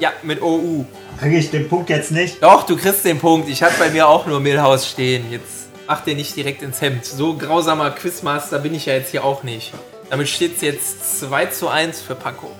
Ja, 0.00 0.10
mit 0.24 0.42
OU. 0.42 0.84
Kriege 1.18 1.38
ich 1.38 1.50
den 1.50 1.68
Punkt 1.68 1.90
jetzt 1.90 2.10
nicht? 2.10 2.42
Doch, 2.42 2.64
du 2.64 2.76
kriegst 2.76 3.04
den 3.04 3.18
Punkt. 3.18 3.48
Ich 3.48 3.62
hatte 3.62 3.74
bei 3.78 3.90
mir 3.90 4.08
auch 4.08 4.26
nur 4.26 4.40
Milhouse 4.40 4.86
stehen. 4.88 5.30
Jetzt 5.30 5.68
mach 5.86 6.02
dir 6.02 6.14
nicht 6.14 6.34
direkt 6.36 6.62
ins 6.62 6.80
Hemd. 6.80 7.04
So 7.04 7.34
grausamer 7.36 7.90
Quizmaster 7.90 8.58
bin 8.58 8.74
ich 8.74 8.86
ja 8.86 8.94
jetzt 8.94 9.10
hier 9.10 9.24
auch 9.24 9.42
nicht. 9.42 9.72
Damit 10.10 10.28
steht 10.28 10.56
es 10.56 10.62
jetzt 10.62 11.20
2 11.20 11.46
zu 11.46 11.68
1 11.68 12.00
für 12.00 12.14
Paco. 12.14 12.50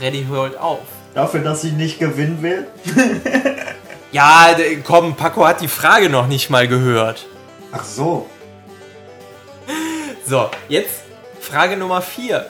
Reddy 0.00 0.26
holt 0.30 0.56
auf. 0.58 0.80
Dafür, 1.14 1.40
dass 1.40 1.62
ich 1.64 1.72
nicht 1.72 1.98
gewinnen 1.98 2.42
will? 2.42 2.66
Ja, 4.14 4.54
komm, 4.84 5.16
Paco 5.16 5.44
hat 5.44 5.60
die 5.60 5.66
Frage 5.66 6.08
noch 6.08 6.28
nicht 6.28 6.48
mal 6.48 6.68
gehört. 6.68 7.26
Ach 7.72 7.84
so. 7.84 8.30
So, 10.24 10.48
jetzt 10.68 11.00
Frage 11.40 11.76
Nummer 11.76 12.00
4. 12.00 12.46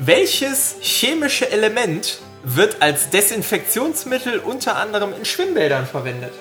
Welches 0.00 0.74
chemische 0.80 1.48
Element 1.52 2.18
wird 2.56 2.80
als 2.80 3.10
Desinfektionsmittel 3.10 4.38
unter 4.38 4.76
anderem 4.76 5.12
in 5.16 5.24
Schwimmbädern 5.24 5.86
verwendet? 5.86 6.32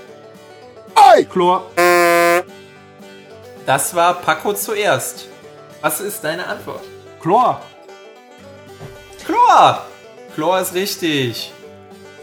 Chlor. 1.26 1.70
Das 3.66 3.96
war 3.96 4.16
Paco 4.16 4.54
zuerst. 4.54 5.28
Was 5.82 6.00
ist 6.00 6.24
deine 6.24 6.48
Antwort? 6.48 6.84
Chlor. 7.22 7.62
Chlor! 9.26 9.86
Chlor 10.36 10.60
ist 10.60 10.74
richtig. 10.74 11.52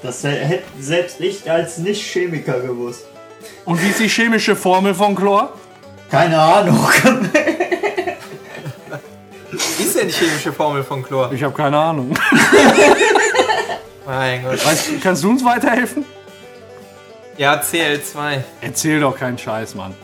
Das 0.03 0.23
hätte 0.23 0.63
selbst 0.81 1.21
ich 1.21 1.51
als 1.51 1.79
Nicht-Chemiker 1.79 2.61
gewusst. 2.61 3.07
Und 3.65 3.83
wie 3.83 3.89
ist 3.89 4.01
die 4.01 4.09
chemische 4.09 4.55
Formel 4.55 4.95
von 4.95 5.15
Chlor? 5.15 5.53
Keine 6.11 6.39
Ahnung. 6.41 6.79
Wie 9.51 9.83
ist 9.83 9.97
denn 9.99 10.09
die 10.09 10.15
chemische 10.15 10.53
Formel 10.53 10.83
von 10.85 11.03
Chlor? 11.03 11.33
Ich 11.33 11.43
habe 11.43 11.55
keine 11.55 11.79
Ahnung. 11.79 12.15
Mein 14.07 14.43
Gott. 14.43 14.65
Weißt, 14.65 14.91
kannst 15.03 15.25
du 15.25 15.31
uns 15.31 15.45
weiterhelfen? 15.45 16.05
Ja, 17.37 17.61
CL2. 17.61 18.45
Erzähl 18.61 19.01
doch 19.01 19.17
keinen 19.17 19.39
Scheiß, 19.39 19.75
Mann. 19.75 19.95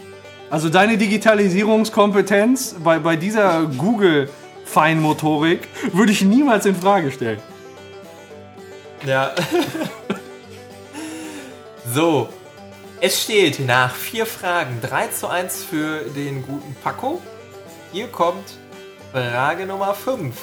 Also 0.48 0.68
deine 0.68 0.98
Digitalisierungskompetenz 0.98 2.74
bei, 2.82 2.98
bei 2.98 3.14
dieser 3.14 3.66
Google-Feinmotorik 3.66 5.68
würde 5.92 6.10
ich 6.10 6.22
niemals 6.22 6.66
in 6.66 6.74
Frage 6.74 7.12
stellen. 7.12 7.40
Ja. 9.06 9.32
so. 11.92 12.28
Es 13.00 13.22
steht 13.22 13.60
nach 13.60 13.94
vier 13.94 14.26
Fragen 14.26 14.80
3 14.82 15.06
zu 15.08 15.28
1 15.28 15.64
für 15.64 16.00
den 16.00 16.42
guten 16.42 16.74
Paco. 16.82 17.22
Hier 17.92 18.08
kommt 18.08 18.58
Frage 19.12 19.66
Nummer 19.66 19.94
5. 19.94 20.34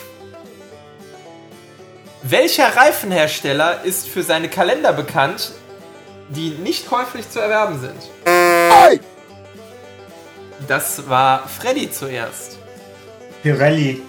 Welcher 2.24 2.76
Reifenhersteller 2.76 3.84
ist 3.84 4.08
für 4.08 4.24
seine 4.24 4.50
Kalender 4.50 4.92
bekannt, 4.92 5.52
die 6.30 6.50
nicht 6.50 6.88
käuflich 6.90 7.30
zu 7.30 7.40
erwerben 7.40 7.80
sind? 7.80 8.10
Das 10.68 11.08
war 11.08 11.48
Freddy 11.48 11.92
zuerst. 11.92 12.58
Pirelli. 13.44 14.02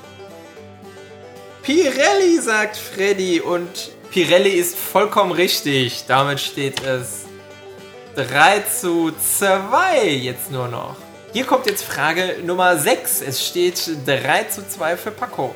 Pirelli, 1.63 2.39
sagt 2.41 2.79
Freddy. 2.79 3.41
Und 3.41 3.91
Pirelli 4.11 4.51
ist 4.51 4.77
vollkommen 4.77 5.33
richtig. 5.33 6.05
Damit 6.09 6.41
steht 6.41 6.83
es 6.83 7.27
3 8.17 8.61
zu 8.61 9.13
2 9.13 10.09
jetzt 10.09 10.51
nur 10.51 10.69
noch. 10.69 10.97
Hier 11.35 11.45
kommt 11.45 11.67
jetzt 11.67 11.85
Frage 11.85 12.37
Nummer 12.43 12.79
6. 12.79 13.21
Es 13.21 13.47
steht 13.47 13.81
3 14.07 14.45
zu 14.45 14.67
2 14.67 14.97
für 14.97 15.11
Paco. 15.11 15.55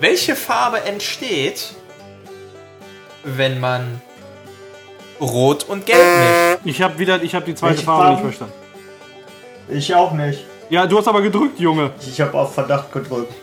Welche 0.00 0.36
Farbe 0.36 0.82
entsteht, 0.84 1.70
wenn 3.22 3.60
man 3.60 4.00
Rot 5.20 5.64
und 5.68 5.86
Gelb 5.86 6.00
mischt? 6.00 6.60
Ich 6.64 6.82
habe 6.82 6.98
wieder, 6.98 7.22
ich 7.22 7.34
habe 7.34 7.46
die 7.46 7.54
zweite 7.54 7.74
Welche 7.74 7.84
Farbe 7.86 8.02
nicht 8.10 8.14
Farben? 8.16 8.28
verstanden. 8.32 8.54
Ich 9.68 9.94
auch 9.94 10.12
nicht. 10.12 10.44
Ja, 10.70 10.86
du 10.86 10.98
hast 10.98 11.08
aber 11.08 11.22
gedrückt, 11.22 11.58
Junge. 11.58 11.90
Ich 12.06 12.20
habe 12.20 12.38
auf 12.38 12.54
Verdacht 12.54 12.92
gedrückt. 12.92 13.32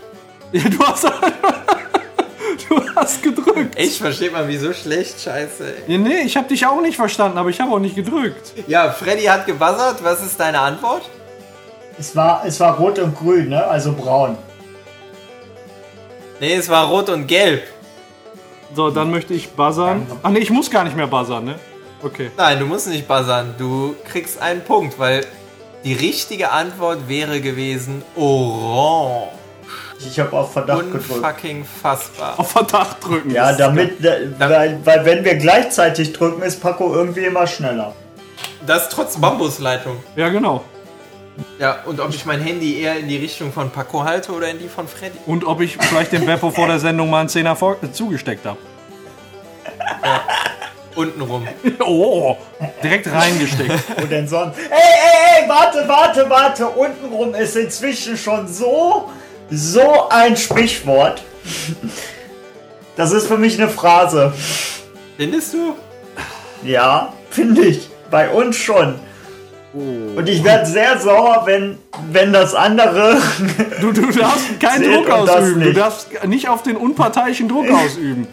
Ja, 0.54 0.64
du 0.68 0.80
hast, 0.86 1.06
du 2.70 2.82
hast 2.98 3.24
gedrückt. 3.24 3.74
Ich 3.80 3.98
verstehe 3.98 4.32
mal, 4.32 4.46
wieso 4.50 4.74
schlecht, 4.74 5.22
scheiße. 5.22 5.76
Ja, 5.88 5.98
nee, 5.98 6.24
ich 6.26 6.36
habe 6.36 6.50
dich 6.50 6.66
auch 6.66 6.82
nicht 6.82 6.98
verstanden, 6.98 7.38
aber 7.38 7.50
ich 7.50 7.62
habe 7.62 7.72
auch 7.72 7.80
nicht 7.80 7.96
gedrückt. 7.96 8.52
Ja, 8.68 8.92
Freddy 8.92 9.24
hat 9.24 9.46
gebuzzert. 9.46 10.04
Was 10.04 10.22
ist 10.22 10.38
deine 10.38 10.60
Antwort? 10.60 11.10
Es 11.98 12.14
war, 12.18 12.44
es 12.46 12.60
war 12.60 12.76
rot 12.76 13.00
und 13.00 13.18
grün, 13.18 13.48
ne? 13.48 13.64
Also 13.66 13.94
braun. 13.94 14.38
Nee, 16.42 16.56
es 16.56 16.70
war 16.70 16.88
Rot 16.88 17.08
und 17.10 17.28
Gelb. 17.28 17.62
So, 18.74 18.90
dann 18.90 19.12
möchte 19.12 19.32
ich 19.32 19.52
buzzern. 19.52 20.08
Ach 20.24 20.32
nee, 20.32 20.40
ich 20.40 20.50
muss 20.50 20.72
gar 20.72 20.84
nicht 20.84 20.98
mehr 20.98 21.06
buzzern, 21.06 21.46
ne? 21.46 21.60
Okay. 22.02 22.32
Nein, 22.36 22.58
du 22.58 22.66
musst 22.66 22.88
nicht 22.88 23.08
buzzern. 23.08 23.54
Du 23.60 23.96
kriegst 24.10 24.42
einen 24.42 24.62
Punkt, 24.62 24.98
weil 24.98 25.24
die 25.84 25.94
richtige 25.94 26.50
Antwort 26.50 27.08
wäre 27.08 27.42
gewesen 27.42 28.02
Orange. 28.16 29.28
Ich 30.00 30.20
habe 30.20 30.36
auf 30.36 30.54
Verdacht 30.54 30.92
gedrückt. 30.92 31.12
Unfucking 31.12 31.64
fassbar. 31.64 32.40
Auf 32.40 32.50
Verdacht 32.54 33.06
drücken. 33.06 33.30
Ja, 33.30 33.54
damit, 33.54 34.04
äh, 34.04 34.32
weil, 34.40 34.80
weil 34.84 35.06
wenn 35.06 35.24
wir 35.24 35.36
gleichzeitig 35.36 36.12
drücken, 36.12 36.42
ist 36.42 36.60
Paco 36.60 36.92
irgendwie 36.92 37.26
immer 37.26 37.46
schneller. 37.46 37.94
Das 38.66 38.90
trotz 38.90 39.22
Bambusleitung. 39.22 39.98
Ja, 40.16 40.30
genau. 40.30 40.64
Ja, 41.60 41.80
und 41.86 42.00
ob 42.00 42.14
ich 42.14 42.26
mein 42.26 42.42
Handy 42.42 42.82
eher 42.82 42.98
in 42.98 43.08
die 43.08 43.18
Richtung 43.18 43.52
von 43.52 43.70
Paco 43.70 44.04
halte 44.04 44.32
oder 44.32 44.50
in 44.50 44.60
die 44.60 44.68
von 44.68 44.88
Freddy. 44.88 45.18
Und 45.26 45.46
ob 45.46 45.62
ich 45.62 45.78
vielleicht 45.78 46.12
dem 46.12 46.26
Beppo 46.26 46.52
vor 46.52 46.68
der 46.68 46.80
Sendung 46.80 47.10
mal 47.10 47.22
einen 47.22 47.30
Zehner 47.30 47.58
äh, 47.62 47.92
zugesteckt 47.92 48.46
habe. 48.46 48.58
Untenrum. 50.96 51.48
Oh, 51.80 52.38
direkt 52.84 53.12
reingesteckt. 53.12 53.72
Und 54.02 54.12
denn 54.12 54.28
sonst. 54.28 54.58
Ey, 54.58 54.64
ey, 54.70 55.44
ey, 55.44 55.50
warte, 55.50 55.88
warte, 55.88 56.30
warte. 56.30 56.68
Untenrum 56.68 57.34
ist 57.34 57.56
inzwischen 57.56 58.18
schon 58.18 58.48
so, 58.48 59.10
so 59.50 60.10
ein 60.10 60.36
Sprichwort. 60.38 61.24
Das 62.96 63.12
ist 63.12 63.28
für 63.28 63.38
mich 63.38 63.60
eine 63.60 63.70
Phrase. 63.70 64.34
Findest 65.18 65.54
du? 65.54 65.76
Ja, 66.64 67.14
finde 67.30 67.66
ich. 67.66 67.90
Bei 68.10 68.30
uns 68.30 68.58
schon. 68.58 69.00
Und 69.74 70.28
ich 70.28 70.44
werde 70.44 70.66
sehr 70.66 71.00
sauer, 71.00 71.44
wenn, 71.46 71.78
wenn 72.12 72.34
das 72.34 72.54
andere. 72.54 73.18
Du, 73.80 73.94
du 73.94 74.12
darfst 74.12 74.60
keinen 74.60 74.92
Druck 74.92 75.10
ausüben. 75.10 75.60
Du 75.62 75.66
nicht. 75.68 75.78
darfst 75.78 76.28
nicht 76.28 76.50
auf 76.50 76.62
den 76.64 76.76
unparteiischen 76.76 77.48
Druck 77.48 77.70
ausüben. 77.72 78.28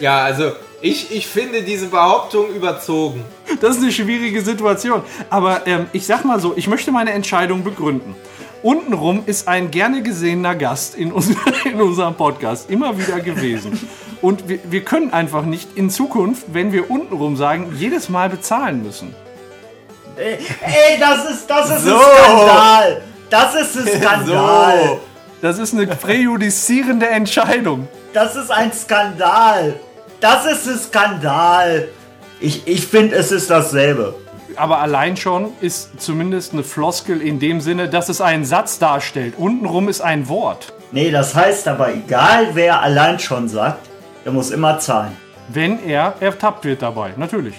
Ja, 0.00 0.24
also 0.24 0.52
ich, 0.80 1.14
ich 1.14 1.28
finde 1.28 1.62
diese 1.62 1.86
Behauptung 1.86 2.48
überzogen. 2.54 3.22
Das 3.60 3.76
ist 3.76 3.82
eine 3.82 3.92
schwierige 3.92 4.42
Situation. 4.42 5.02
Aber 5.30 5.66
ähm, 5.66 5.86
ich 5.92 6.06
sag 6.06 6.24
mal 6.24 6.40
so, 6.40 6.54
ich 6.56 6.66
möchte 6.66 6.90
meine 6.90 7.12
Entscheidung 7.12 7.62
begründen. 7.62 8.16
Untenrum 8.62 9.22
ist 9.26 9.46
ein 9.46 9.70
gerne 9.70 10.02
gesehener 10.02 10.54
Gast 10.56 10.96
in, 10.96 11.12
uns, 11.12 11.30
in 11.64 11.80
unserem 11.80 12.14
Podcast 12.14 12.68
immer 12.68 12.98
wieder 12.98 13.20
gewesen. 13.20 13.78
Und 14.20 14.48
wir, 14.48 14.58
wir 14.68 14.82
können 14.82 15.12
einfach 15.12 15.44
nicht 15.44 15.76
in 15.76 15.88
Zukunft, 15.88 16.46
wenn 16.52 16.72
wir 16.72 16.90
untenrum 16.90 17.36
sagen, 17.36 17.74
jedes 17.78 18.08
Mal 18.08 18.28
bezahlen 18.28 18.82
müssen. 18.82 19.14
Ey, 20.16 20.38
ey, 20.62 20.98
das 21.00 21.24
ist, 21.30 21.48
das 21.50 21.70
ist 21.70 21.84
So. 21.84 21.94
ein 21.96 22.00
Skandal. 22.00 23.00
Das 23.30 23.54
ist 23.54 23.76
ein 23.76 24.00
Skandal. 24.00 24.78
So. 24.86 25.00
Das 25.42 25.58
ist 25.58 25.74
eine 25.74 25.86
präjudizierende 25.86 27.06
Entscheidung. 27.08 27.88
Das 28.12 28.36
ist 28.36 28.50
ein 28.50 28.72
Skandal. 28.72 29.74
Das 30.20 30.46
ist 30.46 30.66
ein 30.68 30.78
Skandal. 30.78 31.88
Ich, 32.40 32.66
ich 32.66 32.86
finde, 32.86 33.16
es 33.16 33.32
ist 33.32 33.50
dasselbe. 33.50 34.14
Aber 34.56 34.78
allein 34.78 35.16
schon 35.16 35.52
ist 35.60 36.00
zumindest 36.00 36.52
eine 36.52 36.62
Floskel 36.62 37.20
in 37.20 37.40
dem 37.40 37.60
Sinne, 37.60 37.88
dass 37.88 38.08
es 38.08 38.20
einen 38.20 38.44
Satz 38.44 38.78
darstellt. 38.78 39.34
Untenrum 39.36 39.88
ist 39.88 40.00
ein 40.00 40.28
Wort. 40.28 40.72
Nee, 40.92 41.10
das 41.10 41.34
heißt 41.34 41.66
aber, 41.66 41.92
egal 41.92 42.50
wer 42.54 42.80
allein 42.80 43.18
schon 43.18 43.48
sagt, 43.48 43.86
der 44.24 44.30
muss 44.32 44.50
immer 44.52 44.78
zahlen. 44.78 45.16
Wenn 45.48 45.84
er 45.84 46.14
ertappt 46.20 46.64
wird 46.64 46.82
dabei. 46.82 47.12
Natürlich. 47.16 47.56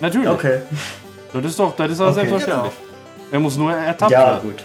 Natürlich. 0.00 0.28
Okay. 0.28 0.60
Das 1.40 1.52
ist 1.52 1.58
doch, 1.58 1.74
das 1.76 1.90
ist 1.92 2.00
doch 2.00 2.06
Okay. 2.06 2.14
selbstverständlich. 2.14 2.72
Er 3.32 3.40
muss 3.40 3.56
nur 3.56 3.72
ertappt 3.72 4.12
Ja, 4.12 4.26
werden. 4.26 4.40
gut. 4.42 4.64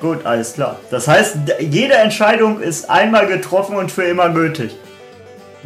Gut, 0.00 0.24
alles 0.26 0.54
klar. 0.54 0.76
Das 0.90 1.06
heißt, 1.06 1.36
jede 1.60 1.94
Entscheidung 1.94 2.60
ist 2.60 2.88
einmal 2.88 3.26
getroffen 3.26 3.76
und 3.76 3.92
für 3.92 4.04
immer 4.04 4.30
gültig. 4.30 4.74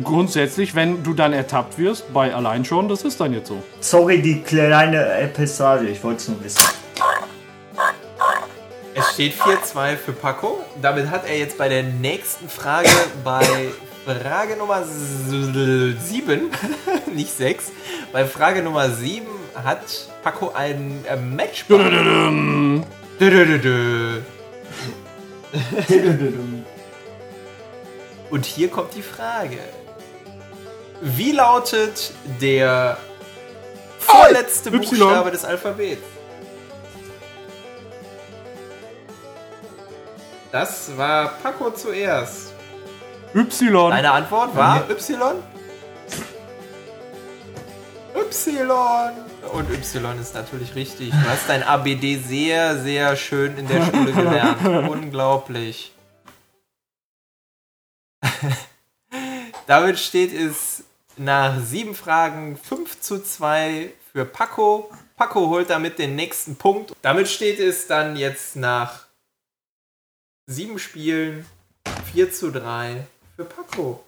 Grundsätzlich, 0.02 0.74
wenn 0.74 1.04
du 1.04 1.14
dann 1.14 1.32
ertappt 1.32 1.78
wirst, 1.78 2.12
bei 2.12 2.34
allein 2.34 2.64
schon, 2.64 2.88
das 2.88 3.02
ist 3.02 3.20
dann 3.20 3.32
jetzt 3.32 3.46
so. 3.46 3.62
Sorry, 3.80 4.20
die 4.20 4.42
kleine 4.42 5.04
Episode, 5.20 5.86
ich 5.86 6.02
wollte 6.02 6.18
es 6.18 6.28
nur 6.28 6.42
wissen. 6.42 6.64
Es 8.96 9.12
steht 9.14 9.34
4-2 9.34 9.96
für 9.96 10.12
Paco. 10.12 10.64
Damit 10.82 11.10
hat 11.10 11.28
er 11.28 11.36
jetzt 11.38 11.58
bei 11.58 11.68
der 11.68 11.82
nächsten 11.84 12.48
Frage 12.48 12.88
bei 13.24 13.42
Frage 14.04 14.56
Nummer 14.56 14.84
7, 14.84 16.50
nicht 17.14 17.36
6, 17.36 17.72
bei 18.12 18.26
Frage 18.26 18.62
Nummer 18.62 18.90
7 18.90 19.26
hat 19.54 20.08
Paco 20.22 20.50
einen 20.52 21.04
äh, 21.06 21.16
Matchball. 21.16 21.78
Dudududum. 21.78 22.84
Dö-dö-dö-dö. 23.18 24.20
Und 28.30 28.44
hier 28.44 28.68
kommt 28.68 28.94
die 28.94 29.02
Frage. 29.02 29.58
Wie 31.00 31.32
lautet 31.32 32.12
der 32.40 32.98
vorletzte 33.98 34.70
Y. 34.70 34.80
Buchstabe 34.80 35.30
des 35.30 35.44
Alphabets? 35.44 36.02
Das 40.50 40.96
war 40.96 41.34
Paco 41.42 41.70
zuerst. 41.70 42.43
Y. 43.34 43.90
Deine 43.90 44.12
Antwort 44.12 44.54
war 44.54 44.88
Y? 44.88 45.42
Y. 48.14 49.12
Und 49.52 49.70
Y 49.70 50.20
ist 50.20 50.34
natürlich 50.34 50.74
richtig. 50.74 51.10
Du 51.10 51.28
hast 51.28 51.48
dein 51.48 51.62
ABD 51.64 52.16
sehr, 52.16 52.78
sehr 52.78 53.16
schön 53.16 53.58
in 53.58 53.66
der 53.66 53.84
Schule 53.84 54.12
gelernt. 54.14 54.88
Unglaublich. 54.88 55.92
Damit 59.66 59.98
steht 59.98 60.32
es 60.32 60.84
nach 61.16 61.58
sieben 61.60 61.94
Fragen 61.94 62.56
5 62.56 63.00
zu 63.00 63.22
2 63.22 63.92
für 64.12 64.24
Paco. 64.24 64.90
Paco 65.16 65.48
holt 65.48 65.70
damit 65.70 65.98
den 65.98 66.16
nächsten 66.16 66.56
Punkt. 66.56 66.92
Damit 67.02 67.28
steht 67.28 67.58
es 67.60 67.86
dann 67.86 68.16
jetzt 68.16 68.56
nach 68.56 69.06
sieben 70.46 70.78
Spielen 70.78 71.46
4 72.12 72.32
zu 72.32 72.50
3 72.50 73.06
für 73.36 73.44
Paco. 73.44 74.04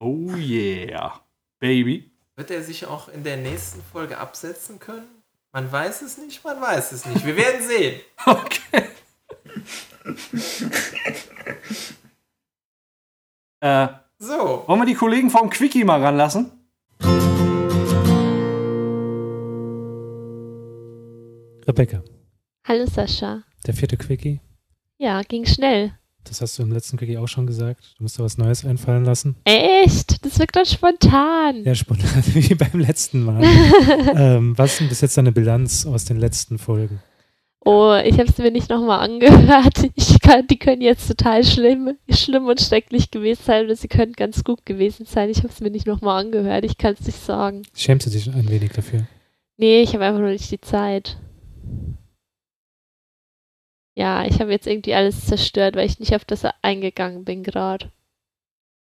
Oh 0.00 0.34
yeah. 0.36 1.20
Baby. 1.60 2.10
Wird 2.36 2.50
er 2.50 2.62
sich 2.62 2.86
auch 2.86 3.08
in 3.08 3.22
der 3.24 3.36
nächsten 3.36 3.82
Folge 3.82 4.18
absetzen 4.18 4.78
können? 4.78 5.06
Man 5.52 5.70
weiß 5.70 6.02
es 6.02 6.18
nicht, 6.18 6.42
man 6.44 6.60
weiß 6.60 6.92
es 6.92 7.06
nicht. 7.06 7.24
Wir 7.24 7.36
werden 7.36 7.66
sehen. 7.66 8.00
Okay. 8.26 8.88
äh, 13.60 13.88
So, 14.18 14.64
wollen 14.66 14.80
wir 14.80 14.86
die 14.86 14.94
Kollegen 14.94 15.30
vom 15.30 15.50
Quickie 15.50 15.84
mal 15.84 16.02
ranlassen? 16.02 16.50
Rebecca, 21.66 22.02
Hallo 22.66 22.86
Sascha. 22.86 23.42
der 23.66 23.74
vierte 23.74 23.96
Quickie. 23.96 24.40
Ja, 24.98 25.22
ging 25.22 25.46
schnell. 25.46 25.98
Das 26.24 26.40
hast 26.40 26.58
du 26.58 26.62
im 26.62 26.72
letzten 26.72 26.96
Quickie 26.96 27.18
auch 27.18 27.28
schon 27.28 27.46
gesagt. 27.46 27.94
Du 27.98 28.02
musst 28.02 28.18
dir 28.18 28.24
was 28.24 28.38
Neues 28.38 28.64
einfallen 28.64 29.04
lassen. 29.04 29.36
Echt? 29.44 30.24
Das 30.24 30.38
wirkt 30.38 30.56
dann 30.56 30.66
spontan. 30.66 31.64
Ja, 31.64 31.74
spontan 31.74 32.22
wie 32.34 32.54
beim 32.54 32.80
letzten 32.80 33.22
Mal. 33.24 33.42
ähm, 34.14 34.56
was 34.56 34.72
ist 34.72 34.80
denn 34.80 34.88
bis 34.88 35.00
jetzt 35.02 35.16
deine 35.16 35.32
Bilanz 35.32 35.86
aus 35.86 36.04
den 36.04 36.18
letzten 36.18 36.58
Folgen? 36.58 37.00
Oh, 37.66 37.94
ich 38.04 38.18
habe 38.18 38.28
es 38.28 38.36
mir 38.36 38.50
nicht 38.50 38.68
nochmal 38.68 39.00
angehört. 39.00 39.74
Kann, 40.22 40.46
die 40.46 40.58
können 40.58 40.82
jetzt 40.82 41.08
total 41.08 41.44
schlimm, 41.44 41.96
schlimm 42.10 42.46
und 42.46 42.60
schrecklich 42.60 43.10
gewesen 43.10 43.42
sein 43.44 43.64
oder 43.64 43.76
sie 43.76 43.88
können 43.88 44.12
ganz 44.12 44.44
gut 44.44 44.66
gewesen 44.66 45.06
sein. 45.06 45.30
Ich 45.30 45.38
habe 45.38 45.48
es 45.48 45.60
mir 45.60 45.70
nicht 45.70 45.86
nochmal 45.86 46.24
angehört. 46.24 46.64
Ich 46.64 46.76
kann 46.76 46.94
es 46.98 47.06
nicht 47.06 47.24
sagen. 47.24 47.62
Schämst 47.74 48.06
du 48.06 48.10
dich 48.10 48.26
ein 48.28 48.50
wenig 48.50 48.72
dafür? 48.72 49.06
Nee, 49.56 49.82
ich 49.82 49.94
habe 49.94 50.04
einfach 50.04 50.20
nur 50.20 50.30
nicht 50.30 50.50
die 50.50 50.60
Zeit. 50.60 51.16
Ja, 53.94 54.24
ich 54.24 54.40
habe 54.40 54.50
jetzt 54.50 54.66
irgendwie 54.66 54.94
alles 54.94 55.26
zerstört, 55.26 55.76
weil 55.76 55.86
ich 55.86 56.00
nicht 56.00 56.14
auf 56.14 56.24
das 56.24 56.42
eingegangen 56.62 57.24
bin 57.24 57.42
gerade. 57.42 57.90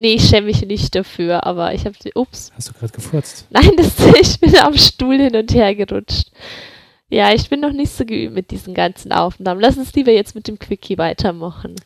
Nee, 0.00 0.14
ich 0.14 0.28
schäme 0.28 0.46
mich 0.46 0.64
nicht 0.66 0.94
dafür, 0.94 1.46
aber 1.46 1.72
ich 1.74 1.84
habe. 1.86 1.96
Ups. 2.14 2.50
Hast 2.54 2.68
du 2.68 2.72
gerade 2.72 2.92
gefurzt? 2.92 3.46
Nein, 3.50 3.70
das, 3.76 3.94
ich 4.20 4.40
bin 4.40 4.56
am 4.56 4.76
Stuhl 4.76 5.18
hin 5.18 5.36
und 5.36 5.52
her 5.54 5.74
gerutscht. 5.74 6.30
Ja, 7.08 7.32
ich 7.32 7.48
bin 7.48 7.60
noch 7.60 7.72
nicht 7.72 7.92
so 7.92 8.04
geübt 8.04 8.34
mit 8.34 8.50
diesen 8.50 8.74
ganzen 8.74 9.12
Aufnahmen. 9.12 9.60
Lass 9.60 9.76
uns 9.76 9.94
lieber 9.94 10.10
jetzt 10.10 10.34
mit 10.34 10.48
dem 10.48 10.58
Quickie 10.58 10.98
weitermachen. 10.98 11.76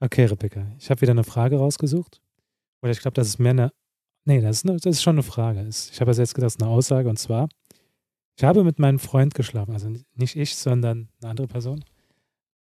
Okay, 0.00 0.24
Rebecca, 0.24 0.66
ich 0.78 0.90
habe 0.90 1.00
wieder 1.02 1.12
eine 1.12 1.24
Frage 1.24 1.56
rausgesucht. 1.56 2.20
Oder 2.82 2.90
ich 2.90 3.00
glaube, 3.00 3.14
das 3.14 3.28
ist 3.28 3.38
mehr 3.38 3.50
eine. 3.50 3.72
Nee, 4.24 4.40
das 4.40 4.56
ist, 4.58 4.68
eine, 4.68 4.76
das 4.76 4.96
ist 4.96 5.02
schon 5.02 5.16
eine 5.16 5.22
Frage. 5.22 5.64
Ich 5.68 6.00
habe 6.00 6.10
also 6.10 6.22
jetzt 6.22 6.34
gedacht, 6.34 6.46
das 6.46 6.54
ist 6.56 6.62
eine 6.62 6.70
Aussage 6.70 7.08
und 7.08 7.18
zwar: 7.18 7.48
Ich 8.36 8.44
habe 8.44 8.64
mit 8.64 8.78
meinem 8.78 8.98
Freund 8.98 9.34
geschlafen. 9.34 9.72
Also 9.72 9.88
nicht 10.14 10.36
ich, 10.36 10.56
sondern 10.56 11.08
eine 11.20 11.30
andere 11.30 11.46
Person. 11.46 11.84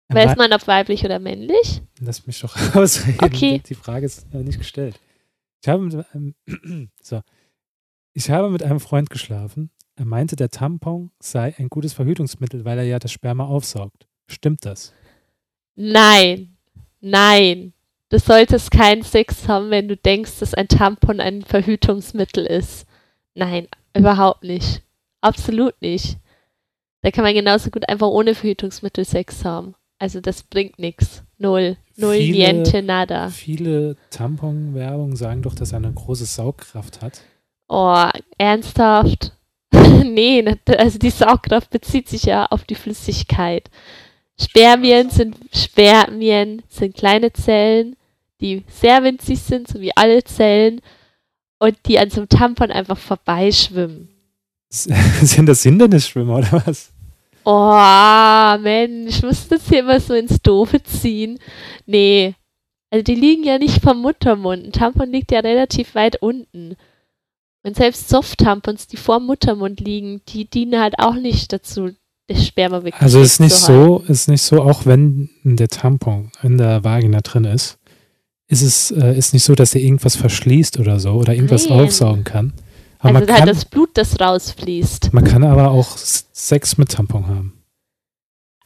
Weiß 0.09 0.37
man, 0.37 0.53
ob 0.53 0.65
weiblich 0.67 1.03
oder 1.03 1.19
männlich? 1.19 1.81
Lass 1.99 2.25
mich 2.25 2.39
doch 2.39 2.55
ausreden. 2.75 3.19
Okay. 3.21 3.61
Die 3.67 3.75
Frage 3.75 4.05
ist 4.05 4.33
nicht 4.33 4.57
gestellt. 4.57 4.99
Ich 5.61 5.67
habe 5.67 5.83
mit 5.83 6.05
einem, 6.13 6.35
so. 7.01 7.21
Ich 8.13 8.29
habe 8.29 8.49
mit 8.49 8.63
einem 8.63 8.79
Freund 8.79 9.09
geschlafen. 9.09 9.69
Er 9.95 10.05
meinte, 10.05 10.35
der 10.35 10.49
Tampon 10.49 11.11
sei 11.19 11.55
ein 11.57 11.69
gutes 11.69 11.93
Verhütungsmittel, 11.93 12.65
weil 12.65 12.77
er 12.77 12.83
ja 12.85 12.99
das 12.99 13.11
Sperma 13.11 13.45
aufsaugt. 13.45 14.07
Stimmt 14.27 14.65
das? 14.65 14.93
Nein. 15.75 16.57
Nein. 17.01 17.73
Du 18.09 18.19
solltest 18.19 18.71
keinen 18.71 19.03
Sex 19.03 19.47
haben, 19.47 19.69
wenn 19.69 19.87
du 19.87 19.97
denkst, 19.97 20.39
dass 20.39 20.53
ein 20.53 20.67
Tampon 20.67 21.19
ein 21.19 21.41
Verhütungsmittel 21.41 22.45
ist. 22.45 22.85
Nein, 23.35 23.67
überhaupt 23.93 24.43
nicht. 24.43 24.81
Absolut 25.19 25.79
nicht. 25.81 26.17
Da 27.01 27.11
kann 27.11 27.23
man 27.23 27.33
genauso 27.33 27.69
gut 27.69 27.87
einfach 27.89 28.07
ohne 28.07 28.33
Verhütungsmittel 28.33 29.03
Sex 29.03 29.43
haben. 29.43 29.75
Also 29.99 30.21
das 30.21 30.43
bringt 30.43 30.77
nichts. 30.79 31.23
Null. 31.37 31.77
Null, 31.95 32.17
Viele- 32.17 32.53
niente, 32.53 32.81
nada. 32.83 33.29
Viele 33.29 33.95
Tampon-Werbungen 34.11 35.15
sagen 35.15 35.41
doch, 35.41 35.55
dass 35.55 35.71
er 35.71 35.77
eine 35.77 35.91
große 35.91 36.25
Saugkraft 36.25 37.01
hat. 37.01 37.21
Oh, 37.67 38.05
ernsthaft? 38.37 39.33
nee, 39.73 40.41
ne- 40.41 40.59
also 40.77 40.99
die 40.99 41.09
Saugkraft 41.09 41.69
bezieht 41.71 42.07
sich 42.07 42.23
ja 42.23 42.45
auf 42.45 42.63
die 42.63 42.75
Flüssigkeit. 42.75 43.69
Spermien 44.39 45.09
sind 45.09 45.35
Spermien 45.51 46.61
sind 46.69 46.95
kleine 46.95 47.33
Zellen, 47.33 47.95
die 48.39 48.63
sehr 48.69 49.03
winzig 49.03 49.39
sind, 49.39 49.67
so 49.67 49.81
wie 49.81 49.95
alle 49.97 50.23
Zellen, 50.23 50.81
und 51.59 51.75
die 51.87 51.97
an 51.97 52.11
so 52.11 52.17
einem 52.21 52.29
Tampon 52.29 52.69
einfach 52.71 52.97
vorbeischwimmen. 52.99 54.09
Sind 54.69 55.47
das 55.47 55.63
Hindernisschwimmer 55.63 56.37
oder 56.37 56.61
was? 56.67 56.91
Oh, 57.49 58.57
Mensch, 58.61 59.23
muss 59.23 59.47
das 59.47 59.69
hier 59.69 59.79
immer 59.79 60.01
so 60.01 60.13
ins 60.13 60.41
Doofe 60.41 60.83
ziehen? 60.83 61.39
Nee. 61.85 62.35
Also 62.89 63.03
die 63.03 63.15
liegen 63.15 63.45
ja 63.45 63.57
nicht 63.57 63.81
vom 63.81 64.01
Muttermund. 64.01 64.65
Ein 64.65 64.71
Tampon 64.73 65.13
liegt 65.13 65.31
ja 65.31 65.39
relativ 65.39 65.95
weit 65.95 66.21
unten. 66.21 66.75
Und 67.63 67.77
selbst 67.77 68.09
Soft-Tampons, 68.09 68.87
die 68.87 68.97
vor 68.97 69.19
dem 69.19 69.27
Muttermund 69.27 69.79
liegen, 69.79 70.21
die 70.27 70.43
dienen 70.43 70.81
halt 70.81 70.99
auch 70.99 71.15
nicht 71.15 71.53
dazu, 71.53 71.91
das 72.27 72.45
Sperma 72.45 72.83
wirklich 72.83 73.01
Also 73.01 73.21
ist 73.21 73.39
nicht 73.39 73.55
so, 73.55 74.03
ist 74.09 74.27
nicht 74.27 74.41
so, 74.41 74.61
auch 74.61 74.85
wenn 74.85 75.29
der 75.43 75.69
Tampon 75.69 76.31
in 76.43 76.57
der 76.57 76.83
Vagina 76.83 77.21
drin 77.21 77.45
ist, 77.45 77.77
ist 78.49 78.61
es 78.61 78.91
äh, 78.91 79.17
ist 79.17 79.31
nicht 79.31 79.43
so, 79.43 79.55
dass 79.55 79.73
er 79.73 79.79
irgendwas 79.79 80.17
verschließt 80.17 80.79
oder 80.79 80.99
so 80.99 81.11
oder 81.11 81.33
irgendwas 81.33 81.69
Nein. 81.69 81.79
aufsaugen 81.79 82.25
kann. 82.25 82.51
Aber 82.99 83.19
Also 83.19 83.19
man, 83.19 83.29
halt 83.29 83.39
kann, 83.39 83.47
das 83.47 83.65
Blut, 83.65 83.91
das 83.93 84.19
rausfließt. 84.19 85.13
man 85.13 85.23
kann 85.23 85.43
aber 85.43 85.71
auch 85.71 85.97
Sex 85.97 86.77
mit 86.77 86.91
Tampon 86.91 87.27
haben. 87.27 87.57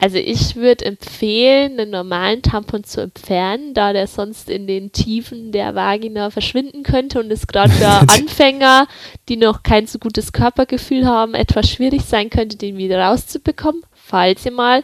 Also 0.02 0.18
ich 0.18 0.56
würde 0.56 0.86
empfehlen, 0.86 1.80
einen 1.80 1.92
normalen 1.92 2.42
Tampon 2.42 2.84
zu 2.84 3.02
entfernen, 3.02 3.76
da 3.76 3.94
der 3.94 4.08
sonst 4.08 4.50
in 4.50 4.66
den 4.66 4.92
Tiefen 4.92 5.52
der 5.52 5.76
Vagina 5.76 6.32
verschwinden 6.32 6.82
könnte 6.82 7.20
und 7.20 7.32
es 7.32 7.46
gerade 7.46 7.72
für 7.72 7.86
Anfänger, 8.10 8.88
die 9.30 9.38
noch 9.38 9.62
kein 9.62 9.86
so 9.86 10.00
gutes 10.00 10.34
Körpergefühl 10.34 11.06
haben, 11.06 11.36
etwas 11.36 11.70
schwierig 11.70 12.02
sein 12.02 12.32
könnte, 12.32 12.58
den 12.58 12.78
wieder 12.78 13.00
rauszubekommen, 13.00 13.84
falls 13.94 14.44
ihr 14.44 14.54
mal 14.54 14.84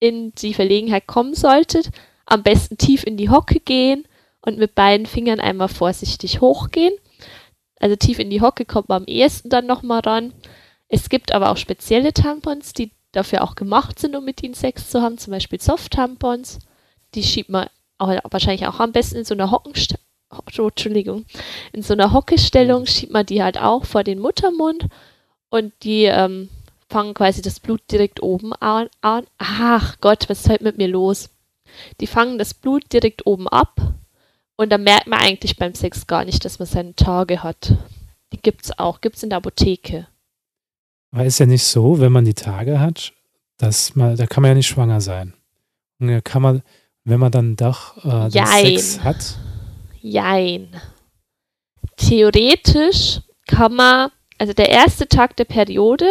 in 0.00 0.32
die 0.34 0.54
Verlegenheit 0.54 1.06
kommen 1.06 1.34
solltet. 1.34 1.90
Am 2.26 2.42
besten 2.42 2.78
tief 2.78 3.04
in 3.04 3.16
die 3.16 3.30
Hocke 3.30 3.60
gehen 3.60 4.08
und 4.42 4.58
mit 4.58 4.74
beiden 4.74 5.06
Fingern 5.06 5.38
einmal 5.38 5.68
vorsichtig 5.68 6.40
hochgehen. 6.40 6.94
Also 7.80 7.96
tief 7.96 8.18
in 8.18 8.30
die 8.30 8.40
Hocke 8.40 8.64
kommt 8.64 8.88
man 8.88 9.02
am 9.02 9.06
ehesten 9.06 9.50
dann 9.50 9.66
nochmal 9.66 10.00
ran. 10.00 10.32
Es 10.88 11.08
gibt 11.08 11.32
aber 11.32 11.50
auch 11.50 11.56
spezielle 11.56 12.12
Tampons, 12.12 12.72
die 12.72 12.92
dafür 13.12 13.42
auch 13.42 13.54
gemacht 13.54 13.98
sind, 13.98 14.16
um 14.16 14.24
mit 14.24 14.42
ihnen 14.42 14.54
Sex 14.54 14.90
zu 14.90 15.02
haben, 15.02 15.18
zum 15.18 15.32
Beispiel 15.32 15.60
Soft-Tampons. 15.60 16.58
Die 17.14 17.22
schiebt 17.22 17.50
man 17.50 17.68
auch, 17.98 18.16
wahrscheinlich 18.30 18.66
auch 18.66 18.80
am 18.80 18.92
besten 18.92 19.18
in 19.18 19.24
so 19.24 19.34
einer 19.34 19.50
Hockenst 19.50 19.94
oh, 20.30 20.68
Entschuldigung, 20.68 21.24
in 21.72 21.82
so 21.82 21.94
einer 21.94 22.12
Hockestellung 22.12 22.86
schiebt 22.86 23.12
man 23.12 23.26
die 23.26 23.42
halt 23.42 23.58
auch 23.58 23.84
vor 23.84 24.04
den 24.04 24.18
Muttermund 24.18 24.86
und 25.50 25.72
die 25.82 26.04
ähm, 26.04 26.48
fangen 26.88 27.14
quasi 27.14 27.42
das 27.42 27.60
Blut 27.60 27.80
direkt 27.90 28.22
oben 28.22 28.52
an. 28.54 28.88
an. 29.00 29.26
Ach 29.38 29.96
Gott, 30.00 30.28
was 30.28 30.40
ist 30.40 30.50
heute 30.50 30.64
mit 30.64 30.78
mir 30.78 30.88
los? 30.88 31.30
Die 32.00 32.06
fangen 32.06 32.38
das 32.38 32.54
Blut 32.54 32.92
direkt 32.92 33.26
oben 33.26 33.48
ab 33.48 33.74
und 34.58 34.70
dann 34.70 34.82
merkt 34.82 35.06
man 35.06 35.20
eigentlich 35.20 35.56
beim 35.56 35.74
Sex 35.74 36.06
gar 36.06 36.24
nicht, 36.24 36.44
dass 36.44 36.58
man 36.58 36.66
seine 36.66 36.94
Tage 36.94 37.42
hat. 37.42 37.74
Die 38.32 38.42
gibt's 38.42 38.76
auch, 38.76 39.00
gibt's 39.00 39.22
in 39.22 39.30
der 39.30 39.38
Apotheke. 39.38 40.08
Aber 41.12 41.24
ist 41.24 41.38
ja 41.38 41.46
nicht 41.46 41.64
so, 41.64 42.00
wenn 42.00 42.12
man 42.12 42.24
die 42.24 42.34
Tage 42.34 42.80
hat, 42.80 43.12
dass 43.56 43.94
man, 43.94 44.16
da 44.16 44.26
kann 44.26 44.42
man 44.42 44.50
ja 44.50 44.54
nicht 44.56 44.66
schwanger 44.66 45.00
sein. 45.00 45.32
Und 46.00 46.08
da 46.08 46.20
kann 46.20 46.42
man, 46.42 46.62
wenn 47.04 47.20
man 47.20 47.32
dann 47.32 47.56
doch 47.56 48.04
äh, 48.04 48.28
Jein. 48.28 48.78
Sex 48.78 49.00
hat, 49.04 49.38
Jein. 50.00 50.68
Theoretisch 51.96 53.20
kann 53.46 53.74
man, 53.74 54.10
also 54.38 54.52
der 54.52 54.70
erste 54.70 55.08
Tag 55.08 55.36
der 55.36 55.44
Periode 55.44 56.06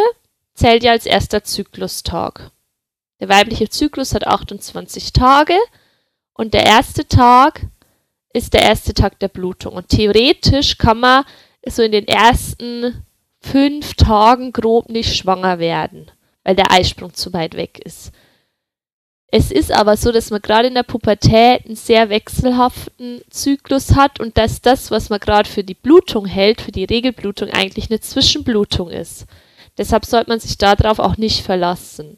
zählt 0.54 0.84
ja 0.84 0.92
als 0.92 1.06
erster 1.06 1.44
Zyklustag. 1.44 2.52
Der 3.20 3.30
weibliche 3.30 3.70
Zyklus 3.70 4.16
hat 4.16 4.26
28 4.26 5.12
Tage 5.12 5.58
und 6.34 6.54
der 6.54 6.66
erste 6.66 7.08
Tag 7.08 7.68
ist 8.38 8.54
der 8.54 8.62
erste 8.62 8.94
Tag 8.94 9.20
der 9.20 9.28
Blutung. 9.28 9.74
Und 9.74 9.90
theoretisch 9.90 10.78
kann 10.78 11.00
man 11.00 11.26
so 11.66 11.82
in 11.82 11.92
den 11.92 12.08
ersten 12.08 13.04
fünf 13.42 13.96
Tagen 13.96 14.54
grob 14.54 14.90
nicht 14.90 15.16
schwanger 15.16 15.60
werden, 15.60 16.12
weil 16.44 16.56
der 16.56 16.72
Eisprung 16.72 17.14
zu 17.14 17.34
weit 17.34 17.56
weg 17.56 17.80
ist. 17.84 18.12
Es 19.30 19.52
ist 19.52 19.74
aber 19.74 19.98
so, 19.98 20.14
dass 20.14 20.30
man 20.30 20.42
gerade 20.42 20.70
in 20.70 20.74
der 20.74 20.84
Pubertät 20.84 21.66
einen 21.66 21.76
sehr 21.76 22.10
wechselhaften 22.10 23.22
Zyklus 23.30 23.96
hat 23.96 24.22
und 24.22 24.38
dass 24.38 24.62
das, 24.62 24.90
was 24.90 25.10
man 25.10 25.20
gerade 25.20 25.50
für 25.50 25.66
die 25.66 25.74
Blutung 25.74 26.26
hält, 26.26 26.62
für 26.62 26.72
die 26.72 26.86
Regelblutung, 26.86 27.50
eigentlich 27.50 27.90
eine 27.90 28.00
Zwischenblutung 28.00 28.90
ist. 28.90 29.26
Deshalb 29.78 30.06
sollte 30.06 30.30
man 30.30 30.40
sich 30.40 30.58
darauf 30.58 31.00
auch 31.00 31.18
nicht 31.18 31.44
verlassen. 31.44 32.18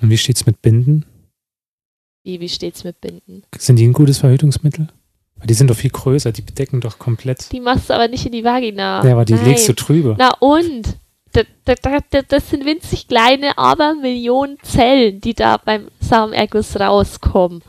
und 0.00 0.10
wie 0.10 0.18
steht's 0.18 0.44
mit 0.44 0.60
Binden? 0.60 1.06
Wie, 2.24 2.40
wie 2.40 2.48
steht's 2.48 2.84
mit 2.84 3.00
Binden? 3.00 3.42
Sind 3.58 3.76
die 3.76 3.86
ein 3.86 3.92
gutes 3.92 4.18
Verhütungsmittel? 4.18 4.88
Weil 5.36 5.46
die 5.46 5.54
sind 5.54 5.68
doch 5.70 5.76
viel 5.76 5.90
größer, 5.90 6.30
die 6.32 6.42
bedecken 6.42 6.80
doch 6.80 6.98
komplett. 6.98 7.50
Die 7.50 7.60
machst 7.60 7.90
du 7.90 7.94
aber 7.94 8.06
nicht 8.08 8.24
in 8.26 8.32
die 8.32 8.44
Vagina. 8.44 9.04
ja, 9.04 9.12
aber 9.12 9.24
die 9.24 9.32
Nein. 9.34 9.46
legst 9.46 9.68
du 9.68 9.74
drüber. 9.74 10.14
Na 10.18 10.32
und? 10.38 10.96
Da, 11.32 11.42
da, 11.64 11.74
da, 11.76 11.98
da- 12.10 12.22
das 12.22 12.50
sind 12.50 12.64
winzig 12.66 13.08
kleine, 13.08 13.56
aber 13.56 13.94
Millionen 13.94 14.58
Zellen, 14.62 15.20
die 15.20 15.32
da 15.34 15.56
beim 15.56 15.88
Samenerguss 16.00 16.78
rauskommen. 16.78 17.62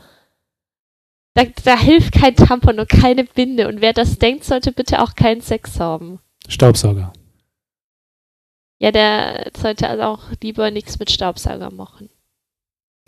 Da, 1.32 1.44
da 1.64 1.76
hilft 1.78 2.12
kein 2.12 2.36
Tampon 2.36 2.78
und 2.78 2.88
keine 2.88 3.24
Binde. 3.24 3.66
Und 3.66 3.80
wer 3.80 3.92
das 3.94 4.18
denkt, 4.18 4.44
sollte 4.44 4.70
bitte 4.70 5.02
auch 5.02 5.14
keinen 5.14 5.40
Sex 5.40 5.80
haben. 5.80 6.20
Staubsauger. 6.46 7.12
Ja, 8.78 8.92
der 8.92 9.50
sollte 9.58 9.88
also 9.88 10.02
auch 10.04 10.22
lieber 10.42 10.70
nichts 10.70 10.98
mit 10.98 11.10
Staubsauger 11.10 11.70
machen. 11.72 12.10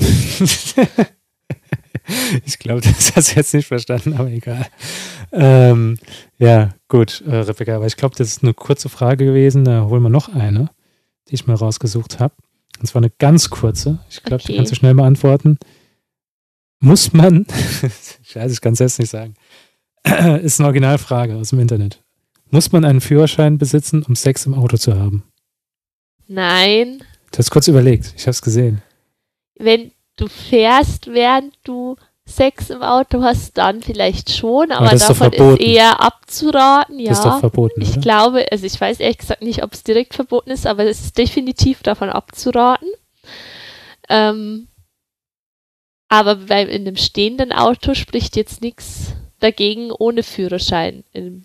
ich 2.44 2.58
glaube, 2.58 2.80
das 2.84 3.14
hast 3.16 3.32
du 3.32 3.36
jetzt 3.36 3.54
nicht 3.54 3.66
verstanden, 3.66 4.14
aber 4.14 4.28
egal. 4.30 4.66
Ähm, 5.32 5.98
ja, 6.38 6.74
gut, 6.88 7.22
äh, 7.26 7.36
Rebecca, 7.36 7.76
aber 7.76 7.86
ich 7.86 7.96
glaube, 7.96 8.14
das 8.16 8.28
ist 8.28 8.42
eine 8.42 8.54
kurze 8.54 8.88
Frage 8.88 9.24
gewesen. 9.24 9.64
Da 9.64 9.84
holen 9.86 10.02
wir 10.02 10.08
noch 10.08 10.28
eine, 10.28 10.70
die 11.28 11.34
ich 11.34 11.46
mal 11.46 11.54
rausgesucht 11.56 12.20
habe. 12.20 12.34
Und 12.78 12.86
zwar 12.86 13.00
eine 13.00 13.10
ganz 13.10 13.50
kurze. 13.50 13.98
Ich 14.10 14.22
glaube, 14.22 14.42
die 14.42 14.50
Okay. 14.50 14.56
kannst 14.56 14.72
du 14.72 14.76
schnell 14.76 14.94
beantworten. 14.94 15.58
Muss 16.78 17.12
man, 17.14 17.46
scheiße, 18.22 18.52
ich 18.52 18.60
kann 18.60 18.74
es 18.74 18.80
jetzt 18.80 18.98
nicht 18.98 19.10
sagen, 19.10 19.34
ist 20.42 20.60
eine 20.60 20.66
Originalfrage 20.66 21.34
aus 21.36 21.50
dem 21.50 21.60
Internet. 21.60 22.02
Muss 22.50 22.70
man 22.70 22.84
einen 22.84 23.00
Führerschein 23.00 23.58
besitzen, 23.58 24.02
um 24.02 24.14
Sex 24.14 24.46
im 24.46 24.54
Auto 24.54 24.76
zu 24.76 24.94
haben? 24.94 25.24
Nein, 26.28 27.02
Du 27.32 27.38
hast 27.38 27.50
kurz 27.50 27.66
überlegt, 27.68 28.14
ich 28.16 28.22
habe 28.22 28.30
es 28.30 28.40
gesehen. 28.42 28.82
wenn 29.58 29.90
du 30.16 30.28
fährst, 30.28 31.06
während 31.08 31.54
du 31.64 31.96
Sex 32.28 32.70
im 32.70 32.82
Auto 32.82 33.22
hast, 33.22 33.56
dann 33.56 33.82
vielleicht 33.82 34.30
schon, 34.30 34.72
aber, 34.72 34.92
ist 34.92 35.02
doch 35.02 35.08
davon 35.08 35.32
ist 35.32 35.36
verboten. 35.36 35.62
eher 35.62 36.00
abzuraten, 36.00 36.98
ja. 36.98 37.10
Das 37.10 37.18
ist 37.18 37.24
doch 37.24 37.38
verboten, 37.38 37.80
Ich 37.80 37.92
oder? 37.92 38.00
glaube, 38.00 38.46
also 38.50 38.66
ich 38.66 38.80
weiß 38.80 38.98
ehrlich 38.98 39.18
gesagt 39.18 39.42
nicht, 39.42 39.62
ob 39.62 39.72
es 39.72 39.84
direkt 39.84 40.14
verboten 40.14 40.50
ist, 40.50 40.66
aber 40.66 40.84
es 40.84 41.00
ist 41.02 41.18
definitiv 41.18 41.82
davon 41.84 42.10
abzuraten. 42.10 42.88
Ähm, 44.08 44.66
aber 46.08 46.36
beim, 46.36 46.68
in 46.68 46.84
dem 46.84 46.96
stehenden 46.96 47.52
Auto 47.52 47.94
spricht 47.94 48.36
jetzt 48.36 48.60
nichts 48.60 49.12
dagegen, 49.38 49.92
ohne 49.92 50.22
Führerschein 50.24 51.04
im 51.12 51.44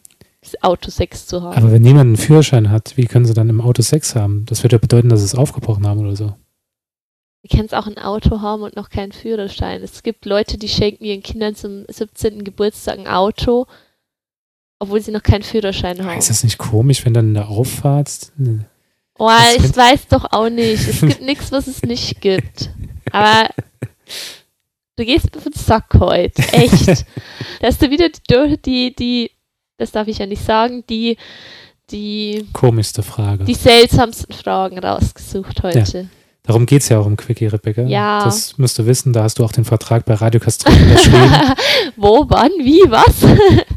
Auto 0.62 0.90
Sex 0.90 1.28
zu 1.28 1.44
haben. 1.44 1.56
Aber 1.58 1.72
wenn 1.72 1.82
niemand 1.84 2.08
einen 2.08 2.18
Führerschein 2.18 2.72
hat, 2.72 2.98
wie 2.98 3.06
können 3.06 3.26
sie 3.26 3.36
dann 3.36 3.50
im 3.50 3.62
Auto 3.62 3.84
Sex 3.84 4.16
haben? 4.16 4.46
Das 4.48 4.64
würde 4.64 4.78
ja 4.78 4.80
bedeuten, 4.80 5.10
dass 5.10 5.20
sie 5.20 5.26
es 5.26 5.36
aufgebrochen 5.36 5.86
haben 5.88 6.00
oder 6.00 6.16
so. 6.16 6.34
Du 7.44 7.58
kannst 7.58 7.74
auch 7.74 7.88
ein 7.88 7.98
Auto 7.98 8.42
haben 8.42 8.62
und 8.62 8.76
noch 8.76 8.90
keinen 8.90 9.12
Führerschein. 9.12 9.82
Es 9.82 10.04
gibt 10.04 10.26
Leute, 10.26 10.58
die 10.60 10.70
schenken 10.70 11.04
ihren 11.04 11.24
Kindern 11.24 11.56
zum 11.56 11.86
17. 11.88 12.44
Geburtstag 12.44 13.00
ein 13.00 13.08
Auto, 13.08 13.66
obwohl 14.78 15.02
sie 15.02 15.12
noch 15.12 15.24
keinen 15.24 15.42
Führerschein 15.42 16.06
haben. 16.06 16.20
Ist 16.20 16.30
das 16.30 16.44
nicht 16.44 16.60
komisch, 16.60 17.04
wenn 17.04 17.16
dann 17.16 17.30
in 17.30 17.34
der 17.34 17.50
Auffahrt. 17.50 18.32
Oh, 19.18 19.26
Was 19.26 19.56
ich 19.56 19.76
weiß 19.76 20.08
doch 20.08 20.32
auch 20.32 20.50
nicht. 20.50 20.88
Es 20.88 21.02
gibt 21.02 21.22
nichts, 21.22 21.52
was 21.52 21.66
es 21.66 21.82
nicht 21.82 22.22
gibt. 22.22 22.70
Aber 23.12 23.50
du 24.96 25.06
gehst 25.06 25.36
auf 25.36 25.44
den 25.44 25.54
Sack 25.54 25.96
heute. 26.00 26.42
Echt. 26.54 27.06
Da 27.60 27.68
hast 27.68 27.82
du 27.82 27.90
wieder 27.90 28.10
die, 28.10 28.58
die, 28.62 28.96
die, 28.96 29.32
das 29.78 29.92
darf 29.92 30.08
ich 30.08 30.20
ja 30.20 30.28
nicht 30.28 30.44
sagen, 30.44 30.84
die, 30.88 31.18
die, 31.90 32.48
Komischste 32.54 33.02
Frage. 33.02 33.46
die 33.46 33.56
seltsamsten 33.56 34.34
Fragen 34.34 34.78
rausgesucht 34.78 35.64
heute. 35.64 36.08
Darum 36.44 36.66
geht 36.66 36.82
es 36.82 36.90
ja 36.90 36.98
auch 37.00 37.06
im 37.06 37.18
Quickie, 37.18 37.46
Rebecca. 37.48 37.84
Ja. 37.84 38.24
Das 38.24 38.58
müsst 38.58 38.80
du 38.80 38.86
wissen, 38.88 39.14
da 39.14 39.24
hast 39.24 39.38
du 39.38 39.46
auch 39.46 39.52
den 39.52 39.64
Vertrag 39.64 40.06
bei 40.06 40.16
Radio 40.16 40.40
Castro 40.40 40.72
unterschrieben. 40.72 41.32
Wo, 41.98 42.26
wann, 42.30 42.50
wie, 42.60 42.82
was? 42.90 43.22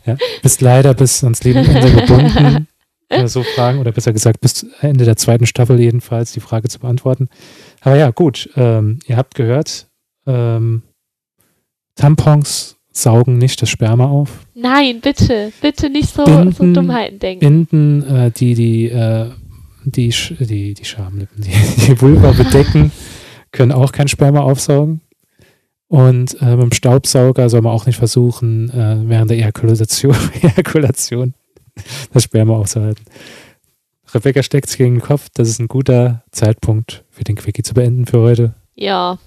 ja. 0.07 0.17
Bist 0.43 0.61
leider 0.63 0.95
bis 0.95 1.23
ans 1.23 1.45
Lebensende 1.45 1.93
gebunden. 1.93 2.69
Oder 3.13 3.29
so 3.29 3.43
Fragen, 3.43 3.79
oder 3.81 3.93
besser 3.93 4.15
gesagt, 4.15 4.41
bis 4.41 4.67
Ende 4.81 5.05
der 5.05 5.17
zweiten 5.17 5.45
Staffel 5.47 5.79
jedenfalls 5.79 6.33
die 6.33 6.41
Frage 6.41 6.69
zu 6.69 6.79
beantworten. 6.81 7.29
Aber 7.83 7.97
ja, 7.97 8.11
gut. 8.11 8.49
Ähm, 8.57 8.99
ihr 9.07 9.19
habt 9.19 9.35
gehört, 9.35 9.89
ähm, 10.27 10.83
Tampons 11.97 12.77
saugen 12.93 13.39
nicht 13.39 13.61
das 13.61 13.69
Sperma 13.69 14.07
auf. 14.07 14.47
Nein, 14.55 15.01
bitte, 15.01 15.53
bitte 15.61 15.91
nicht 15.91 16.15
so, 16.15 16.25
so 16.25 16.33
Binden- 16.33 16.75
Dummheiten 16.75 17.19
denken. 17.19 17.41
Binden, 17.67 18.03
äh, 18.17 18.31
die 18.31 18.55
die, 18.55 18.89
äh, 18.89 19.31
die, 19.85 20.13
Sch- 20.13 20.45
die, 20.45 20.75
die 20.75 20.85
Schamlippen, 20.85 21.43
die, 21.43 21.51
die 21.87 22.01
Vulva 22.01 22.33
bedecken, 22.33 22.93
können 23.53 23.73
auch 23.73 23.93
kein 23.93 24.09
Sperma 24.09 24.41
aufsaugen. 24.41 25.01
Und 25.89 26.41
äh, 26.41 26.57
mit 26.57 26.63
dem 26.63 26.73
Staubsauger 26.73 27.49
soll 27.49 27.61
man 27.63 27.73
auch 27.73 27.87
nicht 27.87 27.97
versuchen, 27.99 28.71
äh, 28.71 28.97
während 29.09 29.31
der 29.31 29.39
Ejakulation, 29.39 30.17
Ejakulation 30.43 31.35
das 32.13 32.25
Sperma 32.25 32.55
aufzuhalten. 32.57 33.05
Rebecca 34.13 34.43
steckt 34.43 34.69
sich 34.69 34.79
gegen 34.79 34.95
den 34.97 35.03
Kopf. 35.03 35.29
Das 35.35 35.49
ist 35.49 35.59
ein 35.61 35.69
guter 35.69 36.23
Zeitpunkt 36.31 37.05
für 37.11 37.25
den 37.25 37.37
Quickie 37.37 37.63
zu 37.63 37.75
beenden 37.75 38.07
für 38.07 38.21
heute. 38.21 38.55
Ja, 38.77 39.19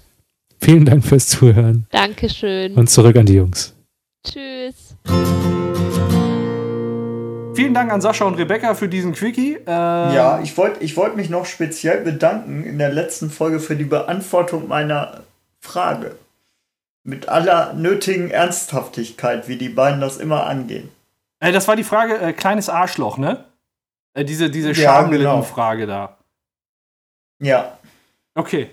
Vielen 0.60 0.84
Dank 0.86 1.04
fürs 1.04 1.28
Zuhören 1.28 1.86
danke 1.90 2.28
schön. 2.28 2.74
und 2.74 2.90
zurück 2.90 3.14
an 3.16 3.26
die 3.26 3.34
Jungs. 3.34 3.74
Tschüss. 4.26 4.96
Vielen 7.58 7.74
Dank 7.74 7.90
an 7.90 8.00
Sascha 8.00 8.24
und 8.24 8.34
Rebecca 8.34 8.74
für 8.76 8.88
diesen 8.88 9.14
Quickie. 9.14 9.54
Äh, 9.54 9.66
Ja, 9.66 10.40
ich 10.42 10.56
wollte 10.56 10.84
ich 10.84 10.96
wollt 10.96 11.16
mich 11.16 11.28
noch 11.28 11.44
speziell 11.44 12.02
bedanken 12.02 12.62
in 12.64 12.78
der 12.78 12.90
letzten 12.92 13.30
Folge 13.30 13.58
für 13.58 13.74
die 13.74 13.84
Beantwortung 13.84 14.68
meiner 14.68 15.24
Frage. 15.60 16.16
Mit 17.02 17.28
aller 17.28 17.72
nötigen 17.74 18.30
Ernsthaftigkeit, 18.30 19.48
wie 19.48 19.56
die 19.58 19.70
beiden 19.70 20.00
das 20.00 20.18
immer 20.18 20.46
angehen. 20.46 20.88
Äh, 21.40 21.50
das 21.50 21.66
war 21.66 21.74
die 21.74 21.82
Frage, 21.84 22.18
äh, 22.18 22.32
kleines 22.32 22.68
Arschloch, 22.68 23.18
ne? 23.18 23.44
Äh, 24.14 24.24
diese 24.24 24.50
diese 24.50 24.68
Ja, 24.72 25.00
Schamlippenfrage 25.00 25.86
da. 25.86 26.16
Ja. 27.40 27.76
Okay. 28.36 28.70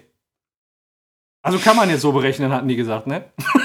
Also 1.42 1.58
kann 1.60 1.76
man 1.76 1.90
jetzt 1.90 2.02
so 2.02 2.12
berechnen, 2.12 2.52
hatten 2.54 2.68
die 2.68 2.76
gesagt, 2.76 3.08
ne? 3.08 3.24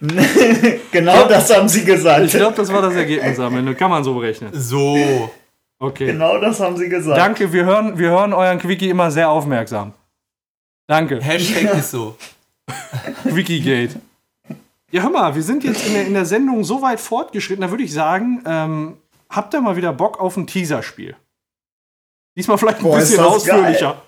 genau 0.92 1.28
das 1.28 1.54
haben 1.54 1.68
sie 1.68 1.84
gesagt. 1.84 2.24
Ich 2.24 2.32
glaube, 2.32 2.56
das 2.56 2.72
war 2.72 2.82
das 2.82 2.94
Ergebnis 2.94 3.38
am 3.38 3.56
Ende. 3.56 3.74
Kann 3.74 3.90
man 3.90 4.04
so 4.04 4.14
berechnen. 4.14 4.50
So. 4.52 5.30
Okay. 5.78 6.06
Genau 6.06 6.38
das 6.38 6.60
haben 6.60 6.76
sie 6.76 6.88
gesagt. 6.88 7.18
Danke, 7.18 7.52
wir 7.52 7.64
hören, 7.64 7.98
wir 7.98 8.10
hören 8.10 8.32
euren 8.32 8.58
Quickie 8.58 8.90
immer 8.90 9.10
sehr 9.10 9.28
aufmerksam. 9.28 9.92
Danke. 10.86 11.20
Hashtag 11.20 11.78
ist 11.78 11.90
so. 11.90 12.16
Quickiegate. 13.22 14.00
Ja, 14.90 15.02
hör 15.02 15.10
mal, 15.10 15.34
wir 15.34 15.42
sind 15.42 15.64
jetzt 15.64 15.86
in 15.86 15.94
der, 15.94 16.06
in 16.06 16.14
der 16.14 16.24
Sendung 16.24 16.62
so 16.64 16.80
weit 16.80 17.00
fortgeschritten, 17.00 17.62
da 17.62 17.70
würde 17.70 17.82
ich 17.82 17.92
sagen, 17.92 18.42
ähm, 18.46 18.96
habt 19.28 19.52
ihr 19.52 19.60
mal 19.60 19.76
wieder 19.76 19.92
Bock 19.92 20.20
auf 20.20 20.36
ein 20.36 20.46
Teaserspiel? 20.46 21.16
Diesmal 22.36 22.56
vielleicht 22.56 22.78
ein 22.78 22.84
Boah, 22.84 22.98
bisschen 22.98 23.24
ausführlicher. 23.24 24.02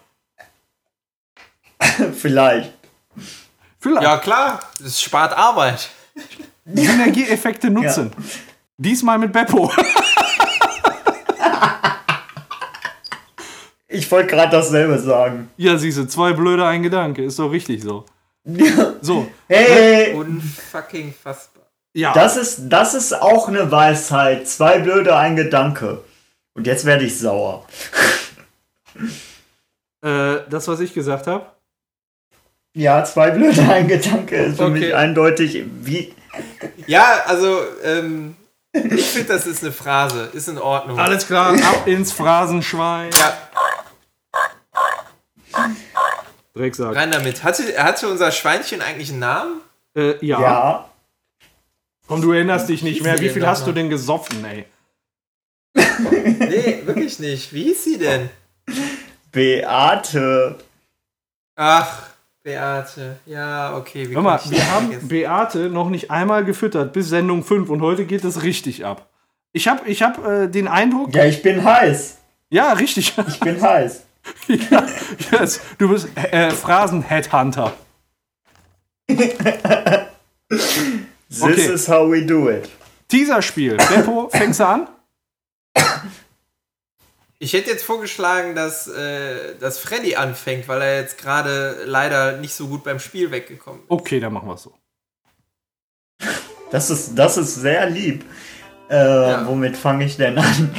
Vielleicht. 2.15 2.78
Vielleicht. 3.81 4.03
Ja, 4.03 4.19
klar. 4.19 4.61
Es 4.85 5.01
spart 5.01 5.37
Arbeit. 5.37 5.89
Synergieeffekte 6.67 7.71
nutzen. 7.71 8.11
Diesmal 8.77 9.19
mit 9.19 9.33
Beppo. 9.33 9.73
Ich 13.91 14.11
wollte 14.11 14.29
gerade 14.29 14.53
dasselbe 14.53 14.99
sagen. 14.99 15.51
Ja, 15.57 15.79
siehst 15.79 15.97
du, 15.99 16.07
zwei 16.07 16.33
blöde, 16.35 16.67
ein 16.67 16.83
Gedanke. 16.83 17.25
Ist 17.25 17.39
doch 17.39 17.51
richtig 17.51 17.83
so. 17.83 18.05
So, 19.01 19.29
Hey, 19.47 20.15
Unfucking 20.15 21.13
fassbar. 21.13 21.65
ja. 21.95 22.13
das 22.15 22.37
ist, 22.37 22.69
das 22.69 22.95
ist 22.95 23.13
auch 23.13 23.49
eine 23.49 23.71
Weisheit. 23.71 24.49
Zwei 24.49 24.79
blöde, 24.81 25.17
ein 25.17 25.37
Gedanke. 25.37 26.03
Und 26.55 26.67
jetzt 26.67 26.85
werde 26.85 27.05
ich 27.05 27.19
sauer. 27.19 27.67
äh, 30.03 30.39
das, 30.51 30.67
was 30.69 30.81
ich 30.81 30.93
gesagt 30.95 31.27
habe. 31.27 31.47
Ja, 32.79 33.05
zwei 33.05 33.31
blöde, 33.33 33.61
ein 33.73 33.89
Gedanke 33.89 34.37
ist 34.37 34.59
für 34.59 34.67
Okay. 34.67 34.73
mich 34.79 34.95
eindeutig 34.95 35.65
wie. 35.81 36.15
Ja, 36.87 37.23
also, 37.27 37.61
ähm, 37.83 38.37
ich 38.73 39.05
finde, 39.07 39.33
das 39.33 39.47
ist 39.49 39.65
eine 39.65 39.73
Phrase. 39.73 40.31
Ist 40.33 40.47
in 40.49 40.59
Ordnung. 40.59 40.97
Alles 40.99 41.27
klar, 41.27 41.55
ab 41.55 41.87
ins 41.89 42.13
Phrasenschwein. 42.13 43.11
Ja, 43.13 43.37
Drecksack. 46.55 46.95
rein 46.95 47.11
damit. 47.11 47.43
Hatte, 47.43 47.63
hatte 47.83 48.09
unser 48.09 48.31
Schweinchen 48.31 48.81
eigentlich 48.81 49.11
einen 49.11 49.19
Namen? 49.21 49.61
Äh, 49.97 50.25
ja. 50.25 50.41
Ja. 50.41 50.91
Komm, 52.07 52.23
du 52.23 52.31
erinnerst 52.33 52.69
dich 52.69 52.83
nicht 52.83 53.03
mehr. 53.03 53.19
Wie 53.21 53.29
viel 53.29 53.47
hast 53.47 53.67
du 53.67 53.73
denn 53.73 53.91
gesoffen, 53.91 54.45
ey? 54.45 54.65
Nee, 56.39 56.83
wirklich 56.85 57.19
nicht. 57.19 57.53
Wie 57.53 57.65
hieß 57.65 57.85
sie 57.85 57.99
denn? 57.99 58.31
Beate. 59.33 60.57
Ach, 61.57 62.08
Beate. 62.49 63.17
Ja, 63.27 63.77
okay. 63.77 64.09
Wie 64.09 64.15
Hör 64.15 64.23
mal, 64.23 64.41
wir 64.49 64.71
haben 64.73 64.87
vergessen? 64.87 65.09
Beate 65.09 65.59
noch 65.69 65.91
nicht 65.91 66.11
einmal 66.11 66.47
gefüttert 66.47 66.95
bis 66.95 67.11
Sendung 67.11 67.45
5 67.45 67.69
und 67.69 67.83
heute 67.83 68.07
geht 68.07 68.25
es 68.25 68.43
richtig 68.43 68.87
ab. 68.87 69.07
Ich 69.53 69.69
habe 69.69 69.87
ich 69.87 70.03
hab, 70.03 70.27
äh, 70.27 70.49
den 70.49 70.67
Eindruck. 70.67 71.15
Ja, 71.15 71.27
ich 71.27 71.43
bin 71.43 71.63
heiß. 71.63 72.17
Ja, 72.49 72.73
richtig. 72.73 73.13
Ich 73.29 73.41
bin 73.41 73.61
heiß. 73.61 74.03
ja, 74.49 74.87
yes, 75.31 75.61
du 75.77 75.91
bist 75.91 76.09
äh, 76.15 76.51
Phrasen-Headhunter. 76.51 77.75
This 79.07 79.37
Okay. 81.43 81.75
is 81.75 81.87
how 81.87 82.11
we 82.11 82.25
do 82.25 82.49
it. 82.49 82.71
Teaser-Spiel. 83.09 83.77
Beppo, 83.77 84.31
fängst 84.33 84.61
du 84.61 84.67
an? 84.67 84.89
Ich 87.41 87.53
hätte 87.53 87.71
jetzt 87.71 87.85
vorgeschlagen, 87.85 88.57
dass, 88.57 88.89
äh, 88.89 89.55
dass 89.61 89.79
Freddy 89.79 90.17
anfängt, 90.17 90.67
weil 90.67 90.83
er 90.83 91.01
jetzt 91.01 91.19
gerade 91.19 91.85
leider 91.85 92.33
nicht 92.39 92.53
so 92.53 92.67
gut 92.67 92.83
beim 92.83 92.99
Spiel 92.99 93.31
weggekommen 93.31 93.81
ist. 93.83 93.91
Okay, 93.91 94.19
dann 94.19 94.33
machen 94.33 94.49
wir 94.49 94.55
es 94.55 94.63
so. 94.65 94.75
Das 96.73 96.91
ist, 96.91 97.15
das 97.15 97.37
ist 97.37 97.55
sehr 97.55 97.89
lieb. 97.89 98.25
Äh, 98.89 98.97
Womit 99.47 99.77
fange 99.77 100.05
ich 100.05 100.17
denn 100.17 100.37
an? 100.39 100.75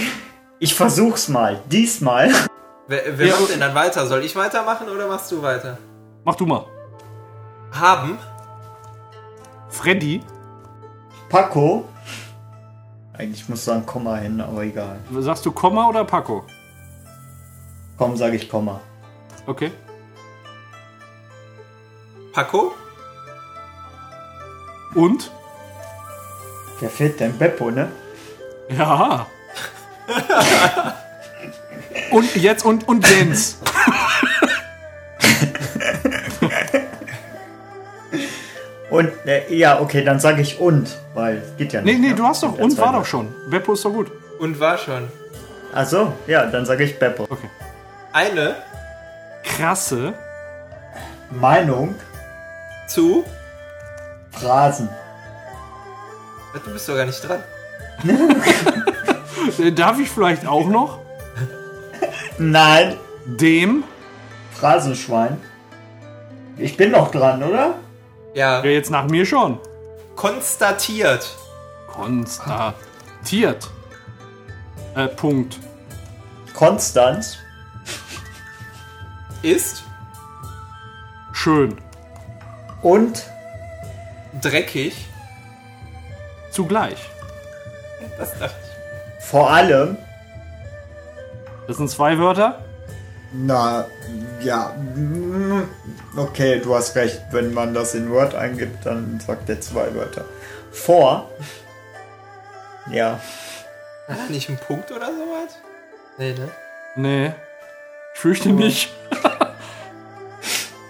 Ich 0.60 0.76
versuch's 0.76 1.30
mal. 1.30 1.62
Diesmal. 1.72 2.30
Wer, 2.88 3.18
wer 3.18 3.28
Ja, 3.28 3.40
macht 3.40 3.52
denn 3.52 3.62
dann 3.62 3.74
weiter? 3.76 4.06
Soll 4.08 4.26
ich 4.26 4.36
weitermachen 4.36 4.90
oder 4.90 5.08
machst 5.08 5.32
du 5.32 5.42
weiter? 5.42 5.78
Mach 6.26 6.36
du 6.36 6.46
mal. 6.46 6.66
Haben. 7.72 8.20
Freddy, 9.70 10.22
Paco. 11.30 11.88
Eigentlich 13.20 13.50
muss 13.50 13.66
sagen 13.66 13.86
Komma 13.86 14.16
hin, 14.16 14.40
aber 14.40 14.64
egal. 14.64 14.98
sagst 15.12 15.46
du 15.46 15.52
Komma 15.52 15.90
oder 15.90 16.06
Paco? 16.06 16.46
Komm, 17.98 18.16
sage 18.16 18.38
ich 18.38 18.48
Komma. 18.48 18.80
Okay. 19.46 19.74
Paco. 22.32 22.74
Und? 24.96 25.32
Wer 26.80 26.90
fehlt 26.90 27.20
denn? 27.20 27.38
Beppo, 27.38 27.70
ne? 27.72 27.92
Ja. 28.70 29.28
und 32.12 32.36
jetzt 32.38 32.64
und, 32.64 32.88
und 32.88 33.06
Jens. 33.06 33.60
Und, 38.90 39.10
äh, 39.26 39.54
ja, 39.54 39.80
okay, 39.80 40.04
dann 40.04 40.20
sage 40.20 40.42
ich 40.42 40.60
und, 40.60 40.98
weil 41.14 41.38
es 41.38 41.56
geht 41.58 41.74
ja 41.74 41.82
Nee, 41.82 41.92
nicht. 41.94 42.02
nee, 42.02 42.10
ne? 42.10 42.16
du 42.16 42.24
hast 42.26 42.42
doch. 42.44 42.58
Und 42.58 42.78
war 42.78 42.94
doch 42.94 43.06
schon. 43.06 43.28
Beppo 43.50 43.74
ist 43.74 43.86
doch 43.86 43.94
gut. 43.94 44.12
Und 44.40 44.60
war 44.60 44.78
schon. 44.78 45.08
Ach 45.74 45.86
so, 45.86 46.12
ja, 46.26 46.46
dann 46.48 46.66
sage 46.66 46.84
ich 46.84 46.98
Beppo. 46.98 47.24
Okay. 47.30 47.50
Eine 48.14 48.56
Krasse. 49.44 50.14
Meinung, 51.30 51.94
zu. 52.88 53.24
Phrasen. 54.32 54.90
Du 56.66 56.72
bist 56.74 56.90
doch 56.90 56.96
gar 56.96 57.06
nicht 57.06 57.22
dran. 57.28 57.44
Äh, 59.58 59.72
Darf 59.72 60.00
ich 60.00 60.10
vielleicht 60.10 60.46
auch 60.48 60.68
noch? 60.68 61.00
Nein, 62.38 62.96
Dem. 63.26 63.84
Phrasenschwein. 64.54 65.38
Ich 66.58 66.76
bin 66.76 66.92
noch 66.92 67.12
dran, 67.12 67.42
oder? 67.44 67.76
Ja. 68.40 68.64
Ja, 68.64 68.70
jetzt 68.70 68.90
nach 68.90 69.06
mir 69.10 69.26
schon. 69.26 69.60
Konstatiert. 70.16 71.36
Konstatiert. 71.88 73.70
Äh, 74.96 75.08
Punkt. 75.10 75.60
Konstanz. 76.54 77.38
Ist 79.42 79.84
Schön. 81.34 81.78
Und 82.82 83.26
dreckig. 84.42 84.94
Zugleich. 86.52 87.10
Das 88.18 88.40
dachte 88.40 88.56
ich. 89.18 89.26
vor 89.26 89.52
allem. 89.52 89.98
Das 91.68 91.76
sind 91.76 91.90
zwei 91.90 92.18
Wörter. 92.18 92.64
Na, 93.34 93.86
ja. 94.42 94.74
Okay, 96.20 96.60
du 96.60 96.76
hast 96.76 96.96
recht. 96.96 97.22
Wenn 97.32 97.54
man 97.54 97.74
das 97.74 97.96
in 97.96 98.12
Word 98.12 98.36
eingibt, 98.36 98.86
dann 98.86 99.22
sagt 99.26 99.48
er 99.48 99.62
zwei 99.62 99.96
Wörter. 99.96 100.26
Vor. 100.70 101.30
Ja. 102.92 103.22
War 104.08 104.18
da 104.18 104.26
nicht 104.30 104.50
ein 104.50 104.58
Punkt 104.58 104.92
oder 104.92 105.06
sowas? 105.06 105.58
Nee, 106.18 106.34
ne? 106.34 106.50
Nee. 106.98 107.34
Ich 108.14 108.20
fürchte 108.20 108.50
nicht. 108.50 108.94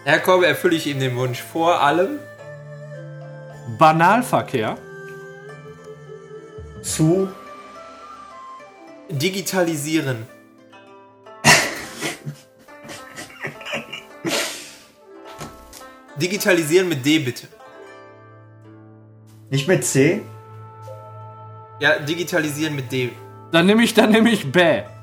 Ja, 0.05 0.17
komm, 0.17 0.43
erfülle 0.43 0.75
ich 0.75 0.87
ihm 0.87 0.99
den 0.99 1.15
Wunsch. 1.15 1.43
Vor 1.43 1.79
allem 1.79 2.19
Banalverkehr. 3.77 4.75
Zu. 6.81 7.29
digitalisieren. 9.09 10.25
Digitalisieren 16.21 16.89
mit 16.89 17.05
D 17.05 17.19
bitte. 17.19 17.47
Nicht 19.49 19.67
mit 19.67 19.83
C. 19.85 20.21
Ja, 21.79 21.99
digitalisieren 21.99 22.75
mit 22.75 22.91
D. 22.91 23.11
Dann 23.51 23.65
nehme 23.65 23.83
ich, 23.83 23.93
dann 23.93 24.11
nehme 24.11 24.29
ich 24.29 24.51
Bä. 24.51 24.83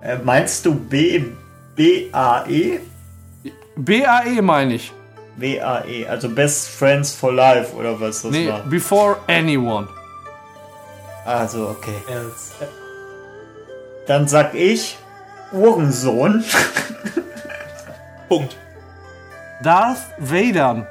Äh, 0.00 0.16
meinst 0.22 0.64
du 0.64 0.74
B. 0.76 1.24
B-A-E? 1.74 2.78
B-A-E 3.76 4.42
meine 4.42 4.74
ich. 4.74 4.92
B-A-E. 5.36 6.06
Also 6.06 6.28
Best 6.28 6.68
Friends 6.68 7.14
for 7.14 7.32
Life 7.32 7.74
oder 7.74 8.00
was 8.00 8.22
das 8.22 8.30
Nee, 8.30 8.48
war. 8.48 8.60
before 8.60 9.16
anyone. 9.26 9.88
Also, 11.24 11.68
okay. 11.70 11.94
Ernst. 12.08 12.52
Dann 14.06 14.28
sag 14.28 14.54
ich 14.54 14.96
Uhrensohn. 15.52 16.44
Punkt. 18.28 18.56
Darth 19.62 19.98
Vader. 20.18 20.86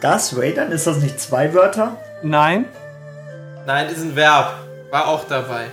Das 0.00 0.36
Raidern, 0.36 0.72
ist 0.72 0.86
das 0.86 0.98
nicht 0.98 1.20
zwei 1.20 1.52
Wörter? 1.54 1.96
Nein, 2.22 2.66
Nein, 3.66 3.88
ist 3.88 4.02
ein 4.02 4.16
Verb. 4.16 4.54
War 4.90 5.06
auch 5.08 5.24
dabei. 5.28 5.66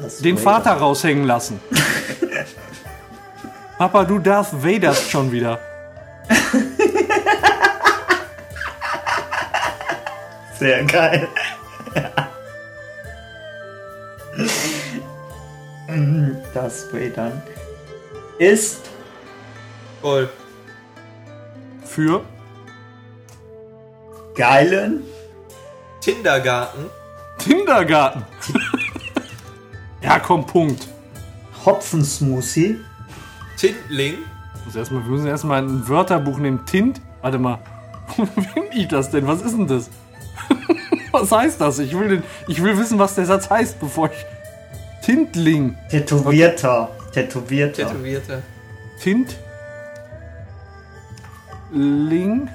Das 0.00 0.18
den 0.18 0.36
Vader. 0.36 0.62
Vater 0.62 0.72
raushängen 0.80 1.24
lassen. 1.24 1.60
Papa, 3.78 4.04
du 4.04 4.18
Darth 4.18 4.52
Vaderst 4.62 5.10
schon 5.10 5.30
wieder. 5.30 5.58
Sehr 10.58 10.84
geil. 10.84 11.28
Das 16.54 16.86
Raidern 16.92 17.40
ist 18.38 18.90
Voll. 20.04 20.28
Für 21.82 22.22
geilen 24.34 25.02
Kindergarten. 26.02 26.90
Kindergarten. 27.38 28.22
ja, 30.02 30.18
komm, 30.18 30.44
Punkt. 30.46 30.88
Hopfensmoothie. 31.64 32.80
Tintling. 33.56 34.16
Muss 34.66 34.76
erst 34.76 34.92
mal, 34.92 35.02
wir 35.02 35.10
müssen 35.10 35.26
erstmal 35.26 35.62
ein 35.62 35.88
Wörterbuch 35.88 36.36
nehmen. 36.36 36.66
Tint. 36.66 37.00
Warte 37.22 37.38
mal. 37.38 37.60
Wo 38.18 38.26
finde 38.26 38.76
ich 38.76 38.88
das 38.88 39.10
denn? 39.10 39.26
Was 39.26 39.40
ist 39.40 39.56
denn 39.56 39.66
das? 39.66 39.88
was 41.12 41.32
heißt 41.32 41.58
das? 41.62 41.78
Ich 41.78 41.98
will, 41.98 42.08
den, 42.08 42.22
ich 42.46 42.62
will 42.62 42.76
wissen, 42.76 42.98
was 42.98 43.14
der 43.14 43.24
Satz 43.24 43.48
heißt, 43.48 43.80
bevor 43.80 44.10
ich 44.10 44.26
Tintling. 45.02 45.78
Tätowierter. 45.88 46.90
Tätowierter. 47.14 47.86
Tätowierte. 47.86 48.42
Tint. 49.00 49.36
Ling. 51.72 52.48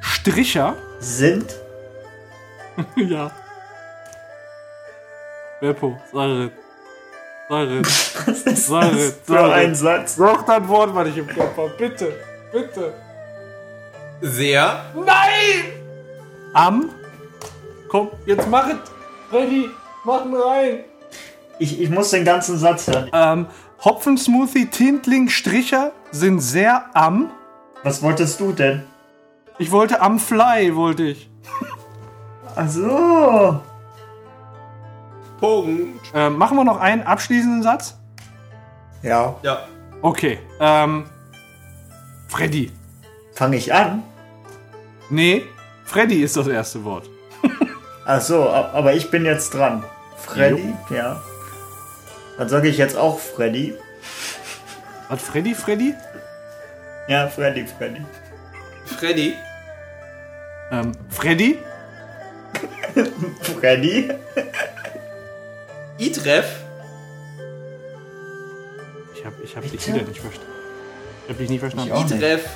Stricher. 0.00 0.76
Sind 1.00 1.54
ja. 2.96 3.30
Beppo. 5.60 5.98
Sag 6.12 6.28
es. 6.30 6.50
Was 7.48 8.46
ist 8.46 8.70
das 8.70 8.92
es, 8.92 9.16
für 9.24 9.52
ein. 9.52 9.74
Satz? 9.74 10.16
Sag 10.16 10.46
dein 10.46 10.66
Wort, 10.68 10.94
was 10.94 11.08
ich 11.08 11.18
im 11.18 11.28
Kopf 11.28 11.56
habe. 11.56 11.74
Bitte. 11.76 12.12
Bitte. 12.50 12.94
Sehr. 14.22 14.86
Nein! 14.94 15.72
Am. 16.54 16.90
Komm, 17.88 18.10
jetzt 18.24 18.48
mach 18.48 18.68
es. 18.68 18.76
Freddy, 19.28 19.68
mach 20.04 20.24
ihn 20.24 20.34
rein. 20.34 20.84
Ich, 21.58 21.80
ich 21.80 21.90
muss 21.90 22.10
den 22.10 22.24
ganzen 22.24 22.58
Satz 22.58 22.86
hören. 22.86 23.10
Ähm, 23.12 23.46
Hopfensmoothie, 23.84 24.66
Tintling, 24.66 25.28
Stricher 25.28 25.92
sind 26.10 26.40
sehr 26.40 26.84
am. 26.94 27.30
Was 27.82 28.02
wolltest 28.02 28.40
du 28.40 28.52
denn? 28.52 28.82
Ich 29.58 29.70
wollte 29.70 30.00
am 30.00 30.18
Fly, 30.18 30.74
wollte 30.74 31.04
ich. 31.04 31.30
Ach 32.56 32.68
so. 32.68 33.60
Punkt. 35.38 36.10
Ähm, 36.14 36.38
machen 36.38 36.56
wir 36.56 36.64
noch 36.64 36.80
einen 36.80 37.02
abschließenden 37.02 37.62
Satz? 37.62 37.98
Ja. 39.02 39.36
Ja. 39.42 39.60
Okay. 40.02 40.38
Ähm, 40.60 41.04
Freddy. 42.28 42.72
Fange 43.32 43.56
ich 43.56 43.72
an? 43.72 44.02
Nee, 45.10 45.44
Freddy 45.84 46.22
ist 46.22 46.36
das 46.36 46.46
erste 46.46 46.84
Wort. 46.84 47.08
Ach 48.06 48.20
so, 48.20 48.48
aber 48.48 48.94
ich 48.94 49.10
bin 49.10 49.24
jetzt 49.24 49.54
dran. 49.54 49.84
Freddy? 50.16 50.74
Ja. 50.90 51.20
Dann 52.36 52.48
sage 52.48 52.68
ich 52.68 52.78
jetzt 52.78 52.96
auch 52.96 53.18
Freddy. 53.18 53.74
Was, 55.08 55.22
Freddy, 55.22 55.54
Freddy? 55.54 55.94
Ja, 57.08 57.28
Freddy, 57.28 57.66
Freddy. 57.66 58.04
Freddy. 58.98 59.34
Ähm, 60.72 60.92
Freddy? 61.10 61.58
Freddy? 63.42 64.10
Idref. 65.98 66.46
Ich 69.14 69.24
hab, 69.24 69.32
ich 69.42 69.56
hab 69.56 69.62
dich 69.62 69.86
wieder 69.86 70.02
nicht 70.02 70.20
verstanden. 70.20 70.52
Ich 71.24 71.30
hab 71.30 71.38
dich 71.38 71.50
nicht 71.50 71.60
verstanden. 71.60 71.94
Ich 71.94 72.02
nicht. 72.04 72.14
Idref. 72.14 72.48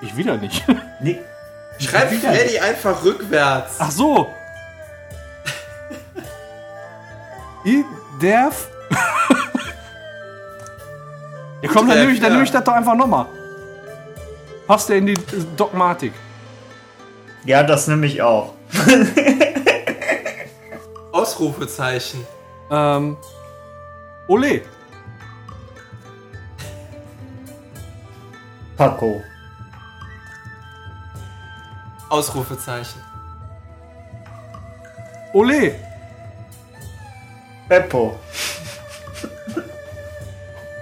Ich 0.00 0.16
wieder 0.16 0.36
nicht. 0.36 0.64
Nee. 1.00 1.20
Schreib 1.80 2.12
Freddy 2.12 2.58
einfach 2.60 3.04
rückwärts. 3.04 3.74
Ach 3.78 3.90
so. 3.90 4.28
I, 7.64 7.84
derf. 8.22 8.68
ja 11.62 11.70
komm, 11.72 11.88
dann 11.88 11.98
nehme 11.98 12.12
ich, 12.12 12.20
dann 12.20 12.30
ja. 12.30 12.36
nehm 12.36 12.44
ich 12.44 12.50
das 12.50 12.64
doch 12.64 12.74
einfach 12.74 12.94
nochmal. 12.94 13.26
Passt 14.66 14.88
der 14.88 14.96
in 14.96 15.06
die 15.06 15.18
Dogmatik. 15.56 16.12
Ja, 17.44 17.62
das 17.62 17.86
nehme 17.88 18.06
ich 18.06 18.22
auch. 18.22 18.54
Ausrufezeichen. 21.12 22.26
Ähm, 22.70 23.16
Ole. 24.26 24.62
Paco. 28.76 29.22
Ausrufezeichen. 32.08 33.00
Ole. 35.32 35.74
Beppo. 37.68 38.18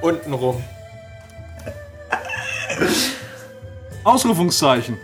Untenrum. 0.03 0.62
Ausrufungszeichen. 4.05 4.98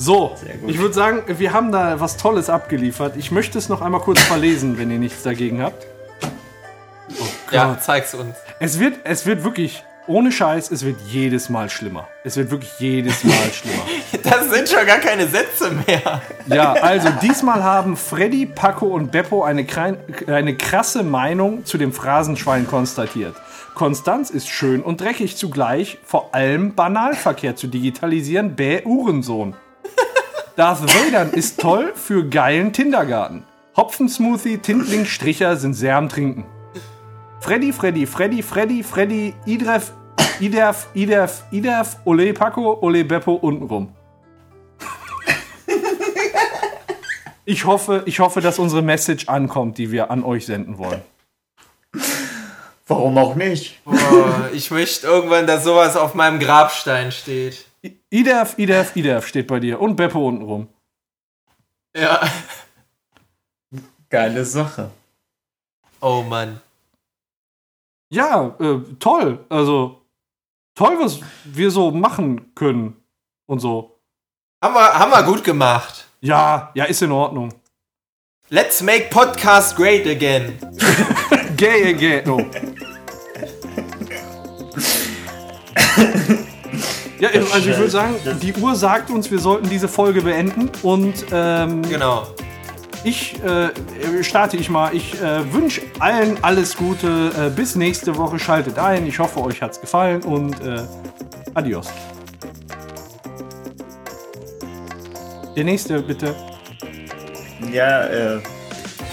So, 0.00 0.36
ich 0.68 0.78
würde 0.78 0.94
sagen, 0.94 1.22
wir 1.26 1.52
haben 1.52 1.72
da 1.72 1.98
was 1.98 2.16
Tolles 2.16 2.48
abgeliefert. 2.48 3.16
Ich 3.16 3.32
möchte 3.32 3.58
es 3.58 3.68
noch 3.68 3.82
einmal 3.82 4.00
kurz 4.00 4.20
verlesen, 4.20 4.78
wenn 4.78 4.92
ihr 4.92 4.98
nichts 4.98 5.24
dagegen 5.24 5.60
habt. 5.60 5.86
Oh 7.20 7.24
Ja, 7.50 7.76
zeig's 7.80 8.14
uns. 8.14 8.36
Es 8.60 8.78
wird, 8.78 8.94
es 9.02 9.26
wird 9.26 9.42
wirklich, 9.42 9.82
ohne 10.06 10.30
Scheiß, 10.30 10.70
es 10.70 10.84
wird 10.84 11.00
jedes 11.08 11.48
Mal 11.48 11.68
schlimmer. 11.68 12.06
Es 12.22 12.36
wird 12.36 12.52
wirklich 12.52 12.70
jedes 12.78 13.24
Mal 13.24 13.50
schlimmer. 13.52 13.82
Das 14.22 14.50
sind 14.50 14.68
schon 14.68 14.86
gar 14.86 14.98
keine 14.98 15.26
Sätze 15.26 15.70
mehr. 15.86 16.22
Ja, 16.46 16.72
also 16.74 17.08
diesmal 17.22 17.62
haben 17.62 17.96
Freddy, 17.96 18.46
Paco 18.46 18.86
und 18.86 19.10
Beppo 19.10 19.42
eine, 19.42 19.66
eine 20.26 20.56
krasse 20.56 21.02
Meinung 21.02 21.64
zu 21.64 21.76
dem 21.78 21.92
Phrasenschwein 21.92 22.66
konstatiert. 22.66 23.34
Konstanz 23.78 24.30
ist 24.30 24.48
schön 24.48 24.82
und 24.82 25.00
dreckig 25.00 25.36
zugleich, 25.36 25.98
vor 26.02 26.34
allem 26.34 26.74
Banalverkehr 26.74 27.54
zu 27.54 27.68
digitalisieren, 27.68 28.56
bäh 28.56 28.82
Uhrensohn. 28.84 29.54
Darth 30.56 30.82
Vader 30.82 31.32
ist 31.32 31.60
toll 31.60 31.92
für 31.94 32.28
geilen 32.28 32.72
Kindergarten. 32.72 33.44
Hopfensmoothie, 33.76 34.58
Tintling, 34.58 35.04
Stricher 35.04 35.56
sind 35.56 35.74
sehr 35.74 35.96
am 35.96 36.08
Trinken. 36.08 36.44
Freddy, 37.38 37.72
Freddy, 37.72 38.06
Freddy, 38.06 38.42
Freddy, 38.42 38.82
Freddy, 38.82 39.34
Idref, 39.46 39.92
Iderf, 40.40 40.88
Iderf, 40.94 41.44
Iderf, 41.52 41.98
Ole 42.04 42.32
Paco, 42.32 42.80
Ole 42.82 43.04
Beppo 43.04 43.34
untenrum. 43.34 43.90
Ich 47.44 47.64
hoffe, 47.64 48.02
ich 48.06 48.18
hoffe, 48.18 48.40
dass 48.40 48.58
unsere 48.58 48.82
Message 48.82 49.28
ankommt, 49.28 49.78
die 49.78 49.92
wir 49.92 50.10
an 50.10 50.24
euch 50.24 50.46
senden 50.46 50.78
wollen. 50.78 51.00
Warum 52.88 53.18
auch 53.18 53.34
nicht? 53.34 53.84
Boah, 53.84 54.48
ich 54.52 54.70
möchte 54.70 55.06
irgendwann, 55.06 55.46
dass 55.46 55.64
sowas 55.64 55.94
auf 55.94 56.14
meinem 56.14 56.40
Grabstein 56.40 57.12
steht. 57.12 57.66
Iderf, 58.10 58.58
Iderf, 58.58 58.96
Iderf 58.96 59.26
steht 59.26 59.46
bei 59.46 59.60
dir 59.60 59.78
und 59.78 59.94
Beppo 59.94 60.26
untenrum. 60.26 60.68
Ja. 61.94 62.20
Geile 64.08 64.42
Sache. 64.44 64.90
Oh 66.00 66.22
Mann. 66.22 66.62
Ja, 68.10 68.56
äh, 68.58 68.80
toll. 68.98 69.44
Also, 69.50 70.00
toll, 70.74 70.98
was 70.98 71.20
wir 71.44 71.70
so 71.70 71.90
machen 71.90 72.54
können 72.54 72.96
und 73.46 73.60
so. 73.60 74.00
Haben 74.64 74.74
wir, 74.74 74.98
haben 74.98 75.10
wir 75.10 75.22
gut 75.24 75.44
gemacht. 75.44 76.06
Ja, 76.20 76.70
ja, 76.74 76.84
ist 76.84 77.02
in 77.02 77.12
Ordnung. 77.12 77.52
Let's 78.48 78.80
make 78.80 79.10
podcast 79.10 79.76
great 79.76 80.06
again. 80.06 80.58
Gay, 81.56 81.92
gay, 81.92 82.22
no. 82.24 82.48
Ja, 87.20 87.30
also 87.52 87.68
ich 87.70 87.76
würde 87.76 87.90
sagen, 87.90 88.14
die 88.40 88.54
Uhr 88.54 88.76
sagt 88.76 89.10
uns, 89.10 89.28
wir 89.30 89.40
sollten 89.40 89.68
diese 89.68 89.88
Folge 89.88 90.22
beenden 90.22 90.70
und 90.84 91.14
ähm, 91.32 91.82
Genau. 91.82 92.28
ich 93.02 93.34
äh, 93.42 94.22
starte 94.22 94.56
ich 94.56 94.70
mal. 94.70 94.94
Ich 94.94 95.20
äh, 95.20 95.52
wünsche 95.52 95.80
allen 95.98 96.38
alles 96.42 96.76
Gute. 96.76 97.32
Äh, 97.36 97.50
bis 97.50 97.74
nächste 97.74 98.16
Woche. 98.16 98.38
Schaltet 98.38 98.78
ein. 98.78 99.04
Ich 99.04 99.18
hoffe, 99.18 99.42
euch 99.42 99.60
hat's 99.60 99.80
gefallen 99.80 100.22
und 100.22 100.60
äh, 100.60 100.82
adios. 101.54 101.88
Der 105.56 105.64
nächste, 105.64 106.00
bitte. 106.00 106.36
Ja, 107.72 108.04
äh, 108.04 108.38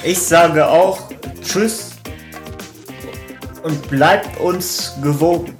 ich 0.03 0.21
sage 0.21 0.67
auch 0.67 1.09
Tschüss 1.43 1.89
und 3.63 3.89
bleibt 3.89 4.39
uns 4.39 4.93
gewogen. 5.01 5.55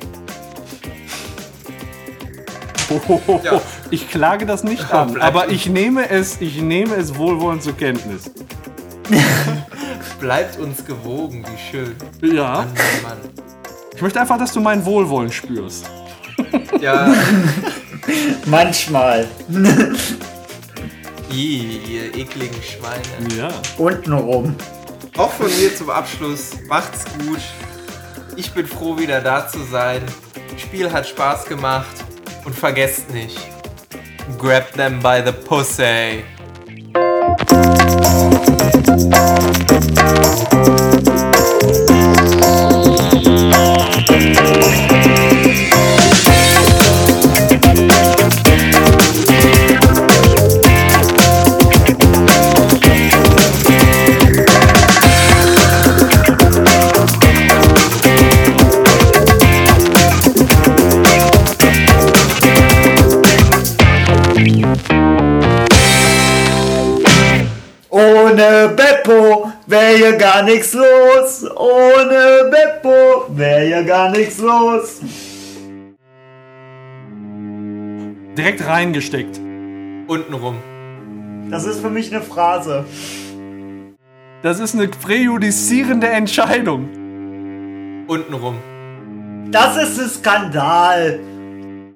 Ja. 3.43 3.62
Ich 3.91 4.10
klage 4.10 4.46
das 4.46 4.64
nicht 4.64 4.89
Ja, 4.89 5.04
an, 5.04 5.22
aber 5.22 5.50
ich 5.50 5.68
nehme 5.68 6.10
es, 6.10 6.39
ich 6.41 6.62
nehme 6.62 6.96
es 6.96 7.16
wohlwollend 7.18 7.64
zur 7.64 7.76
Kenntnis. 7.78 8.32
Bleibt 10.20 10.58
uns 10.60 10.84
gewogen, 10.86 11.46
wie 11.46 11.72
schön. 11.72 11.96
Ja. 12.22 12.52
Mann, 12.54 12.68
Mann, 12.74 13.04
Mann. 13.04 13.18
Ich 13.96 14.02
möchte 14.02 14.20
einfach, 14.20 14.38
dass 14.38 14.52
du 14.54 14.60
mein 14.60 14.84
Wohlwollen 14.86 15.32
spürst. 15.32 15.89
Ja, 16.82 17.14
Manchmal. 18.46 19.28
Ih, 21.32 21.80
ihr 21.88 22.16
ekligen 22.16 22.62
Schweine. 22.62 23.36
Ja. 23.38 23.50
Untenrum. 23.78 24.56
Auch 25.18 25.32
von 25.32 25.48
mir 25.48 25.76
zum 25.76 25.89
Abschluss. 25.89 26.52
Macht's 26.68 27.06
gut. 27.18 27.39
Ich 28.36 28.52
bin 28.52 28.68
froh, 28.68 28.98
wieder 28.98 29.22
da 29.22 29.48
zu 29.48 29.60
sein. 29.64 30.02
Spiel 30.58 30.91
hat 30.91 31.08
Spaß 31.08 31.46
gemacht. 31.46 32.05
Und 32.46 32.56
vergesst 32.56 33.12
nicht. 33.12 33.38
Grab 34.38 34.72
them 34.74 35.00
by 35.02 35.22
the 35.26 35.32
pussy. 35.32 36.24
Beppo 69.66 69.72
wär 69.72 69.97
hier 69.97 70.18
gar 70.18 70.43
nichts 70.43 70.74
los. 70.74 71.45
Ohne 71.55 72.51
Beppo 72.51 73.26
wär 73.30 73.66
hier 73.66 73.84
gar 73.84 74.11
nichts 74.11 74.39
los. 74.39 75.01
Direkt 78.38 78.66
reingesteckt. 78.66 79.39
Untenrum. 80.07 80.57
Das 81.49 81.66
ist 81.66 81.80
für 81.80 81.89
mich 81.89 82.13
eine 82.13 82.24
Phrase. 82.24 82.86
Das 84.43 84.59
ist 84.59 84.76
eine 84.76 84.88
präjudizierende 84.88 86.07
Entscheidung. 86.07 86.89
Untenrum. 88.07 88.57
Das 89.51 89.78
ist 89.78 89.99
ein 89.99 90.09
Skandal. 90.09 91.20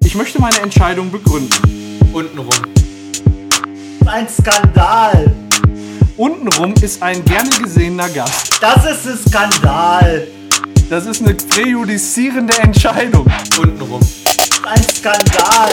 Ich 0.02 0.14
möchte 0.14 0.40
meine 0.40 0.58
Entscheidung 0.60 1.10
begründen. 1.10 2.00
Untenrum. 2.12 2.50
Ein 4.06 4.28
Skandal. 4.28 5.30
Untenrum 6.20 6.74
ist 6.82 7.02
ein 7.02 7.24
gerne 7.24 7.48
gesehener 7.48 8.10
Gast. 8.10 8.58
Das 8.60 8.84
ist 8.84 9.06
ein 9.06 9.18
Skandal. 9.26 10.26
Das 10.90 11.06
ist 11.06 11.22
eine 11.22 11.32
präjudizierende 11.32 12.58
Entscheidung. 12.58 13.26
Untenrum. 13.58 14.02
Ein 14.68 14.82
Skandal. 14.82 15.72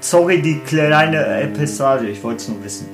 Sorry, 0.00 0.42
die 0.42 0.58
kleine 0.66 1.24
Episode, 1.42 2.08
ich 2.08 2.20
wollte 2.24 2.42
es 2.42 2.48
nur 2.48 2.64
wissen. 2.64 2.93